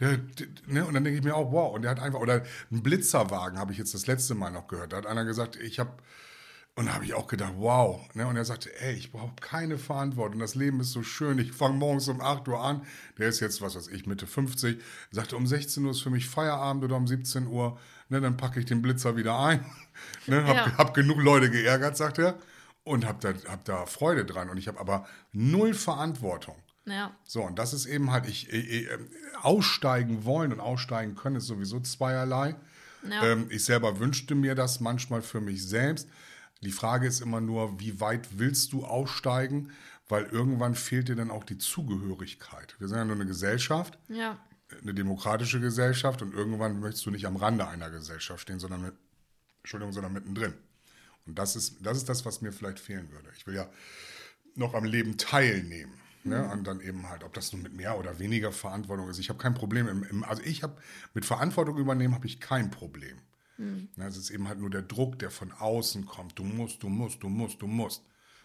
Der, 0.00 0.18
der, 0.18 0.46
ne, 0.66 0.84
und 0.84 0.94
dann 0.94 1.04
denke 1.04 1.18
ich 1.18 1.24
mir 1.24 1.34
auch, 1.34 1.52
wow, 1.52 1.74
und 1.74 1.82
der 1.82 1.90
hat 1.90 2.00
einfach, 2.00 2.20
oder 2.20 2.42
ein 2.70 2.82
Blitzerwagen 2.82 3.58
habe 3.58 3.72
ich 3.72 3.78
jetzt 3.78 3.94
das 3.94 4.06
letzte 4.06 4.34
Mal 4.34 4.50
noch 4.50 4.68
gehört. 4.68 4.92
Da 4.92 4.98
hat 4.98 5.06
einer 5.06 5.24
gesagt, 5.24 5.56
ich 5.56 5.78
habe, 5.78 5.92
und 6.74 6.86
da 6.86 6.92
habe 6.94 7.06
ich 7.06 7.14
auch 7.14 7.26
gedacht, 7.26 7.54
wow. 7.56 8.02
Ne, 8.12 8.26
und 8.26 8.36
er 8.36 8.44
sagte, 8.44 8.70
ey, 8.80 8.92
ich 8.94 9.10
brauche 9.10 9.34
keine 9.40 9.78
Verantwortung. 9.78 10.38
Das 10.38 10.54
Leben 10.54 10.80
ist 10.80 10.92
so 10.92 11.02
schön. 11.02 11.38
Ich 11.38 11.52
fange 11.52 11.76
morgens 11.76 12.06
um 12.08 12.20
8 12.20 12.46
Uhr 12.48 12.60
an. 12.60 12.82
Der 13.16 13.28
ist 13.28 13.40
jetzt, 13.40 13.62
was 13.62 13.76
weiß 13.76 13.88
ich, 13.88 14.04
Mitte 14.06 14.26
50. 14.26 14.82
Sagte, 15.10 15.36
um 15.36 15.46
16 15.46 15.82
Uhr 15.86 15.92
ist 15.92 16.02
für 16.02 16.10
mich 16.10 16.28
Feierabend 16.28 16.84
oder 16.84 16.96
um 16.96 17.06
17 17.06 17.46
Uhr. 17.46 17.78
Ne, 18.10 18.20
dann 18.20 18.36
packe 18.36 18.60
ich 18.60 18.66
den 18.66 18.82
Blitzer 18.82 19.16
wieder 19.16 19.38
ein. 19.38 19.64
Ne, 20.26 20.44
hab, 20.44 20.54
Ja. 20.54 20.76
hab 20.76 20.92
genug 20.92 21.18
Leute 21.22 21.50
geärgert, 21.50 21.96
sagt 21.96 22.18
er. 22.18 22.38
Und 22.84 23.06
hab 23.06 23.22
da, 23.22 23.32
hab 23.48 23.64
da 23.64 23.86
Freude 23.86 24.26
dran. 24.26 24.50
Und 24.50 24.58
ich 24.58 24.68
habe 24.68 24.78
aber 24.78 25.06
null 25.32 25.72
Verantwortung. 25.72 26.56
Ja. 26.86 27.14
So, 27.24 27.42
und 27.42 27.58
das 27.58 27.74
ist 27.74 27.86
eben 27.86 28.10
halt, 28.12 28.28
ich, 28.28 28.48
ich, 28.52 28.70
ich, 28.70 28.90
ähm, 28.90 29.10
aussteigen 29.42 30.24
wollen 30.24 30.52
und 30.52 30.60
aussteigen 30.60 31.14
können, 31.16 31.36
ist 31.36 31.46
sowieso 31.46 31.80
zweierlei. 31.80 32.54
Ja. 33.08 33.24
Ähm, 33.24 33.46
ich 33.50 33.64
selber 33.64 33.98
wünschte 33.98 34.34
mir 34.34 34.54
das 34.54 34.80
manchmal 34.80 35.22
für 35.22 35.40
mich 35.40 35.66
selbst. 35.66 36.08
Die 36.62 36.70
Frage 36.72 37.06
ist 37.06 37.20
immer 37.20 37.40
nur, 37.40 37.78
wie 37.80 38.00
weit 38.00 38.38
willst 38.38 38.72
du 38.72 38.84
aussteigen? 38.84 39.72
Weil 40.08 40.24
irgendwann 40.26 40.74
fehlt 40.76 41.08
dir 41.08 41.16
dann 41.16 41.30
auch 41.30 41.44
die 41.44 41.58
Zugehörigkeit. 41.58 42.76
Wir 42.78 42.86
sind 42.88 42.98
ja 42.98 43.04
nur 43.04 43.16
eine 43.16 43.26
Gesellschaft, 43.26 43.98
Ja. 44.08 44.38
eine 44.80 44.94
demokratische 44.94 45.60
Gesellschaft 45.60 46.22
und 46.22 46.32
irgendwann 46.32 46.78
möchtest 46.80 47.04
du 47.06 47.10
nicht 47.10 47.26
am 47.26 47.36
Rande 47.36 47.66
einer 47.66 47.90
Gesellschaft 47.90 48.42
stehen, 48.42 48.60
sondern 48.60 48.82
mit, 48.82 48.94
Entschuldigung, 49.62 49.92
sondern 49.92 50.12
mittendrin. 50.12 50.54
Und 51.26 51.36
das 51.36 51.56
ist, 51.56 51.84
das 51.84 51.96
ist 51.98 52.08
das, 52.08 52.24
was 52.24 52.40
mir 52.40 52.52
vielleicht 52.52 52.78
fehlen 52.78 53.10
würde. 53.10 53.28
Ich 53.36 53.46
will 53.48 53.56
ja 53.56 53.68
noch 54.54 54.74
am 54.74 54.84
Leben 54.84 55.18
teilnehmen. 55.18 55.92
Ne? 56.26 56.50
Und 56.52 56.66
dann 56.66 56.80
eben 56.80 57.08
halt, 57.08 57.24
ob 57.24 57.32
das 57.34 57.52
nun 57.52 57.62
mit 57.62 57.74
mehr 57.74 57.98
oder 57.98 58.18
weniger 58.18 58.52
Verantwortung 58.52 59.08
ist. 59.08 59.18
Ich 59.18 59.28
habe 59.28 59.38
kein 59.38 59.54
Problem. 59.54 59.88
Im, 59.88 60.04
im, 60.04 60.24
also 60.24 60.42
ich 60.42 60.62
habe 60.62 60.76
mit 61.14 61.24
Verantwortung 61.24 61.76
übernehmen 61.78 62.14
habe 62.14 62.26
ich 62.26 62.40
kein 62.40 62.70
Problem. 62.70 63.18
Ne, 63.96 64.06
Es 64.06 64.16
ist 64.16 64.30
eben 64.30 64.48
halt 64.48 64.58
nur 64.58 64.70
der 64.70 64.82
Druck, 64.82 65.18
der 65.18 65.30
von 65.30 65.52
außen 65.52 66.04
kommt. 66.06 66.38
Du 66.38 66.44
musst, 66.44 66.82
du 66.82 66.88
musst, 66.88 67.22
du 67.22 67.28
musst, 67.28 67.62
du 67.62 67.66
musst. 67.66 68.02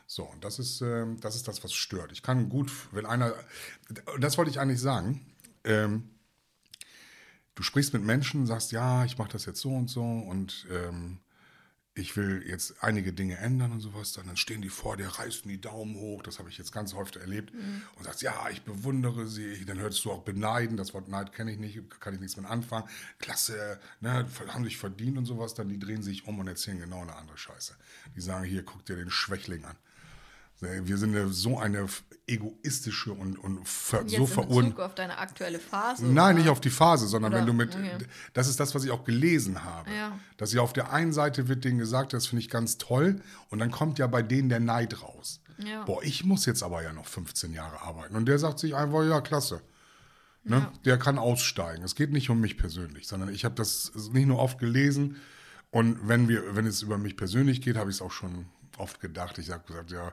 So, 0.08 0.24
und 0.24 0.44
das 0.44 0.60
ist, 0.60 0.82
ähm, 0.82 1.20
das 1.20 1.36
ist 1.36 1.48
das, 1.48 1.64
was 1.64 1.74
stört. 1.74 2.12
Ich 2.12 2.24
kann 2.24 2.50
gut, 2.50 2.72
wenn 2.92 3.06
einer, 3.06 3.34
das 4.20 4.38
wollte 4.38 4.52
ich 4.52 4.60
eigentlich 4.60 4.82
sagen, 4.82 5.26
ähm, 5.64 6.10
du 7.56 7.64
sprichst 7.64 7.94
mit 7.94 8.04
Menschen, 8.04 8.46
sagst, 8.46 8.72
ja, 8.72 9.06
ich 9.06 9.18
mache 9.18 9.32
das 9.32 9.46
jetzt 9.46 9.62
so 9.62 9.70
und 9.70 9.90
so 9.90 10.04
und 10.04 10.68
ähm, 10.72 11.20
ich 11.94 12.16
will 12.16 12.44
jetzt 12.48 12.82
einige 12.82 13.12
Dinge 13.12 13.38
ändern 13.38 13.74
und 13.74 13.82
sowas, 13.82 14.14
dann 14.14 14.38
stehen 14.38 14.62
die 14.62 14.70
vor 14.70 14.96
dir, 14.96 15.08
reißen 15.08 15.50
die 15.50 15.60
Daumen 15.60 15.96
hoch, 15.96 16.24
das 16.24 16.40
habe 16.40 16.48
ich 16.48 16.58
jetzt 16.58 16.72
ganz 16.72 16.94
häufig 16.94 17.18
erlebt 17.18 17.54
und 17.98 18.06
sagst, 18.06 18.22
ja, 18.22 18.50
ich 18.50 18.62
bewundere 18.62 19.28
sie, 19.28 19.66
dann 19.66 19.78
hörst 19.78 20.04
du 20.06 20.12
auch 20.12 20.24
beneiden, 20.24 20.78
das 20.78 20.94
Wort 20.94 21.10
Neid 21.10 21.34
kenne 21.34 21.52
ich 21.52 21.60
nicht, 21.60 22.00
kann 22.00 22.14
ich 22.14 22.22
nichts 22.22 22.38
mit 22.38 22.46
anfangen, 22.46 22.88
klasse, 23.20 23.80
ne, 24.00 24.26
haben 24.48 24.64
sich 24.64 24.78
verdient 24.78 25.18
und 25.18 25.26
sowas, 25.26 25.54
dann 25.54 25.68
die 25.68 25.80
drehen 25.80 26.02
sich 26.02 26.26
um 26.28 26.40
und 26.40 26.48
erzählen 26.48 26.80
genau 26.80 27.02
eine 27.02 27.16
andere 27.16 27.38
Scheiße. 27.38 27.76
Die 28.16 28.22
sagen, 28.22 28.46
hier, 28.46 28.64
guck 28.64 28.86
dir 28.86 28.96
den 28.96 29.12
Schwächling 29.12 29.66
an. 29.66 29.76
Wir 30.62 30.98
sind 30.98 31.16
eine, 31.16 31.30
so 31.30 31.58
eine 31.58 31.88
egoistische 32.28 33.12
und, 33.12 33.38
und 33.38 33.68
ver, 33.68 34.02
Jetzt 34.04 34.12
so 34.12 34.22
in 34.22 34.28
verurteilt. 34.28 34.80
Auf 34.80 34.96
deine 34.96 35.18
aktuelle 35.18 35.58
Phase? 35.60 36.06
Nein, 36.06 36.16
oder? 36.16 36.34
nicht 36.34 36.50
auf 36.50 36.62
die 36.62 36.70
Phase, 36.70 37.08
sondern 37.08 37.34
Oder- 37.34 37.42
wenn 37.42 37.48
du 37.48 37.54
mit, 37.54 37.76
okay. 37.76 37.98
das 38.34 38.48
ist 38.48 38.60
das, 38.60 38.76
was 38.76 38.84
ich 38.84 38.92
auch 38.92 39.04
gelesen 39.04 39.64
habe. 39.64 39.92
Ja. 39.92 40.20
Dass 40.38 40.52
sie 40.52 40.60
auf 40.60 40.72
der 40.72 40.94
einen 40.94 41.14
Seite 41.14 41.48
wird 41.48 41.66
denen 41.66 41.80
gesagt, 41.80 42.14
das 42.14 42.28
finde 42.28 42.44
ich 42.44 42.50
ganz 42.50 42.78
toll, 42.78 43.22
und 43.50 43.58
dann 43.60 43.72
kommt 43.72 43.98
ja 43.98 44.06
bei 44.06 44.22
denen 44.22 44.50
der 44.50 44.60
Neid 44.60 45.02
raus. 45.02 45.42
Ja. 45.58 45.84
Boah, 45.84 46.04
ich 46.04 46.24
muss 46.24 46.46
jetzt 46.46 46.62
aber 46.64 46.84
ja 46.84 46.94
noch 46.94 47.08
15 47.08 47.54
Jahre 47.54 47.82
arbeiten. 47.82 48.16
Und 48.16 48.28
der 48.28 48.38
sagt 48.38 48.60
sich 48.60 48.76
einfach, 48.76 49.04
ja, 49.04 49.20
klasse. 49.22 49.62
Ne? 50.44 50.68
Der 50.86 50.98
kann 50.98 51.20
aussteigen. 51.20 51.84
Es 51.84 51.94
geht 51.96 52.12
nicht 52.12 52.30
um 52.32 52.40
mich 52.40 52.58
persönlich, 52.58 53.08
sondern 53.08 53.30
ich 53.30 53.46
habe 53.46 53.54
das 53.54 53.92
nicht 54.12 54.26
nur 54.26 54.40
oft 54.40 54.58
gelesen. 54.58 55.18
Und 55.70 56.08
wenn 56.08 56.28
wir, 56.28 56.56
wenn 56.56 56.66
es 56.66 56.82
über 56.82 56.98
mich 56.98 57.16
persönlich 57.16 57.62
geht, 57.62 57.78
habe 57.78 57.92
ich 57.92 57.98
es 57.98 58.02
auch 58.02 58.12
schon 58.12 58.48
oft 58.82 59.00
gedacht. 59.00 59.38
Ich 59.38 59.52
habe 59.52 59.64
gesagt, 59.66 59.92
ja, 59.92 60.12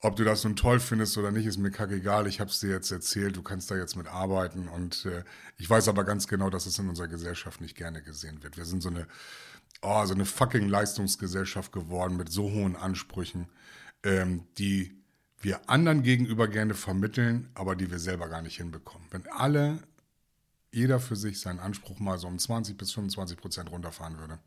ob 0.00 0.16
du 0.16 0.24
das 0.24 0.44
nun 0.44 0.56
toll 0.56 0.78
findest 0.78 1.16
oder 1.16 1.30
nicht, 1.30 1.46
ist 1.46 1.56
mir 1.56 1.70
kackegal. 1.70 2.26
Ich 2.26 2.40
habe 2.40 2.50
es 2.50 2.60
dir 2.60 2.70
jetzt 2.70 2.90
erzählt, 2.90 3.36
du 3.36 3.42
kannst 3.42 3.70
da 3.70 3.76
jetzt 3.76 3.96
mit 3.96 4.08
arbeiten. 4.08 4.68
Und 4.68 5.06
äh, 5.06 5.24
ich 5.56 5.68
weiß 5.68 5.88
aber 5.88 6.04
ganz 6.04 6.28
genau, 6.28 6.50
dass 6.50 6.66
es 6.66 6.78
in 6.78 6.88
unserer 6.88 7.08
Gesellschaft 7.08 7.60
nicht 7.60 7.76
gerne 7.76 8.02
gesehen 8.02 8.42
wird. 8.42 8.56
Wir 8.56 8.66
sind 8.66 8.82
so 8.82 8.90
eine, 8.90 9.06
oh, 9.80 10.04
so 10.04 10.14
eine 10.14 10.26
fucking 10.26 10.68
Leistungsgesellschaft 10.68 11.72
geworden 11.72 12.16
mit 12.16 12.30
so 12.30 12.50
hohen 12.50 12.76
Ansprüchen, 12.76 13.48
ähm, 14.02 14.46
die 14.58 15.02
wir 15.40 15.68
anderen 15.68 16.02
gegenüber 16.02 16.48
gerne 16.48 16.74
vermitteln, 16.74 17.48
aber 17.54 17.74
die 17.74 17.90
wir 17.90 17.98
selber 17.98 18.28
gar 18.28 18.42
nicht 18.42 18.56
hinbekommen. 18.56 19.06
Wenn 19.10 19.26
alle, 19.28 19.78
jeder 20.72 21.00
für 21.00 21.16
sich 21.16 21.40
seinen 21.40 21.60
Anspruch 21.60 21.98
mal 22.00 22.18
so 22.18 22.26
um 22.26 22.38
20 22.38 22.76
bis 22.76 22.92
25 22.92 23.38
Prozent 23.38 23.70
runterfahren 23.70 24.18
würde, 24.18 24.38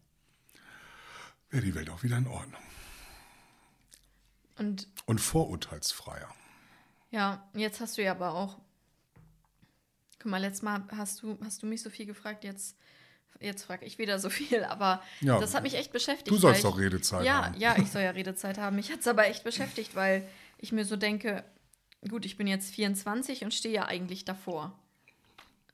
wäre 1.49 1.65
die 1.65 1.75
Welt 1.75 1.89
auch 1.89 2.03
wieder 2.03 2.17
in 2.17 2.27
Ordnung. 2.27 2.61
Und 4.59 4.87
Und 5.05 5.19
vorurteilsfreier. 5.19 6.29
ja, 7.11 7.47
jetzt 7.53 7.79
hast 7.79 7.97
du 7.97 8.03
ja 8.03 8.11
aber 8.11 8.33
auch. 8.35 8.57
Guck 10.19 10.31
mal, 10.31 10.37
letztes 10.41 10.61
Mal 10.63 10.83
hast 10.95 11.23
du, 11.23 11.37
hast 11.43 11.63
du 11.63 11.65
mich 11.65 11.81
so 11.81 11.89
viel 11.89 12.05
gefragt, 12.05 12.43
jetzt, 12.43 12.75
jetzt 13.39 13.63
frage 13.63 13.85
ich 13.85 13.97
wieder 13.97 14.19
so 14.19 14.29
viel, 14.29 14.63
aber 14.65 15.01
Ja, 15.21 15.39
das 15.39 15.53
hat 15.53 15.63
mich 15.63 15.75
echt 15.75 15.93
beschäftigt. 15.93 16.29
du 16.29 16.37
sollst 16.37 16.63
doch 16.65 16.77
Redezeit 16.77 17.25
ja, 17.25 17.45
haben. 17.45 17.57
Ja, 17.59 17.77
ich 17.77 17.89
soll 17.91 18.01
ja 18.01 18.11
Redezeit 18.11 18.57
haben. 18.57 18.75
Mich 18.75 18.91
hat 18.91 18.99
es 18.99 19.07
aber 19.07 19.27
echt 19.27 19.43
beschäftigt, 19.45 19.95
weil 19.95 20.27
ich 20.57 20.71
mir 20.73 20.83
so 20.83 20.97
denke, 20.97 21.45
gut, 22.09 22.25
ich 22.25 22.35
bin 22.37 22.47
jetzt 22.47 22.73
24 22.75 23.43
und 23.45 23.53
stehe 23.53 23.73
ja 23.73 23.85
eigentlich 23.85 24.25
davor. 24.25 24.77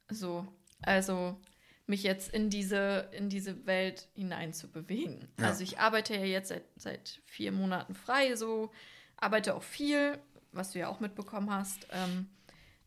So, 0.10 0.48
also 0.84 1.39
mich 1.88 2.04
jetzt 2.04 2.34
in 2.34 2.50
diese, 2.50 3.10
in 3.12 3.30
diese 3.30 3.65
Welt 3.65 4.08
hinein 4.15 4.54
zu 4.54 4.67
bewegen. 4.67 5.28
Ja. 5.39 5.48
Also 5.48 5.63
ich 5.63 5.80
arbeite 5.80 6.15
ja 6.15 6.26
jetzt 6.26 6.50
seit, 6.50 6.63
seit 6.76 7.21
vier 7.26 7.52
Monaten 7.52 7.94
frei, 7.94 8.36
so, 8.36 8.71
arbeite 9.17 9.56
auch 9.56 9.63
viel, 9.63 10.17
was 10.52 10.71
du 10.71 10.79
ja 10.79 10.88
auch 10.88 11.00
mitbekommen 11.00 11.52
hast. 11.52 11.88
Ähm, 11.92 12.27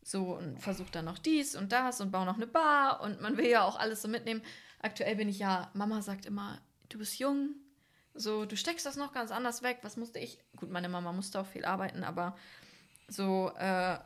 so 0.03 0.35
und 0.37 0.59
versuche 0.59 0.91
dann 0.91 1.05
noch 1.05 1.19
dies 1.19 1.55
und 1.55 1.71
das 1.71 2.01
und 2.01 2.11
baue 2.11 2.25
noch 2.25 2.37
eine 2.37 2.47
Bar 2.47 3.01
und 3.01 3.21
man 3.21 3.37
will 3.37 3.47
ja 3.47 3.63
auch 3.63 3.77
alles 3.77 4.01
so 4.01 4.07
mitnehmen. 4.07 4.41
Aktuell 4.81 5.15
bin 5.15 5.29
ich 5.29 5.39
ja, 5.39 5.69
Mama 5.73 6.01
sagt 6.01 6.25
immer, 6.25 6.59
du 6.87 6.97
bist 6.97 7.19
jung, 7.19 7.55
so, 8.15 8.45
du 8.45 8.57
steckst 8.57 8.85
das 8.85 8.95
noch 8.95 9.13
ganz 9.13 9.31
anders 9.31 9.61
weg. 9.61 9.79
Was 9.83 9.97
musste 9.97 10.19
ich? 10.19 10.39
Gut, 10.55 10.71
meine 10.71 10.89
Mama 10.89 11.11
musste 11.11 11.39
auch 11.39 11.45
viel 11.45 11.63
arbeiten, 11.63 12.03
aber 12.03 12.35
so, 13.07 13.51
äh, 13.57 13.97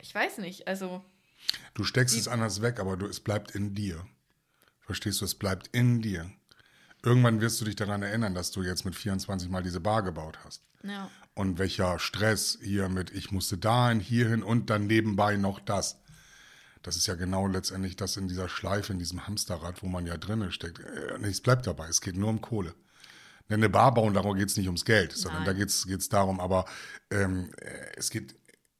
ich 0.00 0.14
weiß 0.14 0.38
nicht, 0.38 0.68
also 0.68 1.02
Du 1.74 1.84
steckst 1.84 2.16
es 2.16 2.28
anders 2.28 2.62
weg, 2.62 2.80
aber 2.80 2.96
du, 2.96 3.06
es 3.06 3.20
bleibt 3.20 3.52
in 3.52 3.74
dir. 3.74 4.06
Verstehst 4.86 5.20
du, 5.20 5.24
es 5.26 5.34
bleibt 5.34 5.68
in 5.76 6.00
dir. 6.00 6.30
Irgendwann 7.04 7.40
wirst 7.40 7.60
du 7.60 7.64
dich 7.64 7.76
daran 7.76 8.02
erinnern, 8.02 8.34
dass 8.34 8.50
du 8.50 8.62
jetzt 8.62 8.84
mit 8.84 8.94
24 8.94 9.48
mal 9.50 9.62
diese 9.62 9.80
Bar 9.80 10.02
gebaut 10.02 10.38
hast. 10.44 10.62
ja. 10.82 11.10
und 11.34 11.58
welcher 11.58 11.98
Stress 11.98 12.58
hier 12.62 12.88
mit, 12.88 13.10
ich 13.10 13.30
musste 13.30 13.58
dahin, 13.58 14.00
hierhin 14.00 14.42
und 14.42 14.70
dann 14.70 14.86
nebenbei 14.86 15.36
noch 15.36 15.60
das. 15.60 15.98
Das 16.82 16.96
ist 16.96 17.06
ja 17.06 17.14
genau 17.14 17.46
letztendlich 17.46 17.96
das 17.96 18.16
in 18.16 18.28
dieser 18.28 18.48
Schleife, 18.48 18.92
in 18.92 18.98
diesem 18.98 19.26
Hamsterrad, 19.26 19.82
wo 19.82 19.86
man 19.88 20.06
ja 20.06 20.16
drinnen 20.16 20.50
steckt. 20.52 20.78
Äh, 20.78 21.18
Nichts 21.18 21.40
bleibt 21.40 21.66
dabei, 21.66 21.88
es 21.88 22.00
geht 22.00 22.16
nur 22.16 22.30
um 22.30 22.40
Kohle. 22.40 22.74
Eine 23.48 23.68
Bar 23.68 23.92
bauen, 23.94 24.14
darum 24.14 24.36
geht 24.36 24.48
es 24.48 24.56
nicht 24.56 24.66
ums 24.66 24.84
Geld, 24.84 25.12
sondern 25.12 25.44
Nein. 25.44 25.56
da 25.56 25.64
geht 25.86 26.00
es 26.00 26.08
darum, 26.08 26.40
aber 26.40 26.64
ähm, 27.10 27.50
äh, 27.60 27.92
es 27.96 28.10
geht 28.10 28.34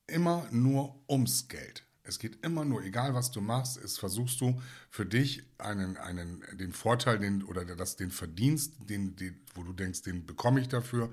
immer 0.07 0.47
nur 0.51 0.95
ums 1.09 1.49
Geld. 1.49 1.86
Es 2.07 2.19
geht 2.19 2.45
immer 2.45 2.65
nur, 2.65 2.83
egal 2.85 3.15
was 3.15 3.31
du 3.31 3.41
machst, 3.41 3.77
ist, 3.77 3.99
versuchst 3.99 4.41
du 4.41 4.61
für 4.91 5.05
dich 5.05 5.43
einen, 5.59 5.97
einen, 5.97 6.45
den 6.57 6.73
Vorteil 6.73 7.19
den, 7.19 7.43
oder 7.43 7.65
das, 7.65 7.97
den 7.97 8.11
Verdienst, 8.11 8.75
den, 8.89 9.17
den, 9.17 9.41
wo 9.55 9.63
du 9.63 9.73
denkst, 9.73 10.03
den 10.03 10.25
bekomme 10.25 10.61
ich 10.61 10.69
dafür. 10.69 11.13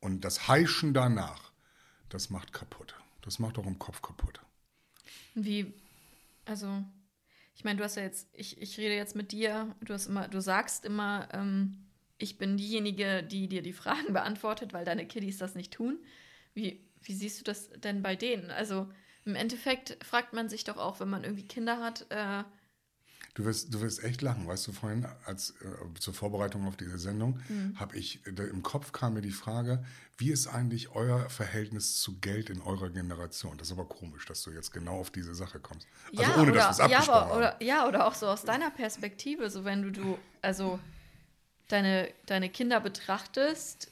Und 0.00 0.24
das 0.24 0.48
Heischen 0.48 0.92
danach, 0.92 1.52
das 2.08 2.30
macht 2.30 2.52
kaputt. 2.52 2.94
Das 3.22 3.38
macht 3.38 3.58
auch 3.58 3.66
im 3.66 3.78
Kopf 3.78 4.02
kaputt. 4.02 4.40
Wie, 5.34 5.72
also, 6.44 6.84
ich 7.54 7.64
meine, 7.64 7.78
du 7.78 7.84
hast 7.84 7.96
ja 7.96 8.02
jetzt, 8.02 8.28
ich, 8.32 8.60
ich 8.60 8.76
rede 8.78 8.94
jetzt 8.94 9.16
mit 9.16 9.32
dir, 9.32 9.74
du 9.80 9.94
hast 9.94 10.06
immer, 10.06 10.28
du 10.28 10.40
sagst 10.40 10.84
immer, 10.84 11.28
ähm, 11.32 11.86
ich 12.18 12.38
bin 12.38 12.56
diejenige, 12.56 13.22
die 13.22 13.48
dir 13.48 13.62
die 13.62 13.72
Fragen 13.72 14.12
beantwortet, 14.12 14.72
weil 14.72 14.84
deine 14.84 15.06
Kiddies 15.06 15.38
das 15.38 15.54
nicht 15.54 15.72
tun. 15.72 15.98
Wie, 16.54 16.84
wie 17.02 17.14
siehst 17.14 17.40
du 17.40 17.44
das 17.44 17.70
denn 17.70 18.02
bei 18.02 18.16
denen? 18.16 18.50
Also 18.50 18.88
im 19.24 19.34
Endeffekt 19.34 19.96
fragt 20.04 20.32
man 20.32 20.48
sich 20.48 20.64
doch 20.64 20.76
auch, 20.76 21.00
wenn 21.00 21.08
man 21.10 21.24
irgendwie 21.24 21.46
Kinder 21.46 21.80
hat, 21.80 22.06
äh, 22.10 22.44
Du 23.34 23.44
wirst, 23.44 23.74
du 23.74 23.80
wirst 23.80 24.04
echt 24.04 24.22
lachen, 24.22 24.46
weißt 24.46 24.68
du, 24.68 24.72
vorhin 24.72 25.08
als 25.26 25.50
äh, 25.60 25.98
zur 25.98 26.14
Vorbereitung 26.14 26.68
auf 26.68 26.76
diese 26.76 26.98
Sendung 26.98 27.40
habe 27.74 27.96
ich 27.96 28.20
da 28.32 28.44
im 28.44 28.62
Kopf 28.62 28.92
kam 28.92 29.14
mir 29.14 29.22
die 29.22 29.32
Frage, 29.32 29.84
wie 30.16 30.30
ist 30.30 30.46
eigentlich 30.46 30.90
euer 30.90 31.28
Verhältnis 31.28 32.00
zu 32.00 32.20
Geld 32.20 32.48
in 32.48 32.60
eurer 32.60 32.90
Generation? 32.90 33.58
Das 33.58 33.68
ist 33.68 33.72
aber 33.72 33.88
komisch, 33.88 34.24
dass 34.26 34.44
du 34.44 34.52
jetzt 34.52 34.72
genau 34.72 35.00
auf 35.00 35.10
diese 35.10 35.34
Sache 35.34 35.58
kommst. 35.58 35.88
Also 36.16 36.22
ja, 36.22 36.36
ohne 36.36 36.52
oder, 36.52 36.60
dass 36.60 36.78
wir 36.78 36.84
es 36.84 36.90
ja, 36.92 37.12
aber, 37.12 37.36
oder, 37.36 37.62
ja, 37.62 37.88
oder 37.88 38.06
auch 38.06 38.14
so 38.14 38.28
aus 38.28 38.44
deiner 38.44 38.70
Perspektive, 38.70 39.50
so 39.50 39.64
wenn 39.64 39.82
du, 39.82 39.90
du 39.90 40.18
also 40.40 40.78
deine, 41.66 42.10
deine 42.26 42.50
Kinder 42.50 42.78
betrachtest, 42.78 43.90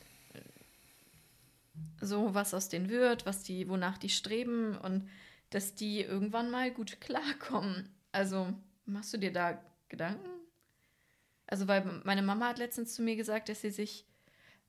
so 2.01 2.33
was 2.33 2.55
aus 2.55 2.69
denen 2.69 2.89
wird, 2.89 3.27
was 3.27 3.43
die, 3.43 3.69
wonach 3.69 3.99
die 3.99 4.09
streben 4.09 4.77
und 4.77 5.09
dass 5.55 5.75
die 5.75 6.01
irgendwann 6.01 6.51
mal 6.51 6.71
gut 6.71 7.01
klarkommen. 7.01 7.89
Also 8.11 8.53
machst 8.85 9.13
du 9.15 9.19
dir 9.19 9.33
da 9.33 9.63
Gedanken? 9.89 10.29
Also, 11.47 11.69
weil 11.69 12.01
meine 12.05 12.23
Mama 12.23 12.49
hat 12.49 12.59
letztens 12.59 12.95
zu 12.95 13.03
mir 13.03 13.17
gesagt, 13.17 13.49
dass 13.49 13.61
sie 13.61 13.71
sich 13.71 14.07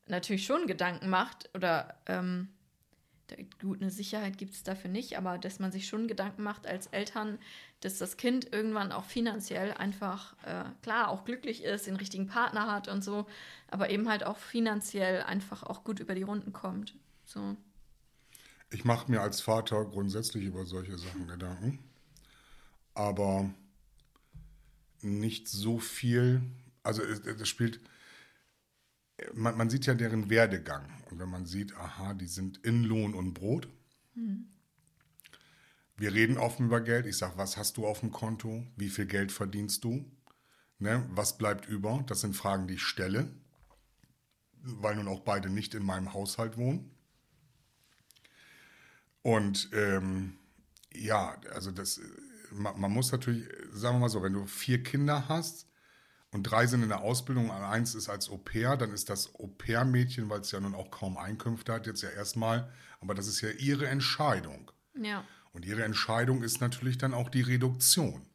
natürlich 0.08 0.46
schon 0.46 0.68
Gedanken 0.68 1.10
macht 1.10 1.50
oder 1.56 1.98
ähm, 2.08 2.50
gut, 3.62 3.82
eine 3.82 3.90
Sicherheit 3.90 4.38
gibt 4.38 4.54
es 4.54 4.64
dafür 4.64 4.90
nicht, 4.90 5.18
aber 5.18 5.38
dass 5.38 5.60
man 5.60 5.72
sich 5.72 5.88
schon 5.88 6.08
Gedanken 6.08 6.44
macht 6.44 6.68
als 6.68 6.88
Eltern, 6.88 7.40
dass 7.80 7.98
das 7.98 8.18
Kind 8.18 8.52
irgendwann 8.54 8.92
auch 8.92 9.06
finanziell 9.06 9.74
einfach, 9.74 10.36
äh, 10.44 10.66
klar, 10.82 11.10
auch 11.10 11.24
glücklich 11.24 11.64
ist, 11.64 11.88
den 11.88 11.96
richtigen 11.96 12.28
Partner 12.28 12.72
hat 12.72 12.88
und 12.88 13.04
so, 13.04 13.26
aber 13.70 13.90
eben 13.90 14.10
halt 14.10 14.26
auch 14.26 14.38
finanziell 14.38 15.24
einfach 15.24 15.64
auch 15.64 15.84
gut 15.84 16.00
über 16.00 16.16
die 16.16 16.24
Runden 16.24 16.54
kommt. 16.54 16.96
So. 17.24 17.56
Ich 18.74 18.86
mache 18.86 19.12
mir 19.12 19.22
als 19.22 19.40
Vater 19.40 19.86
grundsätzlich 19.86 20.46
über 20.46 20.66
solche 20.66 20.98
Sachen 20.98 21.28
Gedanken, 21.28 21.78
aber 22.96 23.54
nicht 25.02 25.48
so 25.48 25.78
viel. 25.78 26.42
Also 26.82 27.04
es, 27.04 27.20
es 27.20 27.48
spielt, 27.48 27.80
man, 29.36 29.56
man 29.58 29.70
sieht 29.70 29.86
ja 29.86 29.94
deren 29.94 30.32
Werdegang 30.32 30.90
und 31.12 31.20
wenn 31.20 31.30
man 31.30 31.46
sieht, 31.46 31.76
aha, 31.76 32.16
die 32.16 32.26
sind 32.26 32.58
in 32.66 32.84
Lohn 32.84 33.14
und 33.14 33.36
Brot. 33.36 33.68
Wir 35.96 36.12
reden 36.12 36.40
offen 36.40 36.66
über 36.66 36.82
Geld. 36.82 37.06
Ich 37.06 37.18
sage, 37.18 37.38
was 37.38 37.58
hast 37.58 37.78
du 37.78 37.86
auf 37.86 38.00
dem 38.00 38.12
Konto? 38.12 38.66
Wie 38.76 38.90
viel 38.90 39.06
Geld 39.06 39.32
verdienst 39.32 39.84
du? 39.84 40.04
Ne? 40.80 41.08
Was 41.12 41.38
bleibt 41.38 41.68
über? 41.68 42.04
Das 42.08 42.22
sind 42.22 42.36
Fragen, 42.36 42.68
die 42.68 42.74
ich 42.74 42.84
stelle, 42.84 43.32
weil 44.64 44.96
nun 44.96 45.08
auch 45.08 45.20
beide 45.20 45.52
nicht 45.52 45.76
in 45.76 45.86
meinem 45.86 46.14
Haushalt 46.14 46.58
wohnen. 46.58 46.93
Und 49.24 49.70
ähm, 49.74 50.38
ja, 50.94 51.36
also 51.52 51.72
das, 51.72 52.00
man, 52.52 52.80
man 52.80 52.92
muss 52.92 53.12
natürlich, 53.12 53.48
sagen 53.72 53.96
wir 53.96 54.02
mal 54.02 54.10
so, 54.10 54.22
wenn 54.22 54.34
du 54.34 54.46
vier 54.46 54.84
Kinder 54.84 55.28
hast 55.28 55.68
und 56.32 56.44
drei 56.44 56.68
sind 56.68 56.84
in 56.84 56.90
der 56.90 57.02
Ausbildung 57.02 57.50
und 57.50 57.56
eins 57.56 57.96
ist 57.96 58.10
als 58.10 58.30
Au 58.30 58.38
pair, 58.38 58.78
dann 58.78 58.92
ist 58.92 59.10
das 59.10 59.34
Au 59.36 59.48
pair-Mädchen, 59.48 60.30
weil 60.30 60.42
es 60.42 60.52
ja 60.52 60.60
nun 60.60 60.76
auch 60.76 60.92
kaum 60.92 61.18
Einkünfte 61.18 61.74
hat, 61.74 61.88
jetzt 61.88 62.04
ja 62.04 62.10
erstmal, 62.10 62.72
aber 63.00 63.16
das 63.16 63.28
ist 63.28 63.42
ja 63.42 63.50
ihre 63.50 63.88
Entscheidung. 63.88 64.72
Ja. 64.96 65.26
Und 65.54 65.66
ihre 65.66 65.84
Entscheidung 65.84 66.44
ist 66.44 66.62
natürlich 66.62 66.98
dann 66.98 67.14
auch 67.14 67.30
die 67.30 67.42
Reduktion. 67.42 68.28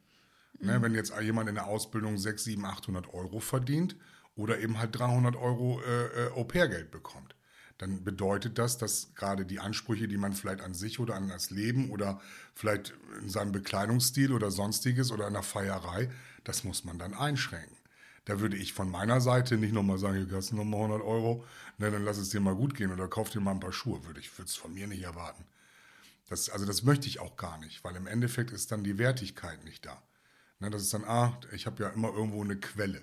Ne, 0.61 0.81
wenn 0.81 0.93
jetzt 0.93 1.13
jemand 1.21 1.47
in 1.47 1.55
der 1.55 1.67
Ausbildung 1.67 2.17
6, 2.17 2.43
7, 2.43 2.65
800 2.65 3.13
Euro 3.13 3.39
verdient 3.39 3.95
oder 4.35 4.59
eben 4.59 4.77
halt 4.77 4.93
300 4.97 5.37
Euro 5.37 5.81
äh, 5.81 6.25
äh, 6.25 6.31
Au-pair-Geld 6.31 6.91
bekommt, 6.91 7.33
dann 7.79 8.03
bedeutet 8.03 8.57
das, 8.57 8.77
dass 8.77 9.15
gerade 9.15 9.45
die 9.45 9.59
Ansprüche, 9.59 10.09
die 10.09 10.17
man 10.17 10.33
vielleicht 10.33 10.61
an 10.61 10.73
sich 10.73 10.99
oder 10.99 11.15
an 11.15 11.29
das 11.29 11.49
Leben 11.49 11.89
oder 11.91 12.21
vielleicht 12.53 12.93
in 13.21 13.29
seinem 13.29 13.53
Bekleidungsstil 13.53 14.33
oder 14.33 14.51
sonstiges 14.51 15.11
oder 15.11 15.27
in 15.27 15.33
der 15.33 15.43
Feierei, 15.43 16.09
das 16.43 16.65
muss 16.65 16.83
man 16.83 16.99
dann 16.99 17.13
einschränken. 17.13 17.77
Da 18.25 18.41
würde 18.41 18.57
ich 18.57 18.73
von 18.73 18.91
meiner 18.91 19.21
Seite 19.21 19.57
nicht 19.57 19.73
nochmal 19.73 19.97
sagen, 19.97 20.25
hier 20.25 20.37
hast 20.37 20.51
nochmal 20.51 20.81
100 20.81 21.01
Euro, 21.01 21.45
ne, 21.77 21.89
dann 21.89 22.03
lass 22.03 22.17
es 22.17 22.29
dir 22.29 22.41
mal 22.41 22.53
gut 22.53 22.75
gehen 22.75 22.91
oder 22.91 23.07
kauf 23.07 23.29
dir 23.29 23.39
mal 23.39 23.51
ein 23.51 23.61
paar 23.61 23.71
Schuhe, 23.71 24.05
würde 24.05 24.19
ich 24.19 24.37
würde 24.37 24.49
es 24.49 24.57
von 24.57 24.73
mir 24.73 24.85
nicht 24.85 25.03
erwarten. 25.03 25.45
Das, 26.27 26.49
also 26.49 26.65
das 26.65 26.83
möchte 26.83 27.07
ich 27.07 27.21
auch 27.21 27.37
gar 27.37 27.57
nicht, 27.59 27.81
weil 27.85 27.95
im 27.95 28.07
Endeffekt 28.07 28.51
ist 28.51 28.73
dann 28.73 28.83
die 28.83 28.97
Wertigkeit 28.97 29.63
nicht 29.63 29.85
da. 29.85 30.03
Ne, 30.59 30.69
das 30.69 30.81
ist 30.81 30.93
dann, 30.93 31.05
ah, 31.05 31.39
ich 31.53 31.65
habe 31.65 31.81
ja 31.81 31.89
immer 31.91 32.09
irgendwo 32.09 32.43
eine 32.43 32.57
Quelle. 32.57 33.01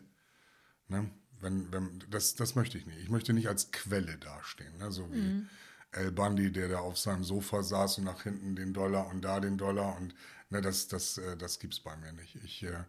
Ne? 0.89 1.11
Wenn, 1.41 1.71
wenn, 1.73 2.03
das, 2.11 2.35
das 2.35 2.55
möchte 2.55 2.79
ich 2.79 2.87
nicht. 2.87 2.99
Ich 2.99 3.09
möchte 3.11 3.33
nicht 3.33 3.49
als 3.49 3.71
Quelle 3.71 4.17
dastehen. 4.19 4.77
Ne? 4.79 4.91
So 4.91 5.13
wie 5.13 5.45
El 5.93 6.11
Bundy, 6.13 6.51
der 6.53 6.69
da 6.69 6.79
auf 6.79 6.99
seinem 6.99 7.25
Sofa 7.25 7.63
saß 7.63 7.99
und 7.99 8.05
nach 8.05 8.23
hinten 8.23 8.57
den 8.57 8.73
Dollar 8.73 9.07
und 9.09 9.23
da 9.23 9.41
den 9.41 9.59
Dollar. 9.59 9.97
Und 9.97 10.15
ne, 10.51 10.61
das, 10.61 10.89
das, 10.89 11.19
äh, 11.19 11.37
das 11.37 11.59
gibt 11.59 11.75
es 11.75 11.81
bei 11.81 11.97
mir 11.97 12.13
nicht. 12.13 12.37
Ich, 12.45 12.63
äh, 12.65 12.85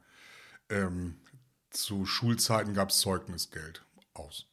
ähm, 0.69 1.15
zu 1.69 2.05
Schulzeiten 2.05 2.73
gab 2.73 2.89
es 2.89 2.99
Zeugnisgeld 2.99 3.83
aus. 4.13 4.45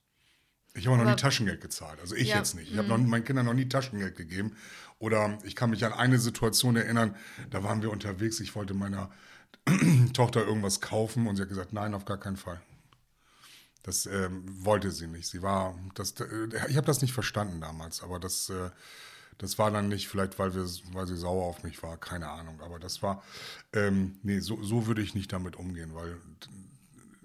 Ich 0.76 0.88
habe 0.88 0.96
noch 0.98 1.08
nie 1.08 1.16
Taschengeld 1.16 1.60
gezahlt. 1.60 2.00
Also 2.00 2.16
ich 2.16 2.28
Ja, 2.28 2.38
jetzt 2.38 2.54
nicht. 2.56 2.72
Ich 2.72 2.76
habe 2.78 2.88
noch 2.88 2.98
nie- 2.98 3.06
meinen 3.06 3.24
Kindern 3.24 3.46
noch 3.46 3.54
nie 3.54 3.68
Taschengeld 3.68 4.16
gegeben. 4.16 4.56
Oder 4.98 5.38
ich 5.44 5.54
kann 5.54 5.70
mich 5.70 5.84
an 5.84 5.92
eine 5.92 6.18
Situation 6.18 6.74
erinnern, 6.76 7.14
da 7.50 7.62
waren 7.62 7.80
wir 7.82 7.90
unterwegs. 7.92 8.40
Ich 8.40 8.54
wollte 8.56 8.74
meiner 8.74 9.10
Tochter 10.14 10.44
irgendwas 10.44 10.80
kaufen 10.80 11.26
und 11.28 11.36
sie 11.36 11.42
hat 11.42 11.48
gesagt, 11.48 11.72
nein, 11.72 11.94
auf 11.94 12.04
gar 12.04 12.18
keinen 12.18 12.36
Fall. 12.36 12.60
Das 13.84 14.06
ähm, 14.06 14.42
wollte 14.64 14.90
sie 14.90 15.06
nicht. 15.06 15.28
Sie 15.28 15.42
war, 15.42 15.78
das, 15.94 16.14
äh, 16.18 16.48
ich 16.68 16.76
habe 16.76 16.86
das 16.86 17.02
nicht 17.02 17.12
verstanden 17.12 17.60
damals, 17.60 18.02
aber 18.02 18.18
das, 18.18 18.48
äh, 18.48 18.70
das 19.36 19.58
war 19.58 19.70
dann 19.70 19.88
nicht, 19.88 20.08
vielleicht 20.08 20.38
weil, 20.38 20.54
wir, 20.54 20.66
weil 20.92 21.06
sie 21.06 21.18
sauer 21.18 21.44
auf 21.44 21.62
mich 21.62 21.82
war, 21.82 21.98
keine 21.98 22.30
Ahnung. 22.30 22.60
Aber 22.62 22.78
das 22.78 23.02
war, 23.02 23.22
ähm, 23.74 24.18
nee, 24.22 24.40
so, 24.40 24.62
so 24.62 24.86
würde 24.86 25.02
ich 25.02 25.14
nicht 25.14 25.32
damit 25.32 25.56
umgehen, 25.56 25.94
weil 25.94 26.16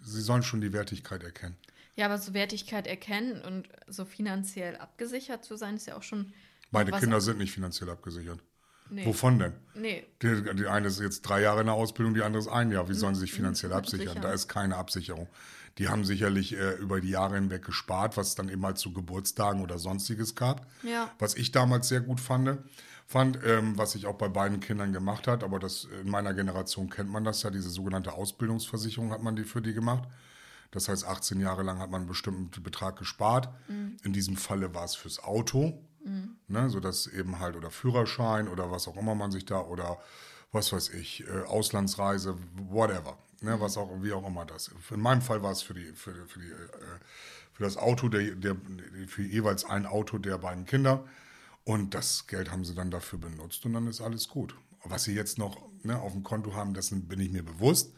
sie 0.03 0.21
sollen 0.21 0.43
schon 0.43 0.59
die 0.59 0.73
Wertigkeit 0.73 1.23
erkennen. 1.23 1.55
Ja, 1.95 2.07
aber 2.07 2.17
so 2.17 2.33
Wertigkeit 2.33 2.87
erkennen 2.87 3.41
und 3.41 3.69
so 3.87 4.03
finanziell 4.03 4.75
abgesichert 4.75 5.45
zu 5.45 5.55
sein, 5.55 5.77
ist 5.77 5.87
ja 5.87 5.95
auch 5.95 6.03
schon. 6.03 6.33
Meine 6.71 6.91
Kinder 6.91 7.21
sind 7.21 7.37
nicht 7.37 7.53
finanziell 7.53 7.89
abgesichert. 7.89 8.41
Nee. 8.89 9.05
Wovon 9.05 9.39
denn? 9.39 9.53
Nee. 9.75 10.05
Die, 10.21 10.55
die 10.55 10.67
eine 10.67 10.87
ist 10.87 10.99
jetzt 10.99 11.21
drei 11.21 11.41
Jahre 11.41 11.61
in 11.61 11.67
der 11.67 11.75
Ausbildung, 11.75 12.15
die 12.15 12.21
andere 12.21 12.41
ist 12.41 12.47
ein 12.47 12.71
Jahr. 12.71 12.89
Wie 12.89 12.93
sollen 12.93 13.15
sie 13.15 13.21
sich 13.21 13.33
finanziell 13.33 13.71
absichern? 13.71 14.07
Sichern. 14.07 14.21
Da 14.21 14.33
ist 14.33 14.47
keine 14.47 14.75
Absicherung. 14.75 15.29
Die 15.77 15.87
haben 15.87 16.03
sicherlich 16.03 16.53
äh, 16.53 16.73
über 16.73 16.99
die 16.99 17.09
Jahre 17.09 17.35
hinweg 17.35 17.63
gespart, 17.63 18.17
was 18.17 18.29
es 18.29 18.35
dann 18.35 18.49
eben 18.49 18.65
halt 18.65 18.77
zu 18.77 18.91
Geburtstagen 18.93 19.61
oder 19.61 19.77
sonstiges 19.77 20.35
gab. 20.35 20.65
Ja. 20.83 21.09
Was 21.19 21.35
ich 21.35 21.51
damals 21.51 21.87
sehr 21.87 22.01
gut 22.01 22.19
fand, 22.19 22.57
fand 23.05 23.39
ähm, 23.43 23.77
was 23.77 23.95
ich 23.95 24.05
auch 24.05 24.17
bei 24.17 24.27
beiden 24.27 24.59
Kindern 24.59 24.93
gemacht 24.93 25.27
hat, 25.27 25.43
aber 25.43 25.59
das 25.59 25.87
in 26.01 26.09
meiner 26.09 26.33
Generation 26.33 26.89
kennt 26.89 27.09
man 27.09 27.23
das 27.23 27.43
ja, 27.43 27.49
diese 27.49 27.69
sogenannte 27.69 28.13
Ausbildungsversicherung 28.13 29.11
hat 29.11 29.23
man 29.23 29.35
die 29.35 29.43
für 29.43 29.61
die 29.61 29.73
gemacht. 29.73 30.07
Das 30.71 30.87
heißt, 30.87 31.05
18 31.05 31.39
Jahre 31.39 31.63
lang 31.63 31.79
hat 31.79 31.89
man 31.89 32.01
einen 32.01 32.09
bestimmten 32.09 32.61
Betrag 32.61 32.97
gespart. 32.97 33.49
In 34.03 34.13
diesem 34.13 34.37
Falle 34.37 34.75
war 34.75 34.85
es 34.85 34.93
fürs 34.93 35.23
Auto, 35.23 35.81
ne, 36.47 36.69
sodass 36.69 37.07
eben 37.07 37.39
halt, 37.39 37.55
oder 37.55 37.71
Führerschein 37.71 38.47
oder 38.47 38.69
was 38.69 38.87
auch 38.87 38.95
immer 38.95 39.15
man 39.15 39.31
sich 39.31 39.45
da, 39.45 39.61
oder 39.61 39.97
was 40.51 40.71
weiß 40.71 40.89
ich, 40.89 41.27
äh, 41.27 41.41
Auslandsreise, 41.47 42.37
whatever, 42.69 43.17
ne, 43.41 43.59
was 43.59 43.77
auch, 43.77 43.89
wie 44.01 44.13
auch 44.13 44.25
immer 44.25 44.45
das. 44.45 44.71
In 44.91 45.01
meinem 45.01 45.21
Fall 45.21 45.41
war 45.43 45.51
es 45.51 45.61
für 45.61 45.73
die, 45.73 45.91
für, 45.93 46.13
für 46.27 46.39
die, 46.39 46.49
äh, 46.49 46.99
für 47.53 47.63
das 47.63 47.77
Auto, 47.77 48.09
der, 48.09 48.35
der, 48.35 48.55
für 49.07 49.23
jeweils 49.23 49.65
ein 49.65 49.85
Auto 49.85 50.17
der 50.17 50.37
beiden 50.37 50.65
Kinder. 50.65 51.05
Und 51.63 51.93
das 51.93 52.27
Geld 52.27 52.51
haben 52.51 52.65
sie 52.65 52.73
dann 52.73 52.89
dafür 52.89 53.19
benutzt 53.19 53.65
und 53.65 53.73
dann 53.73 53.87
ist 53.87 54.01
alles 54.01 54.27
gut. 54.27 54.55
Was 54.83 55.03
sie 55.03 55.13
jetzt 55.13 55.37
noch 55.37 55.57
ne, 55.83 55.99
auf 55.99 56.13
dem 56.13 56.23
Konto 56.23 56.55
haben, 56.55 56.73
dessen 56.73 57.07
bin 57.07 57.19
ich 57.19 57.31
mir 57.31 57.43
bewusst. 57.43 57.93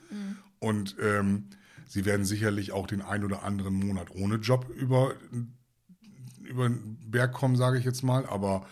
Und 0.60 0.96
ähm, 1.00 1.50
sie 1.88 2.06
werden 2.06 2.26
sicherlich 2.26 2.72
auch 2.72 2.88
den 2.88 3.02
ein 3.02 3.24
oder 3.24 3.44
anderen 3.44 3.76
Monat 3.76 4.12
ohne 4.12 4.36
Job 4.36 4.68
über, 4.70 5.14
über 6.44 6.68
den 6.68 6.98
Berg 7.10 7.34
kommen, 7.34 7.56
sage 7.56 7.78
ich 7.78 7.86
jetzt 7.86 8.04
mal. 8.04 8.26
Aber 8.26 8.68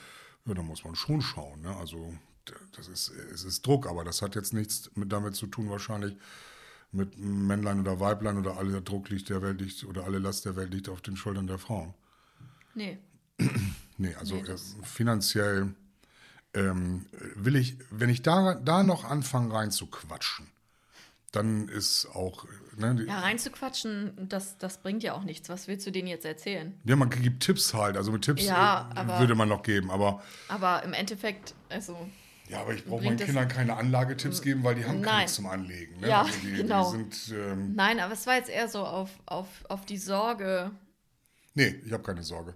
ja, 0.46 0.54
da 0.54 0.64
muss 0.64 0.84
man 0.84 0.96
schon 0.96 1.22
schauen. 1.22 1.62
Ne? 1.62 1.76
Also 1.78 2.14
das 2.76 2.88
ist, 2.88 3.10
es 3.10 3.44
ist 3.44 3.66
Druck, 3.66 3.88
aber 3.88 4.04
das 4.04 4.22
hat 4.22 4.36
jetzt 4.36 4.54
nichts 4.54 4.92
mit 4.96 5.12
damit 5.12 5.36
zu 5.36 5.48
tun 5.48 5.70
wahrscheinlich 5.70 6.18
mit 6.92 7.18
Männlein 7.20 7.80
oder 7.82 8.00
Weiblein 8.00 8.38
oder 8.38 8.58
alle 8.58 8.82
Druck 8.82 9.10
liegt 9.10 9.30
der 9.30 9.42
Welt 9.42 9.62
liegt 9.62 9.84
oder 9.84 10.06
alle 10.06 10.18
Last 10.20 10.46
der 10.46 10.56
Welt 10.56 10.74
liegt 10.74 10.90
auf 10.90 11.02
den 11.02 11.16
Schultern 11.16 11.48
der 11.48 11.60
Frauen. 11.60 11.94
Nee. 12.74 12.98
Nee, 14.02 14.16
also 14.16 14.36
Nee, 14.36 14.44
äh, 14.50 14.58
finanziell 14.84 15.74
ähm, 16.54 17.06
will 17.36 17.58
ich, 17.58 17.76
wenn 17.92 18.10
ich 18.10 18.22
da, 18.22 18.54
da 18.54 18.82
noch 18.82 19.04
anfange 19.04 19.54
rein 19.54 19.72
zu 19.72 19.88
quatschen, 19.88 20.48
dann 21.34 21.68
ist 21.68 22.06
auch, 22.16 22.46
ne, 22.78 23.04
Ja, 23.06 23.20
reinzuquatschen, 23.20 24.14
das, 24.30 24.58
das 24.58 24.78
bringt 24.78 25.04
ja 25.04 25.14
auch 25.16 25.24
nichts. 25.24 25.50
Was 25.50 25.68
willst 25.68 25.86
du 25.86 25.92
denen 25.92 26.08
jetzt 26.08 26.24
erzählen? 26.26 26.80
ja, 26.86 26.96
man 26.96 27.10
gibt 27.10 27.44
Tipps 27.44 27.74
halt, 27.74 27.98
also 27.98 28.14
mit 28.14 28.22
Tipps 28.24 28.46
Ja, 28.46 28.90
äh, 28.96 29.00
aber- 29.00 29.20
würde 29.20 29.36
man 29.36 29.50
noch 29.50 29.64
geben, 29.64 29.92
aber 29.92 30.24
Aber 30.48 30.82
im 30.84 30.94
Endeffekt, 30.94 31.54
also, 31.68 32.10
ja, 32.50 32.62
aber 32.62 32.74
ich 32.74 32.84
brauche 32.84 33.04
meinen 33.04 33.18
Kindern 33.18 33.48
keine 33.48 33.78
Anlagetipps 33.78 34.42
geben, 34.42 34.64
weil 34.64 34.74
die 34.74 34.84
haben 34.84 35.02
Nein. 35.02 35.20
nichts 35.20 35.36
zum 35.36 35.46
Anlegen. 35.46 36.00
Ne? 36.00 36.10
Ja, 36.10 36.24
also 36.24 36.40
die, 36.42 36.52
genau. 36.52 36.92
die 36.92 36.98
sind, 36.98 37.34
ähm, 37.38 37.76
nein, 37.76 38.00
aber 38.00 38.14
es 38.14 38.26
war 38.26 38.36
jetzt 38.36 38.50
eher 38.50 38.68
so 38.68 38.80
auf, 38.80 39.12
auf, 39.28 39.48
auf 39.70 39.86
die 39.86 39.98
Sorge. 39.98 40.72
Nee, 41.54 41.80
ich 41.86 41.92
habe 41.92 42.02
keine 42.02 42.24
Sorge. 42.24 42.56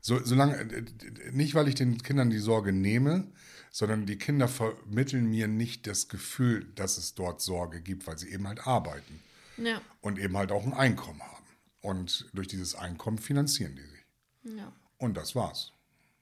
So, 0.00 0.24
solange, 0.24 0.56
äh, 0.58 0.84
nicht 1.32 1.56
weil 1.56 1.66
ich 1.66 1.74
den 1.74 2.00
Kindern 2.00 2.30
die 2.30 2.38
Sorge 2.38 2.72
nehme, 2.72 3.32
sondern 3.72 4.06
die 4.06 4.18
Kinder 4.18 4.46
vermitteln 4.46 5.28
mir 5.28 5.48
nicht 5.48 5.88
das 5.88 6.08
Gefühl, 6.08 6.72
dass 6.76 6.96
es 6.96 7.14
dort 7.14 7.40
Sorge 7.40 7.80
gibt, 7.80 8.06
weil 8.06 8.18
sie 8.18 8.30
eben 8.30 8.46
halt 8.46 8.66
arbeiten 8.68 9.20
Ja, 9.56 9.80
und 10.00 10.18
eben 10.20 10.36
halt 10.36 10.52
auch 10.52 10.64
ein 10.64 10.74
Einkommen 10.74 11.20
haben. 11.20 11.44
Und 11.80 12.28
durch 12.34 12.46
dieses 12.46 12.76
Einkommen 12.76 13.18
finanzieren 13.18 13.74
die 13.74 13.82
sich. 13.82 14.56
ja. 14.56 14.72
Und 14.96 15.16
das 15.16 15.34
war's. 15.36 15.72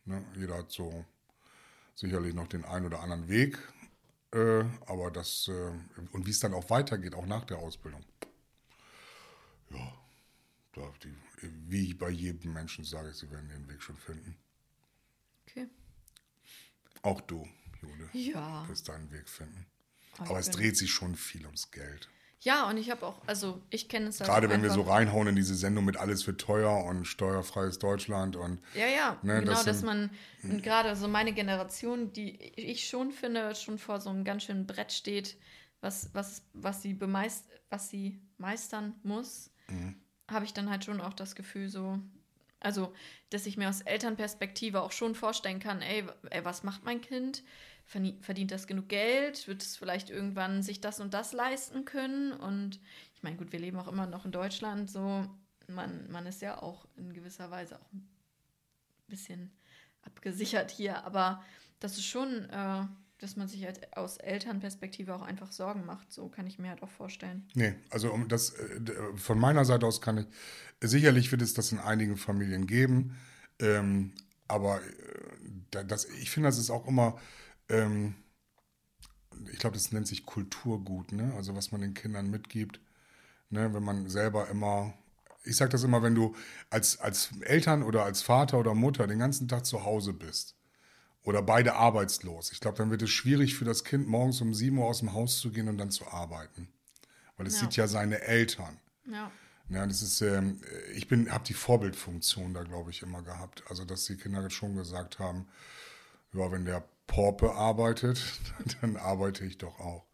Ne? 0.04 0.22
Jeder 0.38 0.58
hat 0.58 0.70
so 0.70 1.04
sicherlich 1.96 2.34
noch 2.34 2.46
den 2.46 2.64
einen 2.64 2.86
oder 2.86 3.00
anderen 3.00 3.26
Weg, 3.28 3.58
äh, 4.32 4.64
aber 4.86 5.10
das, 5.10 5.48
äh, 5.48 5.72
und 6.12 6.26
wie 6.26 6.30
es 6.30 6.38
dann 6.38 6.54
auch 6.54 6.70
weitergeht, 6.70 7.14
auch 7.14 7.26
nach 7.26 7.44
der 7.44 7.58
Ausbildung. 7.58 8.04
Ja, 9.70 9.92
die, 11.02 11.14
wie 11.68 11.88
ich 11.90 11.98
bei 11.98 12.10
jedem 12.10 12.52
Menschen 12.52 12.84
sage, 12.84 13.12
sie 13.12 13.30
werden 13.30 13.50
ihren 13.50 13.68
Weg 13.68 13.82
schon 13.82 13.96
finden. 13.96 14.36
Okay. 15.48 15.68
Auch 17.02 17.20
du, 17.22 17.48
Jule, 17.80 18.08
Ja. 18.12 18.68
wirst 18.68 18.88
deinen 18.88 19.10
Weg 19.10 19.28
finden. 19.28 19.66
Aber 20.18 20.30
Aber 20.30 20.38
es 20.38 20.50
dreht 20.50 20.76
sich 20.76 20.92
schon 20.92 21.14
viel 21.16 21.44
ums 21.46 21.70
Geld. 21.70 22.08
Ja, 22.40 22.68
und 22.68 22.76
ich 22.76 22.90
habe 22.90 23.06
auch, 23.06 23.20
also 23.26 23.60
ich 23.70 23.88
kenne 23.88 24.08
es 24.08 24.20
halt 24.20 24.28
Gerade 24.28 24.50
wenn 24.50 24.62
wir 24.62 24.70
so 24.70 24.82
reinhauen 24.82 25.28
in 25.28 25.36
diese 25.36 25.54
Sendung 25.54 25.84
mit 25.84 25.96
alles 25.96 26.26
wird 26.26 26.40
teuer 26.40 26.84
und 26.84 27.06
steuerfreies 27.06 27.78
Deutschland 27.78 28.36
und 28.36 28.60
Ja, 28.74 28.86
ja, 28.86 29.18
Ne, 29.22 29.40
genau, 29.40 29.52
das 29.52 29.64
dass 29.64 29.82
man 29.82 30.10
und 30.42 30.62
gerade 30.62 30.94
so 30.96 31.08
meine 31.08 31.32
Generation, 31.32 32.12
die 32.12 32.30
ich 32.56 32.88
schon 32.88 33.10
finde, 33.10 33.54
schon 33.54 33.78
vor 33.78 34.00
so 34.00 34.10
einem 34.10 34.24
ganz 34.24 34.44
schönen 34.44 34.66
Brett 34.66 34.92
steht, 34.92 35.36
was, 35.80 36.10
was, 36.12 36.42
was, 36.52 36.82
sie, 36.82 36.94
bemeist, 36.94 37.46
was 37.70 37.88
sie 37.88 38.20
meistern 38.38 38.94
muss, 39.02 39.50
Mhm. 39.68 39.96
habe 40.30 40.44
ich 40.44 40.52
dann 40.54 40.70
halt 40.70 40.84
schon 40.84 41.00
auch 41.00 41.12
das 41.14 41.34
Gefühl 41.34 41.68
so, 41.68 41.98
also, 42.60 42.92
dass 43.30 43.46
ich 43.46 43.56
mir 43.56 43.68
aus 43.68 43.80
Elternperspektive 43.80 44.82
auch 44.82 44.92
schon 44.92 45.14
vorstellen 45.14 45.58
kann, 45.60 45.82
ey, 45.82 46.04
ey 46.30 46.44
was 46.44 46.62
macht 46.62 46.84
mein 46.84 47.00
Kind? 47.00 47.42
Verdient 47.86 48.50
das 48.50 48.66
genug 48.66 48.88
Geld? 48.88 49.46
Wird 49.46 49.62
es 49.62 49.76
vielleicht 49.76 50.10
irgendwann 50.10 50.62
sich 50.62 50.80
das 50.80 50.98
und 51.00 51.14
das 51.14 51.32
leisten 51.32 51.84
können? 51.84 52.32
Und 52.32 52.80
ich 53.14 53.22
meine, 53.22 53.36
gut, 53.36 53.52
wir 53.52 53.60
leben 53.60 53.78
auch 53.78 53.88
immer 53.88 54.06
noch 54.06 54.24
in 54.24 54.32
Deutschland, 54.32 54.90
so, 54.90 55.26
man, 55.68 56.10
man 56.10 56.26
ist 56.26 56.42
ja 56.42 56.60
auch 56.60 56.86
in 56.96 57.12
gewisser 57.12 57.50
Weise 57.50 57.76
auch 57.80 57.92
ein 57.92 58.08
bisschen 59.06 59.52
abgesichert 60.02 60.70
hier, 60.70 61.04
aber 61.04 61.42
das 61.80 61.92
ist 61.96 62.06
schon, 62.06 62.48
äh, 62.50 62.84
dass 63.18 63.36
man 63.36 63.48
sich 63.48 63.64
halt 63.64 63.96
aus 63.96 64.18
Elternperspektive 64.18 65.14
auch 65.14 65.22
einfach 65.22 65.52
Sorgen 65.52 65.84
macht. 65.86 66.12
So 66.12 66.28
kann 66.28 66.46
ich 66.46 66.58
mir 66.58 66.70
halt 66.70 66.82
auch 66.82 66.90
vorstellen. 66.90 67.48
Nee, 67.54 67.74
also 67.90 68.12
um 68.12 68.28
das 68.28 68.50
äh, 68.54 68.80
von 69.16 69.38
meiner 69.38 69.64
Seite 69.64 69.86
aus 69.86 70.00
kann 70.00 70.18
ich, 70.18 70.26
sicherlich 70.88 71.30
wird 71.32 71.42
es 71.42 71.54
das 71.54 71.72
in 71.72 71.78
einigen 71.78 72.16
Familien 72.16 72.66
geben, 72.66 73.16
ähm, 73.60 74.12
aber 74.48 74.80
äh, 74.82 74.88
da- 75.70 75.84
das, 75.84 76.04
ich 76.04 76.30
finde, 76.30 76.48
das 76.48 76.58
ist 76.58 76.70
auch 76.70 76.86
immer, 76.86 77.18
ähm, 77.68 78.14
ich 79.52 79.58
glaube, 79.58 79.74
das 79.74 79.92
nennt 79.92 80.06
sich 80.06 80.24
Kulturgut, 80.24 81.12
ne? 81.12 81.32
also 81.36 81.54
was 81.54 81.72
man 81.72 81.80
den 81.80 81.94
Kindern 81.94 82.30
mitgibt, 82.30 82.80
ne? 83.50 83.72
wenn 83.74 83.82
man 83.82 84.08
selber 84.08 84.48
immer, 84.48 84.94
ich 85.44 85.56
sage 85.56 85.70
das 85.70 85.84
immer, 85.84 86.02
wenn 86.02 86.14
du 86.14 86.34
als, 86.70 86.98
als 86.98 87.30
Eltern 87.42 87.82
oder 87.82 88.04
als 88.04 88.22
Vater 88.22 88.58
oder 88.58 88.74
Mutter 88.74 89.06
den 89.06 89.18
ganzen 89.18 89.48
Tag 89.48 89.66
zu 89.66 89.84
Hause 89.84 90.12
bist, 90.12 90.56
oder 91.26 91.42
beide 91.42 91.74
arbeitslos. 91.74 92.52
Ich 92.52 92.60
glaube, 92.60 92.78
dann 92.78 92.90
wird 92.90 93.02
es 93.02 93.10
schwierig 93.10 93.56
für 93.56 93.64
das 93.64 93.82
Kind, 93.82 94.06
morgens 94.06 94.40
um 94.40 94.54
7 94.54 94.78
Uhr 94.78 94.86
aus 94.86 95.00
dem 95.00 95.12
Haus 95.12 95.40
zu 95.40 95.50
gehen 95.50 95.68
und 95.68 95.76
dann 95.76 95.90
zu 95.90 96.06
arbeiten. 96.06 96.68
Weil 97.36 97.48
es 97.48 97.54
Ja. 97.54 97.60
sieht 97.60 97.76
ja 97.76 97.88
seine 97.88 98.20
Eltern. 98.22 98.78
Ja. 99.10 99.30
Ja, 99.68 99.84
das 99.84 100.02
ist, 100.02 100.20
ähm, 100.20 100.60
ich 100.94 101.08
bin, 101.08 101.32
habe 101.32 101.42
die 101.42 101.52
Vorbildfunktion 101.54 102.54
da, 102.54 102.62
glaube 102.62 102.90
ich, 102.92 103.02
immer 103.02 103.22
gehabt. 103.22 103.64
Also, 103.68 103.84
dass 103.84 104.04
die 104.04 104.16
Kinder 104.16 104.48
schon 104.50 104.76
gesagt 104.76 105.18
haben, 105.18 105.48
ja, 106.32 106.52
wenn 106.52 106.64
der 106.64 106.84
Porpe 107.06 107.52
arbeitet, 107.54 108.22
dann 108.80 108.96
arbeite 108.96 109.44
ich 109.44 109.58
doch 109.58 109.78
auch. 109.80 110.06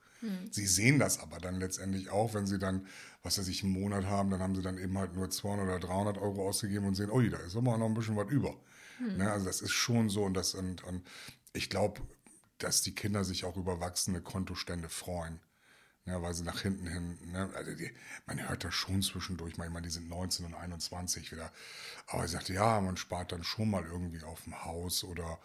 Sie 0.53 0.67
sehen 0.67 1.01
das 1.01 1.19
aber 1.19 1.39
dann 1.39 1.57
letztendlich 1.57 2.11
auch, 2.11 2.33
wenn 2.33 2.47
sie 2.47 2.61
dann, 2.61 2.87
was 3.25 3.39
weiß 3.39 3.49
ich, 3.49 3.65
einen 3.65 3.73
Monat 3.73 4.05
haben, 4.05 4.31
dann 4.31 4.41
haben 4.41 4.55
sie 4.55 4.63
dann 4.63 4.79
eben 4.79 4.97
halt 4.97 5.15
nur 5.15 5.29
200 5.29 5.67
oder 5.67 5.81
300 5.81 6.19
Euro 6.19 6.49
ausgegeben 6.49 6.87
und 6.87 6.95
sehen, 6.95 7.11
ui, 7.11 7.29
da 7.29 7.39
ist 7.39 7.57
immer 7.57 7.77
noch 7.77 7.87
ein 7.87 7.95
bisschen 7.95 8.17
was 8.17 8.31
über. 8.31 8.57
Ne, 9.17 9.33
also 9.33 9.47
das 9.47 9.61
ist 9.61 9.73
schon 9.73 10.11
so 10.11 10.23
und 10.25 10.35
das 10.35 10.55
und, 10.55 10.85
und 10.85 11.05
ich 11.53 11.69
glaube, 11.69 12.01
dass 12.59 12.83
die 12.83 12.95
Kinder 12.95 13.25
sich 13.25 13.45
auch 13.45 13.57
über 13.57 13.81
wachsende 13.81 14.21
Kontostände 14.21 14.89
freuen. 14.89 15.41
Ja, 16.05 16.21
weil 16.21 16.35
sie 16.35 16.43
nach 16.43 16.61
hinten 16.61 16.87
hin, 16.89 17.19
ne, 17.31 17.49
also 17.55 17.75
die, 17.75 17.91
man 18.27 18.49
hört 18.49 18.65
das 18.65 18.75
schon 18.75 19.03
zwischendurch, 19.03 19.57
manchmal 19.57 19.83
die 19.83 19.91
sind 19.91 20.09
19 20.09 20.47
und 20.47 20.55
21 20.55 21.31
wieder. 21.33 21.53
Aber 22.07 22.25
ich 22.25 22.31
sagte, 22.31 22.55
ja, 22.55 22.81
man 22.81 22.97
spart 22.97 23.33
dann 23.33 23.45
schon 23.45 23.71
mal 23.71 23.85
irgendwie 23.85 24.23
auf 24.23 24.43
dem 24.43 24.65
Haus 24.65 25.05
oder 25.05 25.39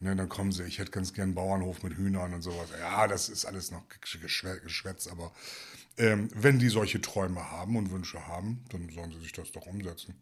ne, 0.00 0.16
dann 0.16 0.28
kommen 0.28 0.52
sie, 0.52 0.64
ich 0.64 0.78
hätte 0.78 0.90
ganz 0.90 1.12
gern 1.12 1.28
einen 1.28 1.34
Bauernhof 1.34 1.82
mit 1.82 1.94
Hühnern 1.96 2.34
und 2.34 2.42
sowas. 2.42 2.68
Ja, 2.78 3.06
das 3.08 3.28
ist 3.28 3.44
alles 3.44 3.70
noch 3.70 3.82
Geschwä- 4.02 4.60
Geschwätz, 4.60 5.06
aber 5.06 5.32
ähm, 5.98 6.28
wenn 6.34 6.58
die 6.58 6.68
solche 6.68 7.00
Träume 7.00 7.50
haben 7.50 7.76
und 7.76 7.90
Wünsche 7.90 8.26
haben, 8.26 8.64
dann 8.70 8.88
sollen 8.90 9.12
sie 9.12 9.20
sich 9.20 9.32
das 9.32 9.52
doch 9.52 9.66
umsetzen. 9.66 10.14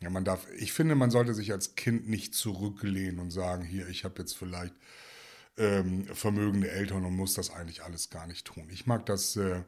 Ja, 0.00 0.10
man 0.10 0.24
darf, 0.24 0.46
ich 0.58 0.72
finde, 0.72 0.94
man 0.94 1.10
sollte 1.10 1.34
sich 1.34 1.52
als 1.52 1.74
Kind 1.74 2.08
nicht 2.08 2.34
zurücklehnen 2.34 3.18
und 3.18 3.30
sagen, 3.30 3.64
hier, 3.64 3.88
ich 3.88 4.04
habe 4.04 4.20
jetzt 4.20 4.36
vielleicht 4.36 4.74
ähm, 5.56 6.06
vermögende 6.14 6.70
Eltern 6.70 7.04
und 7.04 7.16
muss 7.16 7.34
das 7.34 7.50
eigentlich 7.50 7.82
alles 7.82 8.10
gar 8.10 8.26
nicht 8.26 8.46
tun. 8.46 8.68
Ich 8.70 8.86
mag 8.86 9.06
das, 9.06 9.36
äh, 9.36 9.62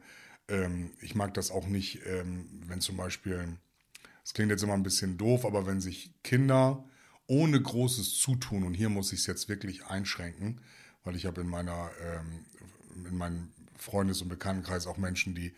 ähm, 0.47 0.91
ich 1.01 1.15
mag 1.15 1.33
das 1.33 1.49
auch 1.51 1.67
nicht, 1.67 2.01
ähm, 2.05 2.47
wenn 2.67 2.81
zum 2.81 2.97
Beispiel, 2.97 3.57
es 4.23 4.33
klingt 4.33 4.51
jetzt 4.51 4.63
immer 4.63 4.73
ein 4.75 4.83
bisschen 4.83 5.17
doof, 5.17 5.45
aber 5.45 5.65
wenn 5.65 5.81
sich 5.81 6.13
Kinder 6.23 6.83
ohne 7.29 7.61
großes 7.61 8.17
Zutun, 8.17 8.63
und 8.63 8.73
hier 8.73 8.89
muss 8.89 9.13
ich 9.13 9.19
es 9.19 9.27
jetzt 9.27 9.47
wirklich 9.49 9.85
einschränken, 9.85 10.61
weil 11.03 11.15
ich 11.15 11.25
habe 11.25 11.41
in 11.41 11.47
meiner, 11.47 11.91
ähm, 12.01 12.45
in 13.07 13.15
meinem 13.17 13.51
Freundes- 13.77 14.21
und 14.21 14.29
Bekanntenkreis 14.29 14.87
auch 14.87 14.97
Menschen, 14.97 15.35
die 15.35 15.53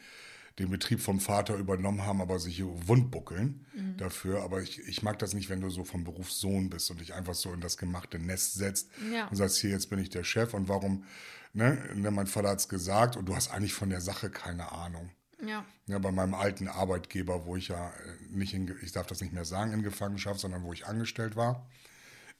den 0.59 0.69
Betrieb 0.69 0.99
vom 0.99 1.21
Vater 1.21 1.55
übernommen 1.55 2.05
haben, 2.05 2.21
aber 2.21 2.37
sich 2.37 2.61
wundbuckeln 2.61 3.65
dafür. 3.97 4.43
Aber 4.43 4.61
ich, 4.61 4.79
ich 4.79 5.01
mag 5.01 5.17
das 5.17 5.33
nicht, 5.33 5.49
wenn 5.49 5.61
du 5.61 5.69
so 5.69 5.85
vom 5.85 6.03
Beruf 6.03 6.29
Sohn 6.31 6.69
bist 6.69 6.91
und 6.91 6.99
dich 6.99 7.13
einfach 7.13 7.33
so 7.33 7.53
in 7.53 7.61
das 7.61 7.77
gemachte 7.77 8.19
Nest 8.19 8.55
setzt 8.55 8.89
Ja. 9.11 9.27
und 9.27 9.37
sagst, 9.37 9.57
hier, 9.57 9.69
jetzt 9.69 9.89
bin 9.89 9.97
ich 9.97 10.09
der 10.09 10.25
Chef 10.25 10.53
und 10.53 10.67
warum, 10.67 11.05
ne, 11.53 11.81
ne 11.95 12.11
mein 12.11 12.27
Vater 12.27 12.49
hat 12.49 12.59
es 12.59 12.67
gesagt 12.67 13.15
und 13.15 13.25
du 13.27 13.35
hast 13.35 13.49
eigentlich 13.49 13.73
von 13.73 13.89
der 13.89 14.01
Sache 14.01 14.29
keine 14.29 14.73
Ahnung. 14.73 15.09
Ja. 15.45 15.65
Ja, 15.87 15.99
bei 15.99 16.11
meinem 16.11 16.33
alten 16.33 16.67
Arbeitgeber, 16.67 17.45
wo 17.45 17.55
ich 17.55 17.69
ja 17.69 17.89
äh, 17.89 18.17
nicht 18.29 18.53
in, 18.53 18.73
ich 18.81 18.91
darf 18.91 19.07
das 19.07 19.21
nicht 19.21 19.33
mehr 19.33 19.45
sagen 19.45 19.73
in 19.73 19.83
Gefangenschaft, 19.83 20.39
sondern 20.39 20.63
wo 20.63 20.73
ich 20.73 20.85
angestellt 20.85 21.35
war, 21.35 21.67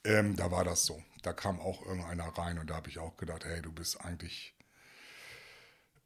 ähm, 0.03 0.35
da 0.35 0.51
war 0.51 0.63
das 0.63 0.85
so. 0.85 1.01
Da 1.21 1.33
kam 1.33 1.59
auch 1.59 1.85
irgendeiner 1.85 2.25
rein 2.25 2.59
und 2.59 2.69
da 2.69 2.75
habe 2.75 2.89
ich 2.89 2.99
auch 2.99 3.17
gedacht, 3.17 3.45
hey, 3.45 3.61
du 3.61 3.71
bist 3.71 4.01
eigentlich 4.01 4.55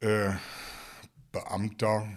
äh, 0.00 0.32
Beamter 1.32 2.08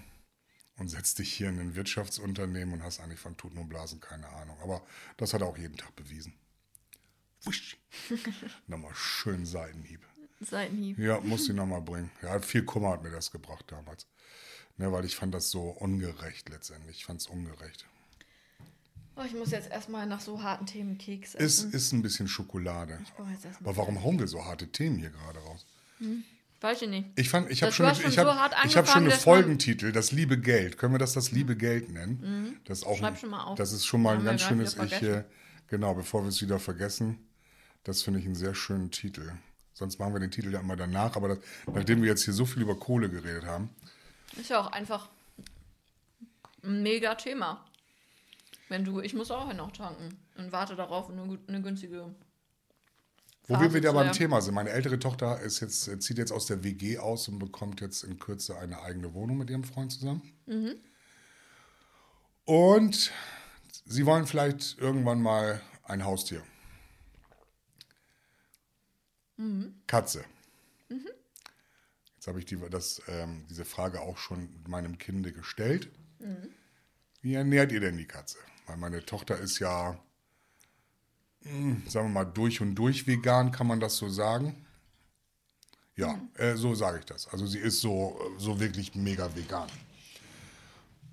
und 0.78 0.90
setzt 0.90 1.20
dich 1.20 1.34
hier 1.34 1.50
in 1.50 1.60
ein 1.60 1.76
Wirtschaftsunternehmen 1.76 2.74
und 2.76 2.84
hast 2.84 3.00
eigentlich 3.00 3.20
von 3.20 3.38
Tuten 3.38 3.58
und 3.58 3.70
Blasen 3.70 4.00
keine 4.00 4.28
Ahnung. 4.30 4.58
Aber 4.62 4.82
das 5.18 5.34
hat 5.34 5.42
er 5.42 5.48
auch 5.48 5.58
jeden 5.58 5.78
Tag 5.78 5.96
bewiesen. 5.96 6.34
Wusch. 7.44 7.78
nochmal 8.68 8.96
schön 8.96 9.46
Seitenhieb. 9.46 10.06
Seitenhieb. 10.42 10.98
Ja, 10.98 11.20
muss 11.20 11.50
ich 11.50 11.56
nochmal 11.56 11.82
bringen. 11.82 12.12
Ja, 12.22 12.40
viel 12.40 12.64
Kummer 12.64 12.92
hat 12.92 13.04
mir 13.04 13.12
das 13.12 13.32
gebracht 13.32 13.66
damals. 13.68 14.08
Ne, 14.80 14.92
weil 14.92 15.04
ich 15.06 15.16
fand 15.16 15.34
das 15.34 15.52
so 15.52 15.62
ungerecht 15.70 16.50
letztendlich. 16.50 16.98
Ich 16.98 17.06
fand 17.06 17.20
es 17.22 17.28
ungerecht. 17.28 17.86
Oh, 19.18 19.22
ich 19.26 19.34
muss 19.36 19.52
jetzt 19.52 19.70
erstmal 19.70 20.08
nach 20.08 20.22
so 20.22 20.42
harten 20.42 20.66
Themen 20.66 20.98
Keks 20.98 21.36
Ist, 21.36 21.42
essen. 21.60 21.74
ist 21.74 21.92
ein 21.92 22.02
bisschen 22.02 22.28
Schokolade. 22.30 22.98
brauche 23.18 23.30
jetzt 23.32 23.44
erstmal 23.46 23.70
Aber 23.72 23.78
warum 23.82 24.02
hauen 24.02 24.18
wir 24.18 24.28
so 24.28 24.44
harte 24.46 24.68
Themen 24.72 24.98
hier 24.98 25.10
gerade 25.10 25.40
raus? 25.40 25.66
Weiß 26.62 26.82
ich 26.82 26.88
nicht. 26.90 27.08
Ich 27.18 27.28
fand, 27.30 27.52
ich 27.52 27.62
habe 27.62 27.74
schon, 27.74 27.94
schon 27.94 28.10
ich 28.10 28.16
so 28.16 28.22
hab, 28.26 28.38
hart 28.38 28.54
ich 28.66 28.78
hab 28.78 28.88
schon 28.88 29.00
angefangen, 29.00 29.06
eine 29.08 29.10
dass 29.16 29.26
man- 29.26 29.36
Folgentitel, 29.36 29.92
das 29.92 30.14
liebe 30.14 30.40
Geld. 30.40 30.78
Können 30.78 30.94
wir 30.94 31.00
das 31.00 31.12
das 31.12 31.32
liebe 31.32 31.58
Geld 31.58 31.90
nennen? 31.92 32.58
Das 32.64 32.80
ist 32.80 32.84
auch, 32.86 32.98
Schreib 32.98 33.14
ein- 33.16 33.20
schon 33.20 33.30
mal 33.32 33.44
auf. 33.44 33.58
Das 33.58 33.74
ist 33.74 33.86
schon 33.86 34.02
mal 34.02 34.18
ein 34.18 34.24
ganz 34.24 34.42
schönes, 34.44 34.70
ich, 34.72 34.76
vergessen. 34.78 35.14
äh, 35.14 35.24
genau, 35.68 35.94
bevor 35.94 36.24
wir 36.24 36.30
es 36.30 36.42
wieder 36.42 36.60
vergessen, 36.60 37.18
das 37.84 38.02
finde 38.02 38.22
ich 38.22 38.26
einen 38.26 38.36
sehr 38.36 38.56
schönen 38.56 38.92
Titel. 38.92 39.30
Sonst 39.74 40.00
machen 40.00 40.14
wir 40.14 40.20
den 40.22 40.32
Titel 40.32 40.52
ja 40.54 40.60
immer 40.62 40.76
danach, 40.78 41.16
aber 41.18 41.30
das, 41.30 41.40
nachdem 41.74 42.02
wir 42.02 42.10
jetzt 42.10 42.24
hier 42.24 42.34
so 42.34 42.46
viel 42.46 42.62
über 42.62 42.78
Kohle 42.78 43.10
geredet 43.10 43.46
haben, 43.46 43.70
Ist 44.38 44.50
ja 44.50 44.60
auch 44.60 44.72
einfach 44.72 45.10
ein 46.64 46.82
mega 46.84 47.16
Thema. 47.16 47.66
Wenn 48.68 48.86
du, 48.86 49.02
ich 49.02 49.14
muss 49.14 49.32
auch 49.32 49.52
noch 49.54 49.72
tanken 49.72 50.18
und 50.38 50.52
warte 50.52 50.76
darauf, 50.76 51.10
eine, 51.10 51.40
eine 51.48 51.62
günstige. 51.62 52.14
Wo 53.48 53.56
Phase 53.56 53.66
wir 53.66 53.74
wieder 53.74 53.94
beim 53.94 54.12
Thema 54.12 54.42
sind. 54.42 54.54
Meine 54.54 54.70
ältere 54.70 55.00
Tochter 55.00 55.40
ist 55.42 55.60
jetzt, 55.60 56.02
zieht 56.04 56.20
jetzt 56.20 56.32
aus 56.32 56.46
der 56.46 56.64
WG 56.64 57.00
aus 57.00 57.28
und 57.28 57.40
bekommt 57.40 57.82
jetzt 57.82 58.04
in 58.04 58.20
Kürze 58.20 58.58
eine 58.58 58.82
eigene 58.84 59.14
Wohnung 59.16 59.40
mit 59.40 59.50
ihrem 59.50 59.64
Freund 59.64 59.92
zusammen. 59.92 60.22
Mhm. 60.46 60.76
Und 62.46 63.12
sie 63.86 64.06
wollen 64.06 64.28
vielleicht 64.28 64.78
irgendwann 64.78 65.22
mal 65.22 65.62
ein 65.84 66.06
Haustier. 66.06 66.44
Mhm. 69.38 69.82
Katze. 69.88 70.26
Jetzt 70.90 71.19
habe 72.30 72.40
ich 72.40 72.46
die, 72.46 72.58
das, 72.70 73.02
ähm, 73.08 73.46
diese 73.50 73.66
Frage 73.66 74.02
auch 74.02 74.18
schon 74.18 74.48
meinem 74.68 74.98
Kinde 74.98 75.34
gestellt. 75.34 75.90
Mhm. 76.20 76.50
Wie 77.22 77.34
ernährt 77.34 77.72
ihr 77.72 77.82
denn 77.82 77.98
die 77.98 78.06
Katze? 78.08 78.38
Weil 78.68 78.78
meine 78.78 79.06
Tochter 79.06 79.38
ist 79.38 79.60
ja, 79.60 80.00
mh, 81.42 81.90
sagen 81.90 82.08
wir 82.08 82.14
mal, 82.14 82.26
durch 82.26 82.62
und 82.62 82.76
durch 82.76 83.08
vegan, 83.08 83.52
kann 83.52 83.68
man 83.68 83.80
das 83.80 83.98
so 83.98 84.10
sagen? 84.10 84.66
Ja, 85.96 86.14
Mhm. 86.14 86.30
äh, 86.36 86.56
so 86.56 86.76
sage 86.76 87.00
ich 87.00 87.06
das. 87.06 87.28
Also 87.28 87.46
sie 87.46 87.60
ist 87.60 87.82
so, 87.82 88.20
so 88.38 88.60
wirklich 88.60 88.96
mega 88.96 89.36
vegan. 89.36 89.68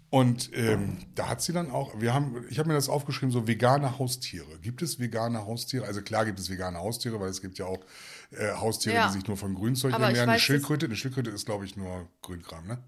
Und 0.09 0.51
ähm, 0.55 0.99
da 1.17 1.29
hat 1.29 1.43
sie 1.43 1.53
dann 1.53 1.71
auch, 1.71 2.01
wir 2.01 2.15
haben, 2.15 2.45
ich 2.49 2.59
habe 2.59 2.69
mir 2.69 2.75
das 2.75 2.89
aufgeschrieben, 2.89 3.33
so 3.33 3.49
vegane 3.49 3.99
Haustiere. 3.99 4.59
Gibt 4.61 4.81
es 4.81 5.01
vegane 5.01 5.45
Haustiere? 5.45 5.85
Also 5.85 6.01
klar 6.01 6.25
gibt 6.25 6.39
es 6.39 6.49
vegane 6.49 6.79
Haustiere, 6.79 7.19
weil 7.19 7.29
es 7.29 7.43
gibt 7.43 7.59
ja 7.59 7.67
auch 7.67 7.85
äh, 8.31 8.53
Haustiere, 8.53 8.95
Ja. 8.95 9.07
die 9.09 9.15
sich 9.15 9.27
nur 9.27 9.37
von 9.37 9.55
Grünzeug 9.55 9.95
Aber 9.95 10.07
ernähren. 10.07 10.31
Eine 10.31 10.39
Schildkröte, 10.39 10.87
eine 10.87 10.97
Schildkröte 10.97 11.31
ist, 11.31 11.45
glaube 11.45 11.65
ich, 11.65 11.77
nur 11.77 12.09
Grünkram, 12.23 12.67
ne? 12.67 12.79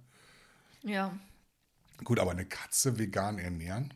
Ja. 0.85 1.13
Gut, 2.05 2.21
aber 2.21 2.31
eine 2.31 2.47
Katze 2.47 2.99
vegan 2.99 3.39
ernähren? 3.39 3.93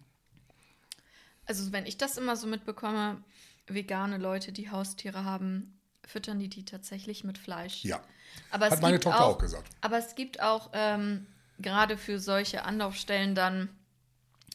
Also, 1.47 1.73
wenn 1.73 1.87
ich 1.87 1.99
das 1.99 2.17
immer 2.19 2.37
so 2.37 2.49
mitbekomme, 2.49 3.23
vegane 3.69 4.19
Leute, 4.19 4.51
die 4.51 4.71
Haustiere 4.71 5.25
haben, 5.25 5.79
füttern 6.05 6.41
die 6.41 6.49
die 6.49 6.65
tatsächlich 6.65 7.23
mit 7.23 7.39
Fleisch. 7.39 7.85
Ja. 7.85 8.03
Aber 8.51 8.67
es 8.67 8.73
Hat 8.73 8.83
meine 8.83 8.95
gibt 8.95 9.05
Tochter 9.05 9.25
auch, 9.25 9.35
auch 9.35 9.39
gesagt. 9.39 9.69
Aber 9.81 9.99
es 9.99 10.15
gibt 10.17 10.41
auch 10.43 10.71
ähm, 10.73 11.27
gerade 11.63 11.97
für 11.97 12.19
solche 12.19 12.65
Anlaufstellen 12.65 13.35
dann 13.35 13.69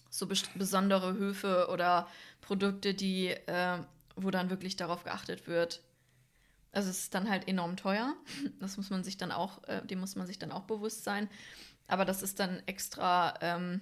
so 0.10 0.28
besondere 0.56 1.14
Höfe 1.14 1.68
oder 1.72 2.08
Produkte, 2.42 2.94
die, 2.94 3.28
äh, 3.30 3.80
wo 4.16 4.32
dann 4.32 4.50
wirklich 4.50 4.76
darauf 4.76 5.04
geachtet 5.04 5.48
wird. 5.48 5.82
Also 6.72 6.90
es 6.90 7.00
ist 7.00 7.14
dann 7.16 7.30
halt 7.30 7.48
enorm 7.48 7.76
teuer. 7.78 8.14
Das 8.60 8.78
muss 8.78 8.90
man 8.90 9.04
sich 9.04 9.18
dann 9.18 9.32
auch, 9.32 9.64
äh, 9.68 9.86
dem 9.86 10.00
muss 10.00 10.16
man 10.16 10.28
sich 10.28 10.40
dann 10.40 10.52
auch 10.52 10.64
bewusst 10.64 11.04
sein. 11.04 11.30
Aber 11.88 12.06
das 12.06 12.22
ist 12.22 12.40
dann 12.40 12.62
extra, 12.66 13.34
ähm, 13.42 13.82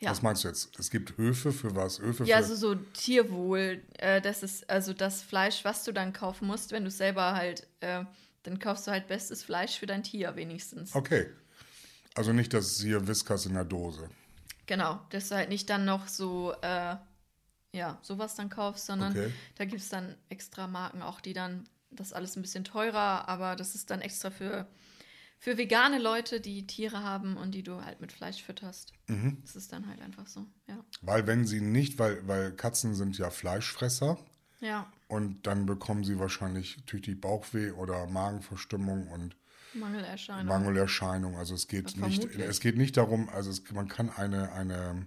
ja. 0.00 0.10
Was 0.10 0.22
meinst 0.22 0.44
du 0.44 0.48
jetzt? 0.48 0.78
Es 0.78 0.90
gibt 0.90 1.16
Höfe 1.16 1.52
für 1.52 1.74
was? 1.76 2.00
Höfe 2.00 2.24
Ja, 2.24 2.36
für. 2.36 2.42
also 2.42 2.56
so 2.56 2.74
Tierwohl. 2.74 3.82
Äh, 3.98 4.20
das 4.20 4.42
ist 4.42 4.68
also 4.68 4.92
das 4.92 5.22
Fleisch, 5.22 5.64
was 5.64 5.84
du 5.84 5.92
dann 5.92 6.12
kaufen 6.12 6.46
musst, 6.46 6.72
wenn 6.72 6.84
du 6.84 6.90
selber 6.90 7.34
halt, 7.34 7.66
äh, 7.80 8.04
dann 8.42 8.58
kaufst 8.58 8.86
du 8.86 8.90
halt 8.90 9.06
bestes 9.06 9.42
Fleisch 9.42 9.78
für 9.78 9.86
dein 9.86 10.02
Tier 10.02 10.36
wenigstens. 10.36 10.94
okay. 10.94 11.30
Also 12.14 12.32
nicht 12.32 12.52
das 12.54 12.80
hier 12.80 13.06
Whiskas 13.06 13.46
in 13.46 13.54
der 13.54 13.64
Dose. 13.64 14.08
Genau, 14.66 15.00
dass 15.10 15.28
du 15.28 15.34
halt 15.36 15.48
nicht 15.48 15.68
dann 15.68 15.84
noch 15.84 16.08
so, 16.08 16.52
äh, 16.62 16.96
ja, 17.72 17.98
sowas 18.02 18.34
dann 18.36 18.48
kaufst, 18.50 18.86
sondern 18.86 19.12
Okay. 19.12 19.32
da 19.56 19.64
gibt 19.64 19.82
es 19.82 19.88
dann 19.88 20.16
extra 20.28 20.66
Marken 20.66 21.02
auch, 21.02 21.20
die 21.20 21.32
dann, 21.32 21.68
das 21.90 22.12
alles 22.12 22.36
ein 22.36 22.42
bisschen 22.42 22.64
teurer, 22.64 23.28
aber 23.28 23.56
das 23.56 23.74
ist 23.74 23.90
dann 23.90 24.00
extra 24.00 24.30
für, 24.30 24.66
für 25.38 25.58
vegane 25.58 25.98
Leute, 25.98 26.40
die 26.40 26.66
Tiere 26.66 27.02
haben 27.02 27.36
und 27.36 27.52
die 27.52 27.62
du 27.62 27.84
halt 27.84 28.00
mit 28.00 28.12
Fleisch 28.12 28.42
fütterst. 28.42 28.92
Mhm. 29.08 29.38
Das 29.42 29.56
ist 29.56 29.72
dann 29.72 29.86
halt 29.88 30.00
einfach 30.00 30.26
so, 30.26 30.46
ja. 30.68 30.84
Weil 31.02 31.26
wenn 31.26 31.46
sie 31.46 31.60
nicht, 31.60 31.98
weil, 31.98 32.26
weil 32.26 32.52
Katzen 32.52 32.94
sind 32.94 33.18
ja 33.18 33.30
Fleischfresser 33.30 34.18
Ja, 34.60 34.90
und 35.08 35.46
dann 35.46 35.66
bekommen 35.66 36.04
sie 36.04 36.18
wahrscheinlich 36.18 36.84
tüchtig 36.86 37.20
Bauchweh 37.20 37.72
oder 37.72 38.06
Magenverstimmung 38.06 39.08
und 39.08 39.36
Mangelerscheinung. 39.74 40.46
Mangelerscheinung. 40.46 41.36
Also 41.36 41.54
es 41.54 41.68
geht 41.68 41.96
nicht, 41.96 42.24
es 42.24 42.60
geht 42.60 42.76
nicht 42.76 42.96
darum, 42.96 43.28
also 43.28 43.50
es, 43.50 43.62
man 43.72 43.88
kann 43.88 44.10
eine, 44.10 44.52
eine, 44.52 45.06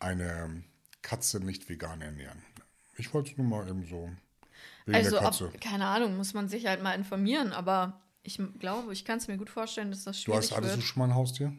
eine 0.00 0.62
Katze 1.02 1.40
nicht 1.40 1.68
vegan 1.68 2.00
ernähren. 2.00 2.42
Ich 2.96 3.12
wollte 3.12 3.32
es 3.32 3.36
nur 3.38 3.46
mal 3.46 3.68
eben 3.68 3.86
so 3.86 4.10
wegen 4.86 4.96
also, 4.96 5.10
der 5.12 5.20
Katze. 5.20 5.46
ob, 5.46 5.60
keine 5.60 5.86
Ahnung, 5.86 6.16
muss 6.16 6.34
man 6.34 6.48
sich 6.48 6.66
halt 6.66 6.82
mal 6.82 6.92
informieren, 6.92 7.52
aber 7.52 8.00
ich 8.22 8.40
glaube, 8.58 8.92
ich 8.92 9.04
kann 9.04 9.18
es 9.18 9.28
mir 9.28 9.36
gut 9.36 9.50
vorstellen, 9.50 9.90
dass 9.90 10.04
das 10.04 10.16
du 10.16 10.22
schwierig 10.24 10.38
hast, 10.38 10.56
hattest 10.56 10.72
wird. 10.72 10.82
du 10.82 10.86
schon 10.86 11.00
mal 11.00 11.08
ein 11.08 11.14
Haustier? 11.14 11.52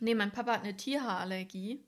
Nee, 0.00 0.14
mein 0.14 0.30
Papa 0.30 0.54
hat 0.54 0.62
eine 0.62 0.76
Tierhaarallergie. 0.76 1.80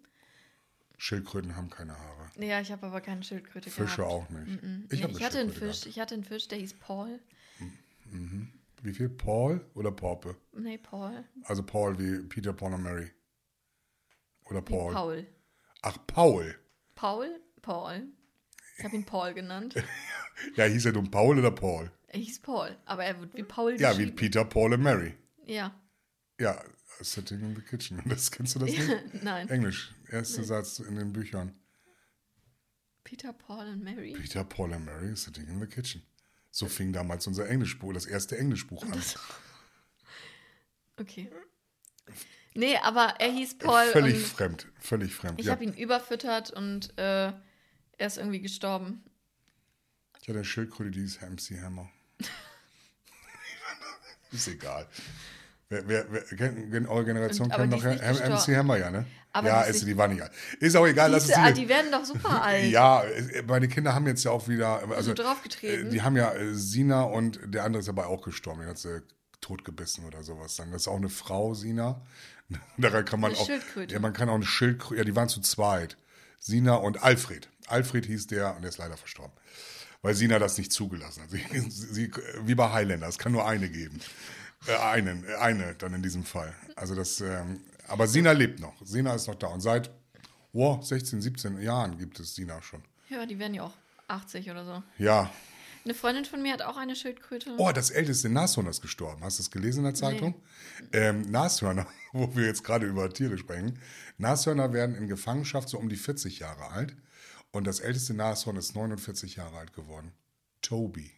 Schildkröten 0.97 1.57
haben 1.57 1.71
keine 1.71 1.99
Haare. 1.99 2.31
Ja, 2.39 2.61
ich 2.61 2.71
habe 2.71 2.87
aber 2.87 3.01
keine 3.01 3.23
Schildkröte 3.23 3.71
Fische 3.71 3.97
gehabt. 3.97 4.13
auch 4.13 4.31
nicht. 4.31 4.63
Ich, 4.91 5.03
hab 5.03 5.11
ich 5.11 5.17
eine 5.17 5.27
hatte 5.27 5.39
einen 5.41 5.53
Fisch, 5.53 5.87
ich 5.87 5.99
hatte 5.99 6.15
einen 6.15 6.25
Fisch, 6.25 6.49
der 6.49 6.59
hieß 6.59 6.75
Paul. 6.75 7.21
gehabt. 8.11 8.49
Wie 8.85 8.93
viel? 8.93 9.09
Paul 9.09 9.65
oder 9.75 9.91
Porpe? 9.91 10.37
Nee, 10.53 10.77
Paul. 10.77 11.25
Also 11.45 11.63
Paul 11.63 11.99
wie 11.99 12.23
Peter, 12.29 12.53
Paul 12.53 12.75
und 12.75 12.83
Mary. 12.83 13.11
Oder 14.45 14.61
Wie 14.61 14.71
Paul. 14.71 14.93
Paul. 14.93 15.27
Ach, 15.81 15.97
Paul. 16.07 16.55
Paul? 16.95 17.41
Paul. 17.63 18.03
Ich 18.77 18.85
habe 18.85 18.95
ihn 18.97 19.05
Paul 19.05 19.35
genannt. 19.35 19.75
Ja, 20.57 20.65
hieß 20.65 20.87
er 20.87 20.93
nun 20.93 21.13
Paul 21.13 21.39
oder 21.39 21.53
Paul? 21.53 21.93
Er 22.09 22.19
hieß 22.19 22.41
Paul, 22.41 22.77
aber 22.87 23.05
er 23.05 23.21
wird 23.21 23.35
wie 23.35 23.45
Paul 23.45 23.81
Ja, 23.81 23.97
wie. 23.97 24.11
Peter, 24.11 24.45
Paul 24.45 24.73
und 24.75 24.83
Mary. 24.83 25.15
Ja. 25.47 25.73
Ja, 26.41 26.61
Sitting 27.01 27.39
in 27.41 27.55
the 27.55 27.63
Kitchen. 27.63 28.03
Das 28.09 28.33
kennst 28.33 28.57
du 28.57 28.59
das 28.59 28.71
nicht? 28.71 28.91
Nein. 29.23 29.49
Englisch. 29.49 29.95
Erster 30.11 30.43
Satz 30.43 30.81
in 30.81 30.97
den 30.97 31.13
Büchern. 31.13 31.55
Peter, 33.05 33.33
Paul 33.33 33.69
und 33.69 33.85
Mary. 33.85 34.13
Peter, 34.13 34.43
Paul 34.43 34.73
and 34.75 34.85
Mary 34.85 35.15
sitting 35.17 35.47
in 35.47 35.61
the 35.61 35.69
kitchen. 35.69 36.03
So 36.55 36.69
fing 36.69 36.93
damals 36.93 37.27
unser 37.27 37.49
Englischbuch, 37.49 37.93
das 37.93 38.07
erste 38.07 38.39
Englischbuch 38.39 38.85
an. 38.85 39.03
Okay. 40.97 41.29
Nee, 42.55 42.77
aber 42.77 43.17
er 43.19 43.33
hieß 43.33 43.59
Paul 43.59 43.85
völlig 43.87 44.25
fremd, 44.25 44.69
völlig 44.79 45.13
fremd. 45.13 45.41
ich 45.41 45.47
Ja, 45.47 45.53
habe 45.55 45.65
ihn 45.65 45.75
überfüttert 45.75 46.53
und 46.53 46.97
äh, 46.97 47.33
er 47.33 47.43
ist 47.99 48.17
irgendwie 48.17 48.41
gestorben. 48.41 49.03
ich 50.21 50.29
hatte 50.29 50.39
eine 50.39 50.45
Schildkröte, 50.45 50.93
die 50.93 51.01
hieß 51.01 51.21
MC 51.23 51.61
Hammer. 51.61 51.91
ist 54.31 54.47
egal. 54.47 54.89
Wer, 55.87 56.07
wer, 56.09 56.53
wer 56.71 56.91
eure 56.91 57.05
Generation 57.05 57.49
kennt 57.51 57.71
noch 57.71 57.83
MC. 57.83 58.57
Hammer, 58.57 58.77
ja, 58.77 58.91
ne? 58.91 59.05
Aber 59.33 59.49
ja, 59.49 59.65
die 59.65 59.71
ist 59.71 59.87
die 59.87 59.97
war 59.97 60.07
nicht 60.07 60.23
alt. 60.23 60.31
Ist 60.61 60.77
auch 60.77 60.87
egal, 60.87 61.11
lass 61.11 61.29
es 61.29 61.37
ah, 61.37 61.51
die, 61.51 61.69
werden 61.69 61.91
doch 61.91 62.05
super 62.05 62.43
alt. 62.45 62.65
Ja, 62.67 63.03
meine 63.49 63.67
Kinder 63.67 63.93
haben 63.93 64.07
jetzt 64.07 64.23
ja 64.25 64.31
auch 64.31 64.47
wieder. 64.47 64.83
Also, 64.91 65.11
so 65.11 65.23
draufgetreten. 65.23 65.89
äh, 65.89 65.91
Die 65.91 66.03
haben 66.03 66.17
ja 66.17 66.33
äh, 66.33 66.55
Sina 66.55 67.03
und 67.03 67.41
der 67.45 67.65
andere 67.65 67.81
ist 67.81 67.89
aber 67.89 68.07
auch 68.07 68.23
gestorben. 68.23 68.61
Den 68.61 68.69
hat 68.69 68.79
sie 68.79 69.03
totgebissen 69.41 70.05
oder 70.05 70.23
sowas 70.23 70.55
dann. 70.57 70.71
Das 70.71 70.83
ist 70.83 70.89
auch 70.89 70.97
eine 70.97 71.09
Frau, 71.09 71.55
Sina. 71.55 72.01
Daran 72.79 73.05
kann 73.05 73.21
man 73.21 73.33
Eine 73.33 73.41
auch. 73.41 73.49
Ja, 73.89 73.99
man 73.99 74.13
kann 74.13 74.29
auch 74.29 74.35
eine 74.37 74.47
Schildkröte. 74.47 74.99
Ja, 74.99 75.05
die 75.05 75.17
waren 75.17 75.29
zu 75.29 75.41
zweit. 75.41 75.97
Sina 76.39 76.75
und 76.75 77.03
Alfred. 77.03 77.49
Alfred 77.67 78.07
hieß 78.07 78.29
der 78.29 78.55
und 78.55 78.63
der 78.63 78.69
ist 78.69 78.79
leider 78.79 78.97
verstorben. 78.97 79.33
Weil 80.03 80.15
Sina 80.15 80.39
das 80.39 80.59
nicht 80.59 80.71
zugelassen 80.71 81.23
hat. 81.23 81.31
Sie, 81.31 81.71
sie, 81.71 82.11
wie 82.43 82.55
bei 82.55 82.71
Highlander, 82.71 83.09
es 83.09 83.19
kann 83.19 83.33
nur 83.33 83.49
eine 83.49 83.69
geben. 83.69 83.99
Äh, 84.67 84.77
einen, 84.77 85.25
äh, 85.25 85.35
eine 85.35 85.75
dann 85.75 85.95
in 85.95 86.03
diesem 86.03 86.25
Fall. 86.25 86.55
Also 86.77 86.95
das, 86.95 87.21
ähm, 87.21 87.61
aber 87.89 88.07
Sina 88.07 88.33
lebt 88.33 88.61
noch. 88.61 88.75
Sina 88.85 89.15
ist 89.15 89.27
noch 89.27 89.35
da. 89.35 89.49
Und 89.49 89.61
seit 89.61 89.91
oh, 90.53 90.81
16, 90.81 91.21
17 91.21 91.61
Jahren 91.61 91.99
gibt 91.99 92.19
es 92.21 92.35
Sina 92.35 92.61
schon. 92.63 92.83
Ja, 93.09 93.27
die 93.27 93.39
werden 93.39 93.55
ja 93.55 93.65
auch 93.65 93.75
80 94.09 94.51
oder 94.51 94.65
so. 94.65 94.83
Ja. 94.99 95.31
Eine 95.85 95.93
Freundin 95.93 96.25
von 96.25 96.41
mir 96.41 96.55
hat 96.55 96.63
auch 96.63 96.79
eine 96.79 96.97
Schildkröte. 96.97 97.55
Oh, 97.59 97.71
das 97.71 97.91
älteste 97.91 98.31
Nashorn 98.31 98.67
ist 98.69 98.81
gestorben. 98.81 99.23
Hast 99.23 99.39
du 99.39 99.43
es 99.43 99.51
gelesen 99.51 99.81
in 99.81 99.85
der 99.85 99.95
Zeitung? 99.95 100.35
Ähm, 100.93 101.31
Nashörner, 101.31 101.87
wo 102.13 102.35
wir 102.35 102.47
jetzt 102.47 102.65
gerade 102.65 102.87
über 102.87 103.11
Tiere 103.13 103.37
sprechen. 103.37 103.79
Nashörner 104.17 104.73
werden 104.73 104.95
in 104.95 105.09
Gefangenschaft 105.09 105.69
so 105.69 105.79
um 105.79 105.91
die 105.91 105.97
40 105.97 106.39
Jahre 106.39 106.71
alt. 106.71 106.97
Und 107.53 107.67
das 107.67 107.81
älteste 107.81 108.15
Nashorn 108.15 108.57
ist 108.57 108.75
49 108.75 109.37
Jahre 109.37 109.59
alt 109.59 109.75
geworden. 109.75 110.13
Toby. 110.63 111.13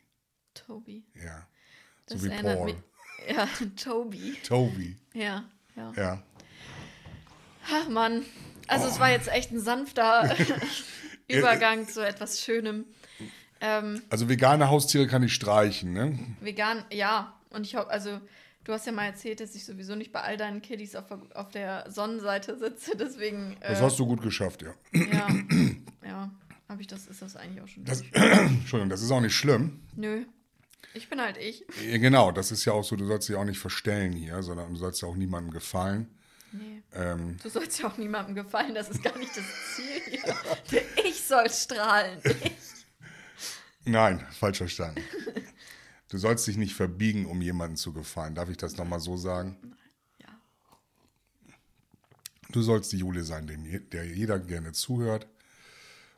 Toby. 0.52 1.06
Ja. 1.14 1.46
Das 2.06 2.20
so 2.20 2.26
wie 2.26 2.30
Paul. 2.30 2.64
mich. 2.64 2.76
Ja, 3.28 3.48
Toby. 3.82 4.36
Toby. 4.46 4.96
Ja, 5.14 5.44
ja. 5.76 5.92
Ja. 5.96 6.22
Ach 7.72 7.88
Mann. 7.88 8.22
Also 8.68 8.86
es 8.88 8.98
war 9.00 9.10
jetzt 9.10 9.28
echt 9.28 9.52
ein 9.52 9.60
sanfter 9.60 10.34
Übergang 11.28 11.88
zu 11.88 12.06
etwas 12.06 12.40
Schönem. 12.40 12.84
Ähm, 13.60 14.02
Also 14.10 14.28
vegane 14.28 14.68
Haustiere 14.68 15.06
kann 15.06 15.22
ich 15.22 15.34
streichen, 15.34 15.92
ne? 15.92 16.18
vegan, 16.40 16.84
ja. 16.92 17.32
Und 17.50 17.66
ich 17.66 17.74
hoffe, 17.76 17.88
also 17.90 18.20
du 18.64 18.72
hast 18.72 18.86
ja 18.86 18.92
mal 18.92 19.06
erzählt, 19.06 19.40
dass 19.40 19.54
ich 19.54 19.64
sowieso 19.64 19.94
nicht 19.94 20.12
bei 20.12 20.20
all 20.20 20.36
deinen 20.36 20.60
Kiddies 20.62 20.94
auf, 20.94 21.06
auf 21.34 21.50
der 21.50 21.90
Sonnenseite 21.90 22.58
sitze, 22.58 22.96
deswegen. 22.96 23.56
Äh, 23.60 23.70
Das 23.70 23.80
hast 23.80 23.98
du 23.98 24.06
gut 24.06 24.20
geschafft, 24.22 24.62
ja. 24.62 24.74
Ja, 24.92 25.28
ja. 26.06 26.30
Habe 26.68 26.80
ich 26.82 26.88
das, 26.88 27.06
ist 27.06 27.22
das 27.22 27.36
eigentlich 27.36 27.62
auch 27.62 27.68
schon. 27.68 27.84
Das. 27.84 28.02
Entschuldigung, 28.12 28.90
das 28.90 29.00
ist 29.00 29.10
auch 29.12 29.20
nicht 29.20 29.34
schlimm. 29.36 29.80
Nö. 29.94 30.24
Ich 30.94 31.08
bin 31.08 31.20
halt 31.20 31.36
ich. 31.36 31.64
Genau, 31.80 32.32
das 32.32 32.50
ist 32.52 32.64
ja 32.64 32.72
auch 32.72 32.84
so, 32.84 32.96
du 32.96 33.06
sollst 33.06 33.28
dich 33.28 33.36
auch 33.36 33.44
nicht 33.44 33.58
verstellen 33.58 34.12
hier, 34.12 34.42
sondern 34.42 34.72
du 34.72 34.76
sollst 34.76 35.02
ja 35.02 35.08
auch 35.08 35.16
niemandem 35.16 35.52
gefallen. 35.52 36.08
Nee. 36.52 36.82
Ähm, 36.94 37.36
Du 37.42 37.48
sollst 37.48 37.78
ja 37.80 37.88
auch 37.88 37.98
niemandem 37.98 38.34
gefallen, 38.34 38.74
das 38.74 38.88
ist 38.88 39.02
gar 39.02 39.16
nicht 39.18 39.36
das 39.36 39.44
Ziel 39.74 40.00
hier. 40.10 40.82
Ich 41.04 41.22
soll 41.22 41.50
strahlen. 41.50 42.18
Ich. 42.24 42.52
nein, 43.84 44.24
falsch 44.38 44.58
verstanden. 44.58 45.02
Du 46.08 46.18
sollst 46.18 46.46
dich 46.46 46.56
nicht 46.56 46.74
verbiegen, 46.74 47.26
um 47.26 47.42
jemandem 47.42 47.76
zu 47.76 47.92
gefallen. 47.92 48.34
Darf 48.34 48.48
ich 48.48 48.56
das 48.56 48.76
nochmal 48.76 49.00
so 49.00 49.16
sagen? 49.16 49.76
Ja. 50.20 50.28
Du 52.50 52.62
sollst 52.62 52.92
die 52.92 52.98
Jule 52.98 53.24
sein, 53.24 53.46
der 53.92 54.06
jeder 54.06 54.38
gerne 54.38 54.72
zuhört 54.72 55.26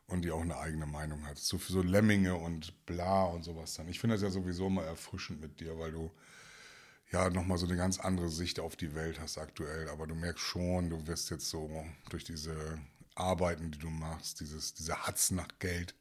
und 0.09 0.23
die 0.23 0.31
auch 0.31 0.41
eine 0.41 0.59
eigene 0.59 0.87
Meinung 0.87 1.25
hat. 1.27 1.39
So 1.39 1.59
so 1.59 1.83
Lemminge 1.83 2.35
und 2.35 2.85
bla 2.87 3.25
und 3.25 3.45
sowas 3.45 3.75
dann. 3.75 3.89
Ich 3.89 4.01
finde 4.01 4.17
das 4.17 4.23
ja 4.23 4.31
sowieso 4.31 4.69
mal 4.69 4.85
erfrischend 4.85 5.41
mit 5.41 5.61
dir, 5.61 5.79
weil 5.79 5.93
du 5.93 6.11
ja 7.13 7.31
nochmal 7.31 7.59
so 7.59 7.67
eine 7.67 7.77
ganz 7.77 7.99
andere 8.01 8.29
Sicht 8.29 8.59
auf 8.59 8.77
die 8.77 8.95
Welt 8.95 9.21
hast 9.21 9.39
aktuell. 9.39 9.89
Aber 9.89 10.07
du 10.07 10.15
merkst 10.15 10.43
schon, 10.43 10.91
du 10.91 11.07
wirst 11.07 11.31
jetzt 11.31 11.49
so 11.49 11.85
durch 12.11 12.25
diese 12.25 12.79
Arbeiten, 13.15 13.71
die 13.71 13.79
du 13.79 13.91
machst, 13.91 14.41
dieses, 14.41 14.75
diese 14.75 15.07
Hatz 15.07 15.31
nach 15.31 15.49
Geld, 15.59 15.95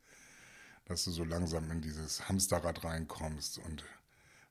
dass 0.86 1.03
du 1.03 1.12
so 1.12 1.24
langsam 1.24 1.70
in 1.72 1.82
dieses 1.82 2.30
Hamsterrad 2.30 2.84
reinkommst 2.84 3.58
und 3.60 3.84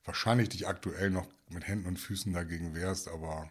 wahrscheinlich 0.04 0.50
dich 0.50 0.68
aktuell 0.68 1.10
noch 1.10 1.26
mit 1.48 1.66
Händen 1.66 1.88
und 1.88 1.98
Füßen 1.98 2.32
dagegen 2.32 2.74
wehrst, 2.74 3.08
aber 3.08 3.50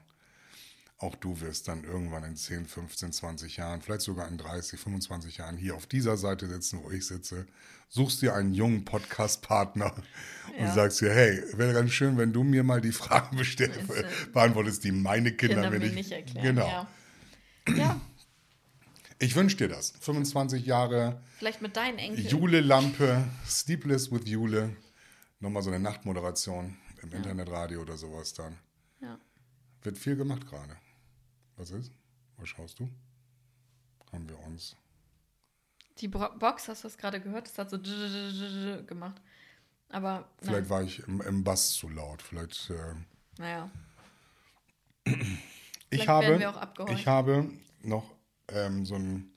auch 0.97 1.15
du 1.15 1.41
wirst 1.41 1.67
dann 1.67 1.83
irgendwann 1.83 2.23
in 2.23 2.35
10, 2.37 2.65
15, 2.65 3.11
20 3.11 3.57
Jahren, 3.57 3.81
vielleicht 3.81 4.01
sogar 4.01 4.27
in 4.29 4.37
30, 4.37 4.79
25 4.79 5.37
Jahren 5.37 5.57
hier 5.57 5.75
auf 5.75 5.85
dieser 5.87 6.15
Seite 6.15 6.47
sitzen, 6.47 6.79
wo 6.83 6.89
ich 6.91 7.05
sitze, 7.05 7.45
suchst 7.89 8.21
dir 8.21 8.33
einen 8.33 8.53
jungen 8.53 8.85
Podcast-Partner 8.85 9.93
und 10.57 10.65
Ja. 10.65 10.73
sagst 10.73 11.01
dir, 11.01 11.13
hey, 11.13 11.43
wäre 11.57 11.73
ganz 11.73 11.91
schön, 11.91 12.17
wenn 12.17 12.31
du 12.31 12.43
mir 12.43 12.63
mal 12.63 12.79
die 12.79 12.93
Fragen 12.93 13.35
bestell- 13.37 13.69
Ist, 13.71 13.89
äh, 13.89 14.05
beantwortest, 14.31 14.83
die 14.85 14.91
meine 14.93 15.33
Kinder, 15.33 15.55
Kinder 15.63 15.71
mir 15.71 15.79
nicht, 15.79 15.95
nicht 15.95 16.11
erklären. 16.11 16.45
Genau. 16.55 16.67
Ja. 16.67 16.87
ja, 17.75 18.01
Ich 19.19 19.35
wünsche 19.35 19.57
dir 19.57 19.67
das. 19.67 19.93
25 19.99 20.65
Jahre 20.65 21.21
vielleicht 21.37 21.61
mit 21.61 21.75
deinen 21.75 21.97
Enkeln. 21.99 22.27
Jule 22.27 22.61
Lampe, 22.61 23.23
Sleepless 23.45 24.11
with 24.11 24.21
Jule. 24.25 24.75
Nochmal 25.41 25.61
so 25.63 25.69
eine 25.69 25.79
Nachtmoderation 25.79 26.77
im 27.01 27.11
Internetradio 27.11 27.81
oder 27.81 27.97
sowas 27.97 28.33
dann. 28.33 28.57
Ja. 29.01 29.17
Wird 29.86 29.97
viel 29.97 30.15
gemacht 30.15 30.47
gerade. 30.49 30.75
Was 31.57 31.69
ist? 31.71 31.91
Was 32.38 32.49
schaust 32.49 32.79
du? 32.79 32.89
Haben 34.11 34.27
wir 34.27 34.39
uns. 34.39 34.75
Die 35.99 36.07
Bro 36.07 36.38
Box, 36.39 36.67
hast 36.67 36.83
du 36.83 36.88
das 36.88 36.97
gerade 36.97 37.21
gehört? 37.21 37.47
Das 37.47 37.57
hat 37.57 37.69
so 37.69 37.77
gemacht. 38.88 39.21
Aber 39.89 40.27
Vielleicht 40.39 40.61
nein. 40.61 40.69
war 40.69 40.83
ich 40.83 40.99
im, 41.07 41.21
im 41.21 41.43
Bass 41.43 41.73
zu 41.73 41.88
laut. 41.88 42.21
Vielleicht. 42.21 42.69
Äh, 42.71 42.95
naja. 43.38 43.69
ich, 45.05 45.13
Vielleicht 45.89 46.07
habe, 46.07 46.53
ich 46.89 47.07
habe 47.07 47.51
noch 47.83 48.15
ähm, 48.47 48.86
so 48.86 48.95
einen 48.95 49.36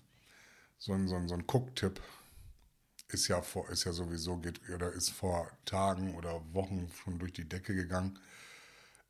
so 0.79 0.93
ein, 0.93 1.09
so 1.09 1.17
ein, 1.17 1.29
so 1.29 1.35
ein 1.35 1.47
Gucktipp. 1.47 2.01
Ist 3.09 3.29
ja, 3.29 3.41
vor, 3.43 3.69
ist 3.71 3.85
ja 3.85 3.93
sowieso, 3.93 4.37
geht, 4.37 4.61
oder 4.71 4.93
ist 4.93 5.11
vor 5.11 5.51
Tagen 5.65 6.15
oder 6.15 6.43
Wochen 6.53 6.91
schon 7.03 7.19
durch 7.19 7.33
die 7.33 7.49
Decke 7.49 7.75
gegangen. 7.75 8.19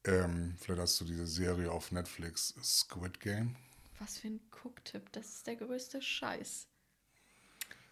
Ähm, 0.05 0.57
vielleicht 0.59 0.81
hast 0.81 1.01
du 1.01 1.05
diese 1.05 1.27
Serie 1.27 1.71
auf 1.71 1.93
Netflix, 1.93 2.55
Squid 2.63 3.21
Game. 3.21 3.57
Was 3.99 4.19
für 4.19 4.29
ein 4.29 4.41
Cooktipp. 4.65 5.11
Das 5.13 5.27
ist 5.27 5.47
der 5.47 5.57
größte 5.57 6.01
Scheiß. 6.01 6.67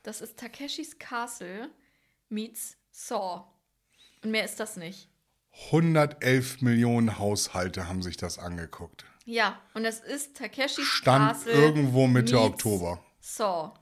Das 0.03 0.21
ist 0.21 0.37
Takeshis 0.37 0.99
Castle 0.99 1.69
meets 2.29 2.77
Saw. 2.93 3.45
Und 4.23 4.31
mehr 4.31 4.45
ist 4.45 4.61
das 4.61 4.77
nicht. 4.77 5.09
111 5.73 6.61
Millionen 6.61 7.19
Haushalte 7.19 7.89
haben 7.89 8.03
sich 8.03 8.17
das 8.17 8.39
angeguckt. 8.39 9.05
Ja, 9.25 9.61
und 9.75 9.83
das 9.83 10.01
ist 10.01 10.37
Takeshis 10.37 10.85
Stand 10.85 11.33
Castle 11.33 11.53
irgendwo 11.53 12.07
Mitte 12.07 12.41
Oktober. 12.41 13.05
Saw. 13.21 13.73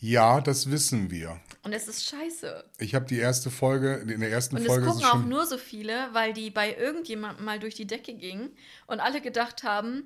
Ja, 0.00 0.40
das 0.40 0.70
wissen 0.70 1.10
wir. 1.10 1.40
Und 1.66 1.72
es 1.72 1.88
ist 1.88 2.04
scheiße. 2.04 2.64
Ich 2.78 2.94
habe 2.94 3.06
die 3.06 3.18
erste 3.18 3.50
Folge, 3.50 3.94
in 3.94 4.20
der 4.20 4.30
ersten 4.30 4.54
Und 4.54 4.62
es 4.62 4.68
Folge 4.68 4.86
gucken 4.86 5.02
es 5.02 5.08
auch 5.08 5.14
schon. 5.14 5.28
nur 5.28 5.46
so 5.46 5.58
viele, 5.58 6.10
weil 6.12 6.32
die 6.32 6.48
bei 6.50 6.72
irgendjemandem 6.76 7.44
mal 7.44 7.58
durch 7.58 7.74
die 7.74 7.88
Decke 7.88 8.14
gingen 8.14 8.50
und 8.86 9.00
alle 9.00 9.20
gedacht 9.20 9.64
haben, 9.64 10.04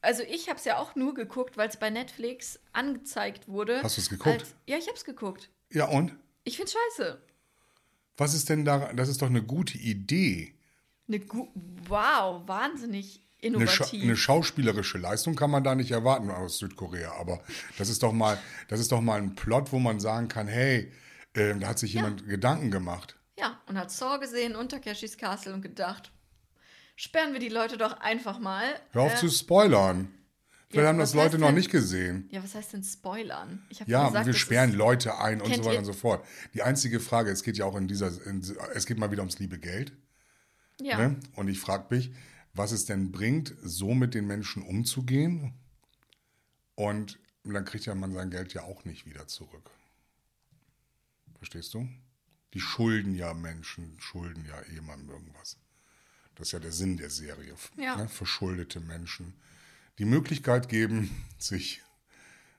also 0.00 0.24
ich 0.24 0.48
habe 0.48 0.58
es 0.58 0.64
ja 0.64 0.78
auch 0.78 0.96
nur 0.96 1.14
geguckt, 1.14 1.56
weil 1.56 1.68
es 1.68 1.76
bei 1.76 1.88
Netflix 1.90 2.58
angezeigt 2.72 3.46
wurde. 3.46 3.80
Hast 3.80 3.96
du's 3.96 4.08
geguckt? 4.08 4.40
Als, 4.40 4.54
ja, 4.66 4.76
ich 4.76 4.88
habe 4.88 4.96
es 4.96 5.04
geguckt. 5.04 5.50
Ja, 5.70 5.86
und? 5.86 6.16
Ich 6.42 6.56
finde 6.56 6.72
scheiße. 6.72 7.22
Was 8.16 8.34
ist 8.34 8.48
denn 8.48 8.64
da? 8.64 8.92
Das 8.92 9.08
ist 9.08 9.22
doch 9.22 9.30
eine 9.30 9.44
gute 9.44 9.78
Idee. 9.78 10.52
Eine 11.06 11.20
gu 11.20 11.46
wow, 11.86 12.42
wahnsinnig 12.48 13.20
Eine, 13.44 13.66
Scha 13.68 13.84
innovativ. 13.84 14.02
eine 14.02 14.16
schauspielerische 14.16 14.98
Leistung 14.98 15.34
kann 15.36 15.50
man 15.50 15.62
da 15.62 15.74
nicht 15.74 15.90
erwarten 15.90 16.30
aus 16.30 16.58
Südkorea. 16.58 17.12
Aber 17.20 17.40
das 17.78 17.88
ist 17.88 18.02
doch 18.02 18.12
mal, 18.12 18.38
das 18.68 18.80
ist 18.80 18.90
doch 18.92 19.00
mal 19.00 19.20
ein 19.20 19.34
Plot, 19.34 19.72
wo 19.72 19.78
man 19.78 20.00
sagen 20.00 20.28
kann, 20.28 20.48
hey, 20.48 20.90
äh, 21.34 21.54
da 21.54 21.68
hat 21.68 21.78
sich 21.78 21.92
jemand 21.94 22.26
Gedanken 22.26 22.70
gemacht. 22.70 23.16
ja, 23.38 23.60
und 23.66 23.78
hat 23.78 23.90
Saw 23.90 24.18
gesehen 24.18 24.56
und 24.56 24.70
Takeshis 24.70 25.16
Castle 25.18 25.52
und 25.52 25.60
gedacht, 25.62 26.10
sperren 26.96 27.32
wir 27.34 27.40
die 27.40 27.50
Leute 27.50 27.76
doch 27.76 28.00
einfach 28.00 28.38
mal. 28.38 28.64
Hör 28.92 29.02
auf 29.02 29.14
Äh, 29.14 29.16
zu 29.18 29.28
spoilern. 29.28 30.08
Vielleicht 30.68 30.82
ja, 30.84 30.88
haben 30.88 30.98
das 30.98 31.14
Leute 31.14 31.32
heißt 31.32 31.38
noch 31.38 31.48
denn- 31.48 31.54
nicht 31.56 31.70
gesehen. 31.70 32.28
Ja, 32.32 32.42
was 32.42 32.54
heißt 32.54 32.72
denn 32.72 32.82
spoilern? 32.82 33.62
Ja, 33.86 34.08
gesagt, 34.08 34.26
wir 34.26 34.34
sperren 34.34 34.72
Leute 34.72 35.18
ein 35.18 35.40
und 35.40 35.54
so 35.54 35.64
weiter 35.64 35.78
und 35.78 35.84
so 35.84 35.92
fort. 35.92 36.24
Die 36.54 36.62
einzige 36.62 36.98
Frage, 36.98 37.30
es 37.30 37.42
geht 37.44 37.56
ja 37.58 37.66
auch 37.66 37.76
in 37.76 37.86
dieser, 37.86 38.08
in, 38.26 38.40
es 38.74 38.86
geht 38.86 38.98
mal 38.98 39.10
wieder 39.12 39.22
ums 39.22 39.38
liebe 39.38 39.58
Geld. 39.58 39.92
Ja. 40.80 40.96
Ne? 40.98 41.20
Und 41.36 41.48
ich 41.48 41.60
frage 41.60 41.94
mich, 41.94 42.10
was 42.56 42.72
es 42.72 42.86
denn 42.86 43.12
bringt, 43.12 43.54
so 43.62 43.94
mit 43.94 44.14
den 44.14 44.26
Menschen 44.26 44.62
umzugehen. 44.62 45.52
Und 46.74 47.18
dann 47.44 47.64
kriegt 47.64 47.86
ja 47.86 47.94
man 47.94 48.12
sein 48.12 48.30
Geld 48.30 48.54
ja 48.54 48.62
auch 48.62 48.84
nicht 48.84 49.06
wieder 49.06 49.26
zurück. 49.26 49.70
Verstehst 51.36 51.74
du? 51.74 51.88
Die 52.54 52.60
schulden 52.60 53.14
ja 53.14 53.34
Menschen, 53.34 53.96
schulden 54.00 54.44
ja 54.46 54.62
jemandem 54.72 55.10
irgendwas. 55.10 55.58
Das 56.34 56.48
ist 56.48 56.52
ja 56.52 56.58
der 56.58 56.72
Sinn 56.72 56.96
der 56.96 57.10
Serie. 57.10 57.54
Ja. 57.76 57.96
Ne? 57.96 58.08
Verschuldete 58.08 58.80
Menschen 58.80 59.34
die 59.98 60.04
Möglichkeit 60.04 60.68
geben, 60.68 61.24
sich 61.38 61.82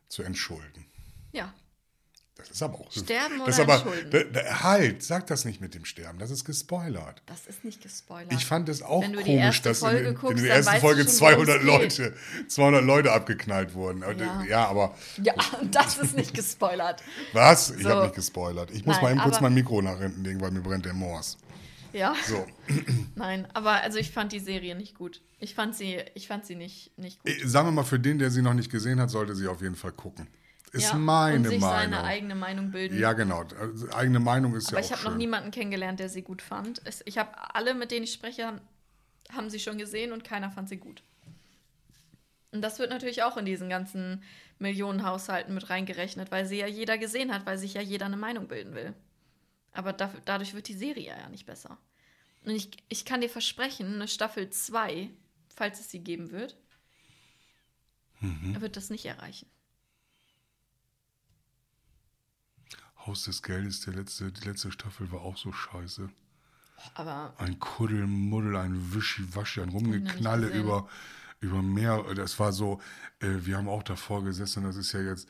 zu 0.07 0.23
entschulden. 0.23 0.85
Ja. 1.31 1.53
Das 2.37 2.49
ist 2.51 2.61
aber 2.63 2.79
auch. 2.79 2.91
Sterben 2.91 3.41
das 3.45 3.59
oder 3.59 3.73
aber, 3.73 4.63
Halt, 4.63 5.03
sag 5.03 5.27
das 5.27 5.45
nicht 5.45 5.59
mit 5.61 5.73
dem 5.73 5.85
Sterben, 5.85 6.19
das 6.19 6.31
ist 6.31 6.45
gespoilert. 6.45 7.21
Das 7.25 7.47
ist 7.47 7.63
nicht 7.63 7.81
gespoilert. 7.81 8.31
Ich 8.33 8.45
fand 8.45 8.69
es 8.69 8.81
auch 8.81 9.03
komisch, 9.03 9.61
dass 9.61 9.81
in, 9.81 9.97
in, 9.97 10.15
guckst, 10.15 10.37
in 10.37 10.43
der 10.43 10.55
ersten 10.55 10.79
Folge 10.79 11.03
schon, 11.03 11.11
200 11.11 11.65
worum 11.65 11.81
es 11.81 11.97
Leute, 11.97 12.13
200 12.47 12.83
Leute 12.83 13.11
abgeknallt 13.11 13.73
wurden. 13.73 14.01
Ja. 14.01 14.43
ja. 14.43 14.67
aber 14.67 14.95
Ja, 15.21 15.33
das 15.71 15.97
ist 15.97 16.15
nicht 16.15 16.33
gespoilert. 16.33 17.03
was? 17.33 17.71
Ich 17.71 17.83
So. 17.83 17.89
habe 17.89 18.03
nicht 18.03 18.15
gespoilert. 18.15 18.71
Ich 18.71 18.85
muss 18.85 18.95
Nein, 18.97 19.03
mal 19.03 19.11
eben 19.11 19.21
kurz 19.21 19.41
mein 19.41 19.53
Mikro 19.53 19.81
nach 19.81 19.99
hinten 19.99 20.23
legen, 20.23 20.39
weil 20.41 20.51
mir 20.51 20.61
brennt 20.61 20.85
der 20.85 20.93
Mors. 20.93 21.37
Ja. 21.93 22.15
So, 22.27 22.45
Nein, 23.15 23.47
aber 23.53 23.81
also 23.81 23.97
ich 23.97 24.11
fand 24.11 24.31
die 24.31 24.39
Serie 24.39 24.75
nicht 24.75 24.95
gut. 24.95 25.21
Ich 25.39 25.55
fand 25.55 25.75
sie, 25.75 25.97
ich 26.13 26.27
fand 26.27 26.45
sie 26.45 26.55
nicht, 26.55 26.97
nicht 26.97 27.23
gut. 27.23 27.31
äh, 27.31 27.47
sagen 27.47 27.67
wir 27.69 27.71
mal, 27.71 27.83
für 27.83 27.99
den, 27.99 28.19
der 28.19 28.29
sie 28.29 28.41
noch 28.41 28.53
nicht 28.53 28.69
gesehen 28.71 28.99
hat, 28.99 29.09
sollte 29.09 29.35
sie 29.35 29.47
auf 29.47 29.61
jeden 29.61 29.75
Fall 29.75 29.93
gucken. 29.93 30.27
Ist 30.73 30.89
ja, 30.91 30.95
meine 30.95 31.37
und 31.37 31.43
sich 31.47 31.61
Meinung. 31.61 31.91
seine 31.93 32.03
eigene 32.03 32.35
Meinung 32.35 32.71
bilden. 32.71 32.99
ja, 32.99 33.13
genau. 33.13 33.43
Also, 33.59 33.89
eigene 33.91 34.19
Meinung 34.19 34.53
ist 34.55 34.67
aber 34.69 34.79
ja 34.79 34.85
ich 34.85 34.93
auch 34.93 34.99
habe 34.99 35.09
noch 35.11 35.17
niemanden 35.17 35.51
kennengelernt, 35.51 35.99
der 35.99 36.09
sie 36.09 36.21
gut 36.23 36.41
fand. 36.41 36.81
Ich 37.05 37.17
habe 37.17 37.31
alle, 37.55 37.73
mit 37.73 37.91
denen 37.91 38.03
ich 38.03 38.13
spreche, 38.13 38.61
haben 39.31 39.49
sie 39.49 39.59
schon 39.59 39.77
gesehen 39.77 40.11
und 40.11 40.23
keiner 40.23 40.51
fand 40.51 40.67
sie 40.69 40.77
gut. 40.77 41.03
Und 42.51 42.61
das 42.61 42.79
wird 42.79 42.89
natürlich 42.89 43.23
auch 43.23 43.37
in 43.37 43.45
diesen 43.45 43.69
ganzen 43.69 44.23
Millionenhaushalten 44.59 45.53
mit 45.53 45.69
reingerechnet, 45.69 46.31
weil 46.31 46.45
sie 46.45 46.57
ja 46.57 46.67
jeder 46.67 46.97
gesehen 46.97 47.33
hat, 47.33 47.45
weil 47.45 47.57
sich 47.57 47.73
ja 47.73 47.81
jeder 47.81 48.05
eine 48.05 48.17
Meinung 48.17 48.47
bilden 48.47 48.73
will. 48.73 48.93
Aber 49.73 49.93
dafür, 49.93 50.21
dadurch 50.25 50.53
wird 50.53 50.67
die 50.67 50.73
Serie 50.73 51.15
ja 51.17 51.29
nicht 51.29 51.45
besser. 51.45 51.77
Und 52.43 52.51
ich, 52.51 52.71
ich 52.89 53.05
kann 53.05 53.21
dir 53.21 53.29
versprechen, 53.29 53.95
eine 53.95 54.07
Staffel 54.07 54.49
2, 54.49 55.09
falls 55.53 55.79
es 55.79 55.91
sie 55.91 55.99
geben 55.99 56.31
wird, 56.31 56.57
Mhm. 58.19 58.59
wird 58.61 58.75
das 58.77 58.89
nicht 58.89 59.05
erreichen. 59.05 59.47
Haus 63.07 63.23
des 63.23 63.41
Geldes, 63.41 63.81
der 63.81 63.93
letzte, 63.93 64.31
die 64.31 64.47
letzte 64.47 64.71
Staffel 64.71 65.11
war 65.11 65.21
auch 65.21 65.37
so 65.37 65.51
scheiße. 65.51 66.09
Aber 66.93 67.33
Ein 67.37 67.59
Kuddelmuddel, 67.59 68.55
ein 68.55 68.93
Wischiwaschi, 68.93 69.61
ein 69.61 69.69
Rumgeknalle 69.69 70.47
über, 70.49 70.87
über 71.39 71.61
mehr, 71.61 72.03
das 72.13 72.39
war 72.39 72.53
so, 72.53 72.79
äh, 73.19 73.27
wir 73.41 73.57
haben 73.57 73.67
auch 73.67 73.83
davor 73.83 74.23
gesessen, 74.23 74.63
das 74.63 74.75
ist 74.75 74.91
ja 74.91 75.01
jetzt, 75.01 75.27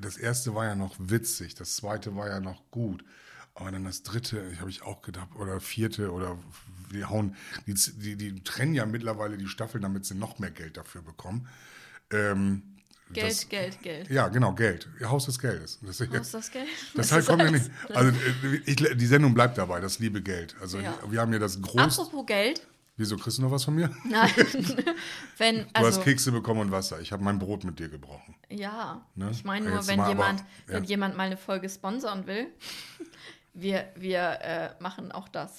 das 0.00 0.16
erste 0.16 0.54
war 0.54 0.64
ja 0.64 0.74
noch 0.74 0.94
witzig, 0.98 1.54
das 1.54 1.76
zweite 1.76 2.14
war 2.14 2.28
ja 2.28 2.40
noch 2.40 2.70
gut. 2.70 3.04
Aber 3.54 3.72
dann 3.72 3.84
das 3.84 4.02
dritte, 4.02 4.58
habe 4.60 4.70
ich 4.70 4.82
auch 4.82 5.00
gedacht, 5.00 5.34
oder 5.34 5.60
vierte, 5.60 6.12
oder 6.12 6.38
die 6.92 7.04
hauen, 7.04 7.34
die, 7.66 7.74
die, 7.74 8.16
die 8.16 8.44
trennen 8.44 8.74
ja 8.74 8.84
mittlerweile 8.86 9.38
die 9.38 9.48
Staffeln, 9.48 9.82
damit 9.82 10.04
sie 10.04 10.14
noch 10.14 10.38
mehr 10.38 10.50
Geld 10.50 10.76
dafür 10.76 11.02
bekommen. 11.02 11.48
Ähm, 12.10 12.75
Geld, 13.12 13.30
das, 13.30 13.48
Geld, 13.48 13.82
Geld. 13.82 14.10
Ja, 14.10 14.28
genau, 14.28 14.52
Geld. 14.52 14.88
Haus 15.04 15.26
des 15.26 15.38
Geldes. 15.38 15.78
Das, 15.80 16.00
Haus 16.00 16.30
des 16.32 16.50
Geldes. 16.50 16.70
Das 16.94 17.12
halt 17.12 17.26
kommt 17.26 17.42
ja 17.42 17.50
nicht. 17.50 17.70
Also 17.94 18.10
äh, 18.10 18.56
ich, 18.66 18.76
die 18.76 19.06
Sendung 19.06 19.32
bleibt 19.32 19.56
dabei, 19.58 19.80
das 19.80 19.98
liebe 20.00 20.20
Geld. 20.22 20.56
Also 20.60 20.78
Ja. 20.78 20.98
wir 21.08 21.20
haben 21.20 21.32
ja 21.32 21.38
das 21.38 21.60
groß. 21.62 21.98
Apropos 22.00 22.26
Geld. 22.26 22.66
Wieso 22.98 23.16
kriegst 23.16 23.36
du 23.38 23.42
noch 23.42 23.50
was 23.50 23.62
von 23.64 23.74
mir? 23.74 23.90
Nein. 24.08 24.30
wenn, 25.38 25.58
Du 25.58 25.66
also, 25.74 25.98
hast 25.98 26.02
Kekse 26.04 26.32
bekommen 26.32 26.60
und 26.62 26.70
Wasser. 26.72 26.98
Ich 27.00 27.12
habe 27.12 27.22
mein 27.22 27.38
Brot 27.38 27.62
mit 27.62 27.78
dir 27.78 27.88
gebrochen. 27.88 28.34
Ja, 28.48 29.06
Ne? 29.14 29.28
ich 29.30 29.44
meine 29.44 29.66
nur, 29.68 29.76
Jetzt 29.76 29.88
wenn 29.88 29.98
mal 29.98 30.08
jemand, 30.08 30.40
aber- 30.40 30.48
wenn 30.66 30.82
ja. 30.84 30.88
jemand 30.88 31.16
mal 31.16 31.24
eine 31.24 31.36
Folge 31.36 31.68
sponsern 31.68 32.26
will, 32.26 32.46
wir, 33.54 33.88
wir 33.96 34.38
äh, 34.42 34.70
machen 34.82 35.12
auch 35.12 35.28
das. 35.28 35.58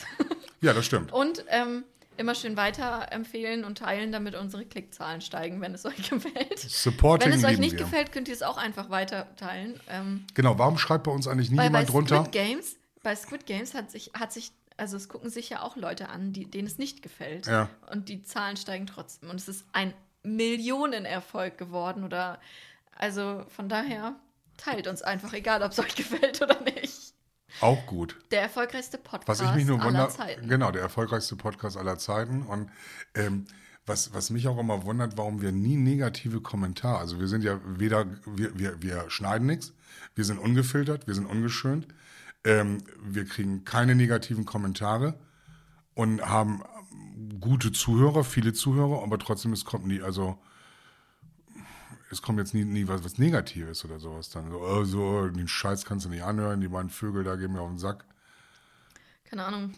Ja, 0.61 0.73
das 0.73 0.85
stimmt. 0.85 1.13
Und 1.13 1.45
ähm, 1.49 1.83
immer 2.17 2.35
schön 2.35 2.57
weiterempfehlen 2.57 3.63
und 3.63 3.77
teilen, 3.77 4.11
damit 4.11 4.35
unsere 4.35 4.65
Klickzahlen 4.65 5.21
steigen, 5.21 5.61
wenn 5.61 5.73
es 5.73 5.85
euch 5.85 6.09
gefällt. 6.09 6.59
Supporting 6.59 7.31
wenn 7.31 7.37
es 7.37 7.45
euch 7.45 7.57
nicht 7.57 7.73
wir. 7.73 7.79
gefällt, 7.79 8.11
könnt 8.11 8.27
ihr 8.27 8.33
es 8.33 8.41
auch 8.41 8.57
einfach 8.57 8.89
weiter 8.89 9.27
teilen. 9.35 9.79
Ähm, 9.89 10.25
Genau, 10.33 10.57
warum 10.57 10.77
schreibt 10.77 11.03
bei 11.05 11.11
uns 11.11 11.27
eigentlich 11.27 11.49
nie 11.51 11.57
bei 11.57 11.65
jemand 11.65 11.89
drunter? 11.91 12.21
Squid 12.21 12.31
Games, 12.31 12.75
bei 13.03 13.15
Squid 13.15 13.45
Games 13.45 13.73
hat 13.73 13.91
sich, 13.91 14.11
hat 14.13 14.33
sich, 14.33 14.51
also 14.77 14.97
es 14.97 15.09
gucken 15.09 15.29
sich 15.29 15.49
ja 15.49 15.61
auch 15.61 15.75
Leute 15.75 16.09
an, 16.09 16.33
die, 16.33 16.49
denen 16.49 16.67
es 16.67 16.77
nicht 16.77 17.01
gefällt. 17.01 17.47
Ja. 17.47 17.69
Und 17.91 18.09
die 18.09 18.23
Zahlen 18.23 18.57
steigen 18.57 18.87
trotzdem. 18.87 19.29
Und 19.29 19.37
es 19.37 19.47
ist 19.47 19.65
ein 19.73 19.93
Millionenerfolg 20.23 21.57
geworden 21.57 22.03
oder 22.03 22.39
also 22.95 23.45
von 23.49 23.69
daher 23.69 24.15
teilt 24.57 24.87
uns 24.87 25.01
einfach, 25.01 25.33
egal 25.33 25.61
ob 25.61 25.71
es 25.71 25.79
euch 25.79 25.95
gefällt 25.95 26.41
oder 26.41 26.59
nicht. 26.61 27.06
Auch 27.61 27.85
gut. 27.85 28.17
Der 28.31 28.41
erfolgreichste 28.41 28.99
Was 29.03 29.11
Podcast 29.11 29.41
ich 29.41 29.55
mich 29.55 29.65
nur 29.65 29.79
aller 29.79 29.87
wundere, 29.87 30.09
Zeiten. 30.09 30.47
genau, 30.47 30.71
der 30.71 30.81
erfolgreichste 30.81 31.35
Podcast 31.35 31.77
aller 31.77 31.97
Zeiten. 31.97 32.43
Und 32.43 32.69
ähm, 33.15 33.45
was, 33.85 34.13
was 34.13 34.29
mich 34.29 34.47
auch 34.47 34.57
immer 34.57 34.83
wundert, 34.83 35.17
warum 35.17 35.41
wir 35.41 35.51
nie 35.51 35.77
negative 35.77 36.41
Kommentare, 36.41 36.99
also 36.99 37.19
wir 37.19 37.27
sind 37.27 37.43
ja 37.43 37.59
weder, 37.65 38.05
wir, 38.25 38.57
wir, 38.59 38.81
wir 38.81 39.09
schneiden 39.09 39.47
nichts, 39.47 39.73
wir 40.13 40.25
sind 40.25 40.39
ungefiltert, 40.39 41.07
wir 41.07 41.15
sind 41.15 41.25
ungeschönt, 41.25 41.87
ähm, 42.43 42.79
wir 43.01 43.25
kriegen 43.25 43.63
keine 43.63 43.95
negativen 43.95 44.45
Kommentare 44.45 45.17
und 45.93 46.21
haben 46.21 46.63
gute 47.39 47.71
Zuhörer, 47.71 48.23
viele 48.23 48.53
Zuhörer, 48.53 49.03
aber 49.03 49.17
trotzdem, 49.19 49.53
es 49.53 49.65
kommt 49.65 49.87
nie, 49.87 50.01
also 50.01 50.37
es 52.11 52.21
kommt 52.21 52.39
jetzt 52.39 52.53
nie, 52.53 52.63
nie 52.63 52.87
was, 52.87 53.03
was 53.03 53.17
Negatives 53.17 53.83
oder 53.85 53.99
sowas 53.99 54.29
dann. 54.29 54.49
So, 54.49 54.59
oh, 54.61 54.83
so, 54.83 55.27
den 55.27 55.47
Scheiß 55.47 55.85
kannst 55.85 56.05
du 56.05 56.09
nicht 56.09 56.23
anhören, 56.23 56.61
die 56.61 56.67
beiden 56.67 56.89
Vögel 56.89 57.23
da 57.23 57.35
gehen 57.35 57.53
mir 57.53 57.61
auf 57.61 57.69
den 57.69 57.79
Sack. 57.79 58.05
Keine 59.25 59.45
Ahnung. 59.45 59.73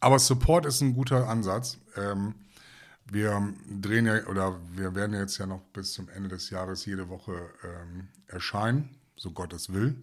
Aber 0.00 0.18
Support 0.18 0.66
ist 0.66 0.80
ein 0.80 0.94
guter 0.94 1.28
Ansatz. 1.28 1.78
Ähm, 1.96 2.34
wir 3.04 3.52
drehen 3.68 4.06
ja, 4.06 4.26
oder 4.26 4.58
wir 4.72 4.94
werden 4.94 5.14
jetzt 5.14 5.38
ja 5.38 5.46
noch 5.46 5.60
bis 5.72 5.92
zum 5.92 6.08
Ende 6.08 6.28
des 6.28 6.50
Jahres 6.50 6.86
jede 6.86 7.08
Woche 7.08 7.50
ähm, 7.62 8.08
erscheinen, 8.26 8.96
so 9.16 9.30
Gott 9.30 9.52
es 9.52 9.72
will. 9.72 9.96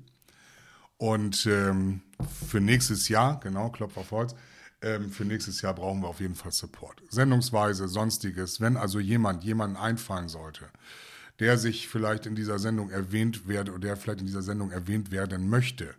Und 0.97 1.45
ähm, 1.45 2.01
für 2.47 2.61
nächstes 2.61 3.09
Jahr, 3.09 3.39
genau, 3.39 3.69
Klopf 3.69 3.97
auf 3.97 4.11
Holz, 4.11 4.35
ähm, 4.81 5.11
für 5.11 5.25
nächstes 5.25 5.61
Jahr 5.61 5.73
brauchen 5.73 6.01
wir 6.01 6.07
auf 6.07 6.19
jeden 6.19 6.35
Fall 6.35 6.51
Support. 6.51 7.01
Sendungsweise, 7.09 7.87
sonstiges, 7.87 8.61
wenn 8.61 8.77
also 8.77 8.99
jemand, 8.99 9.43
jemanden 9.43 9.77
einfallen 9.77 10.29
sollte, 10.29 10.69
der 11.39 11.57
sich 11.57 11.87
vielleicht 11.87 12.25
in 12.25 12.35
dieser 12.35 12.59
Sendung 12.59 12.89
erwähnt 12.89 13.47
werde 13.47 13.71
oder 13.71 13.81
der 13.81 13.97
vielleicht 13.97 14.21
in 14.21 14.27
dieser 14.27 14.41
Sendung 14.41 14.71
erwähnt 14.71 15.11
werden 15.11 15.49
möchte, 15.49 15.95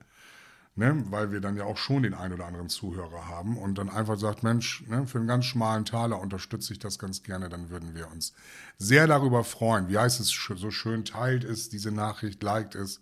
ne, 0.77 1.05
weil 1.11 1.33
wir 1.33 1.41
dann 1.41 1.57
ja 1.57 1.65
auch 1.65 1.77
schon 1.77 2.03
den 2.03 2.15
ein 2.15 2.33
oder 2.33 2.47
anderen 2.47 2.69
Zuhörer 2.69 3.29
haben 3.29 3.57
und 3.57 3.77
dann 3.77 3.91
einfach 3.91 4.19
sagt, 4.19 4.43
Mensch, 4.43 4.85
ne, 4.87 5.07
für 5.07 5.19
einen 5.19 5.29
ganz 5.29 5.45
schmalen 5.47 5.85
Taler 5.85 6.21
unterstütze 6.21 6.73
ich 6.73 6.79
das 6.79 6.99
ganz 6.99 7.23
gerne, 7.23 7.49
dann 7.49 7.71
würden 7.71 7.95
wir 7.95 8.11
uns 8.11 8.33
sehr 8.79 9.07
darüber 9.07 9.45
freuen. 9.45 9.89
Wie 9.89 9.99
heißt 9.99 10.21
es 10.21 10.29
so 10.29 10.71
schön, 10.71 11.05
teilt 11.05 11.45
es, 11.45 11.69
diese 11.69 11.91
Nachricht, 11.91 12.43
liked 12.43 12.75
es, 12.75 13.01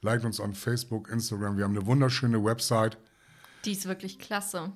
liked 0.00 0.24
uns 0.24 0.40
on 0.40 0.54
Facebook, 0.54 1.08
Instagram. 1.08 1.56
Wir 1.56 1.64
haben 1.64 1.76
eine 1.76 1.86
wunderschöne 1.86 2.44
Website. 2.44 2.98
Die 3.64 3.72
ist 3.72 3.86
wirklich 3.86 4.18
klasse. 4.18 4.72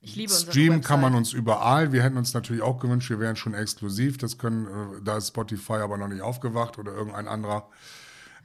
Ich 0.00 0.14
liebe 0.14 0.32
Streamen 0.32 0.82
kann 0.82 1.00
man 1.00 1.14
uns 1.14 1.32
überall. 1.32 1.92
Wir 1.92 2.02
hätten 2.02 2.16
uns 2.16 2.32
natürlich 2.34 2.62
auch 2.62 2.78
gewünscht, 2.78 3.10
wir 3.10 3.18
wären 3.18 3.36
schon 3.36 3.54
exklusiv. 3.54 4.18
Das 4.18 4.38
können, 4.38 4.66
äh, 4.66 5.02
da 5.02 5.16
ist 5.16 5.28
Spotify 5.28 5.74
aber 5.74 5.96
noch 5.96 6.08
nicht 6.08 6.20
aufgewacht 6.22 6.78
oder 6.78 6.92
irgendein 6.92 7.26
anderer. 7.28 7.68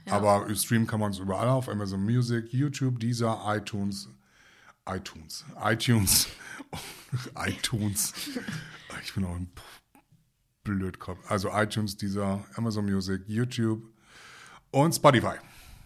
Aber 0.10 0.48
streamen 0.56 0.88
kann 0.88 1.00
man 1.00 1.10
uns 1.10 1.20
überall 1.20 1.50
auf 1.50 1.70
Amazon 1.70 2.04
Music, 2.04 2.52
YouTube, 2.52 3.00
Deezer, 3.00 3.40
iTunes, 3.46 4.10
iTunes, 4.90 5.46
iTunes, 5.64 6.28
iTunes. 7.36 8.14
Ich 9.04 9.14
bin 9.14 9.26
auch 9.26 9.36
ein 9.36 9.52
Blödkopf. 10.64 11.20
Also 11.30 11.50
iTunes, 11.54 11.98
Deezer, 11.98 12.44
Amazon 12.56 12.86
Music, 12.86 13.22
YouTube 13.28 13.84
und 14.72 14.94
Spotify. 14.96 15.36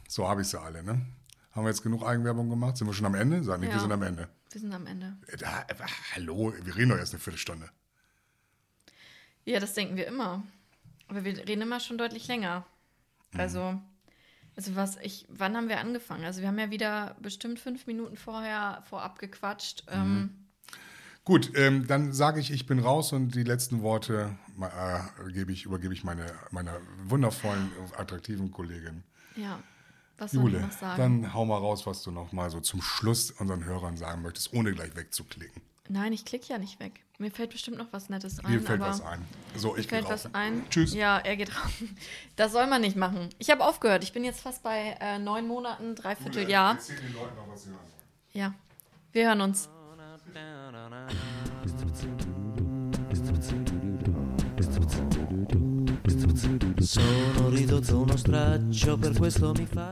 So 0.08 0.28
habe 0.30 0.42
ich 0.44 0.48
sie 0.48 0.62
alle, 0.62 0.82
ne? 0.84 1.06
Haben 1.52 1.64
wir 1.66 1.70
jetzt 1.70 1.84
genug 1.84 2.04
Eigenwerbung 2.06 2.50
gemacht? 2.50 2.78
Sind 2.78 2.88
wir 2.88 2.94
schon 2.94 3.06
am 3.06 3.16
Ende? 3.16 3.44
Sag 3.44 3.60
nicht, 3.60 3.70
wir 3.70 3.76
Ja. 3.76 3.82
sind 3.82 3.92
am 3.92 4.02
Ende. 4.04 4.30
Wir 4.56 4.62
sind 4.62 4.74
am 4.74 4.88
Ende. 4.88 5.18
Da, 5.38 5.64
äh, 5.68 5.76
hallo, 6.14 6.54
wir 6.64 6.78
reden 6.78 6.92
doch 6.92 6.98
erst 6.98 7.14
eine 7.14 7.20
Viertelstunde. 7.20 7.70
Ja, 9.44 9.60
das 9.60 9.74
denken 9.74 9.98
wir 9.98 10.08
immer. 10.08 10.44
Aber 11.10 11.26
wir 11.26 11.38
reden 11.40 11.64
immer 11.64 11.82
schon 11.82 11.98
deutlich 11.98 12.26
länger. 12.30 12.66
Mhm. 13.34 13.40
Also, 13.42 13.82
also 14.56 14.76
was 14.78 14.96
ich, 15.02 15.26
wann 15.28 15.58
haben 15.58 15.68
wir 15.68 15.82
angefangen? 15.82 16.24
Also 16.24 16.40
wir 16.40 16.48
haben 16.48 16.58
ja 16.58 16.72
wieder 16.72 17.18
bestimmt 17.20 17.60
fünf 17.60 17.86
Minuten 17.86 18.16
vorher 18.16 18.82
vorab 18.90 19.20
gequatscht. 19.20 19.84
Mhm. 19.88 19.94
Ähm, 19.94 20.30
Gut, 21.26 21.52
ähm, 21.56 21.86
dann 21.86 22.14
sage 22.14 22.40
ich, 22.40 22.50
ich 22.50 22.66
bin 22.66 22.80
raus 22.80 23.12
und 23.12 23.36
die 23.36 23.44
letzten 23.44 23.82
Worte 23.82 24.38
äh, 24.62 25.32
gebe 25.34 25.52
ich, 25.52 25.66
übergebe 25.66 25.94
ich 25.94 26.06
meine, 26.06 26.34
meiner 26.52 26.80
wundervollen, 27.04 27.74
attraktiven 27.98 28.52
Kollegin 28.52 29.04
ja, 29.36 29.60
was 30.18 30.32
soll 30.32 30.48
ich 30.48 30.54
Jule. 30.54 30.66
noch 30.66 30.72
sagen? 30.72 31.22
Dann 31.24 31.34
hau 31.34 31.46
mal 31.46 31.58
raus, 31.58 31.86
was 31.86 32.04
du 32.04 32.12
noch 32.12 32.32
mal 32.32 32.50
so 32.50 32.60
zum 32.60 32.82
Schluss 32.82 33.32
unseren 33.32 33.66
Hörern 33.66 33.98
sagen 33.98 34.22
möchtest, 34.22 34.54
ohne 34.54 34.74
gleich 34.74 34.96
wegzuklicken. 34.96 35.62
Nein, 35.88 36.14
ich 36.14 36.26
klicke 36.26 36.48
ja 36.48 36.58
nicht 36.58 36.80
weg. 36.80 37.02
Mir 37.20 37.32
fällt 37.32 37.52
bestimmt 37.52 37.78
noch 37.78 37.88
was 37.92 38.10
Nettes 38.10 38.44
ein. 38.44 38.52
Mir 38.52 38.60
fällt 38.62 38.82
aber 38.82 38.90
was 38.90 39.02
ein. 39.02 39.22
So, 39.56 39.74
Mir 39.74 39.80
ich 39.80 39.88
gehe 39.88 40.00
fällt 40.00 40.06
raus. 40.12 40.26
was 40.26 40.34
ein. 40.34 40.66
Tschüss. 40.70 40.94
Ja, 40.94 41.20
er 41.20 41.38
geht 41.38 41.50
raus. 41.56 41.72
Das 42.36 42.52
soll 42.52 42.68
man 42.68 42.82
nicht 42.82 42.98
machen. 42.98 43.30
Ich 43.38 43.50
habe 43.52 43.64
aufgehört. 43.64 44.04
Ich 44.04 44.12
bin 44.12 44.24
jetzt 44.24 44.42
fast 44.42 44.64
bei 44.64 44.98
äh, 45.00 45.20
neun 45.20 45.48
Monaten, 45.48 45.96
dreiviertel 45.96 46.50
Jahr. 46.50 46.74
Erzähl 46.76 46.98
den 47.00 47.14
Leuten 47.14 47.36
noch, 47.36 47.48
was 47.48 47.64
sie 47.64 47.70
hören. 47.70 47.80
Ja, 48.34 48.54
wir 49.14 49.28
hören 49.28 49.42
uns. 49.42 49.70
Sono 56.80 57.50
ridotto 57.50 58.02
uno 58.02 58.16
straccio, 58.16 58.98
per 58.98 59.14
questo 59.14 59.54
mi 59.54 59.66
fa. 59.66 59.90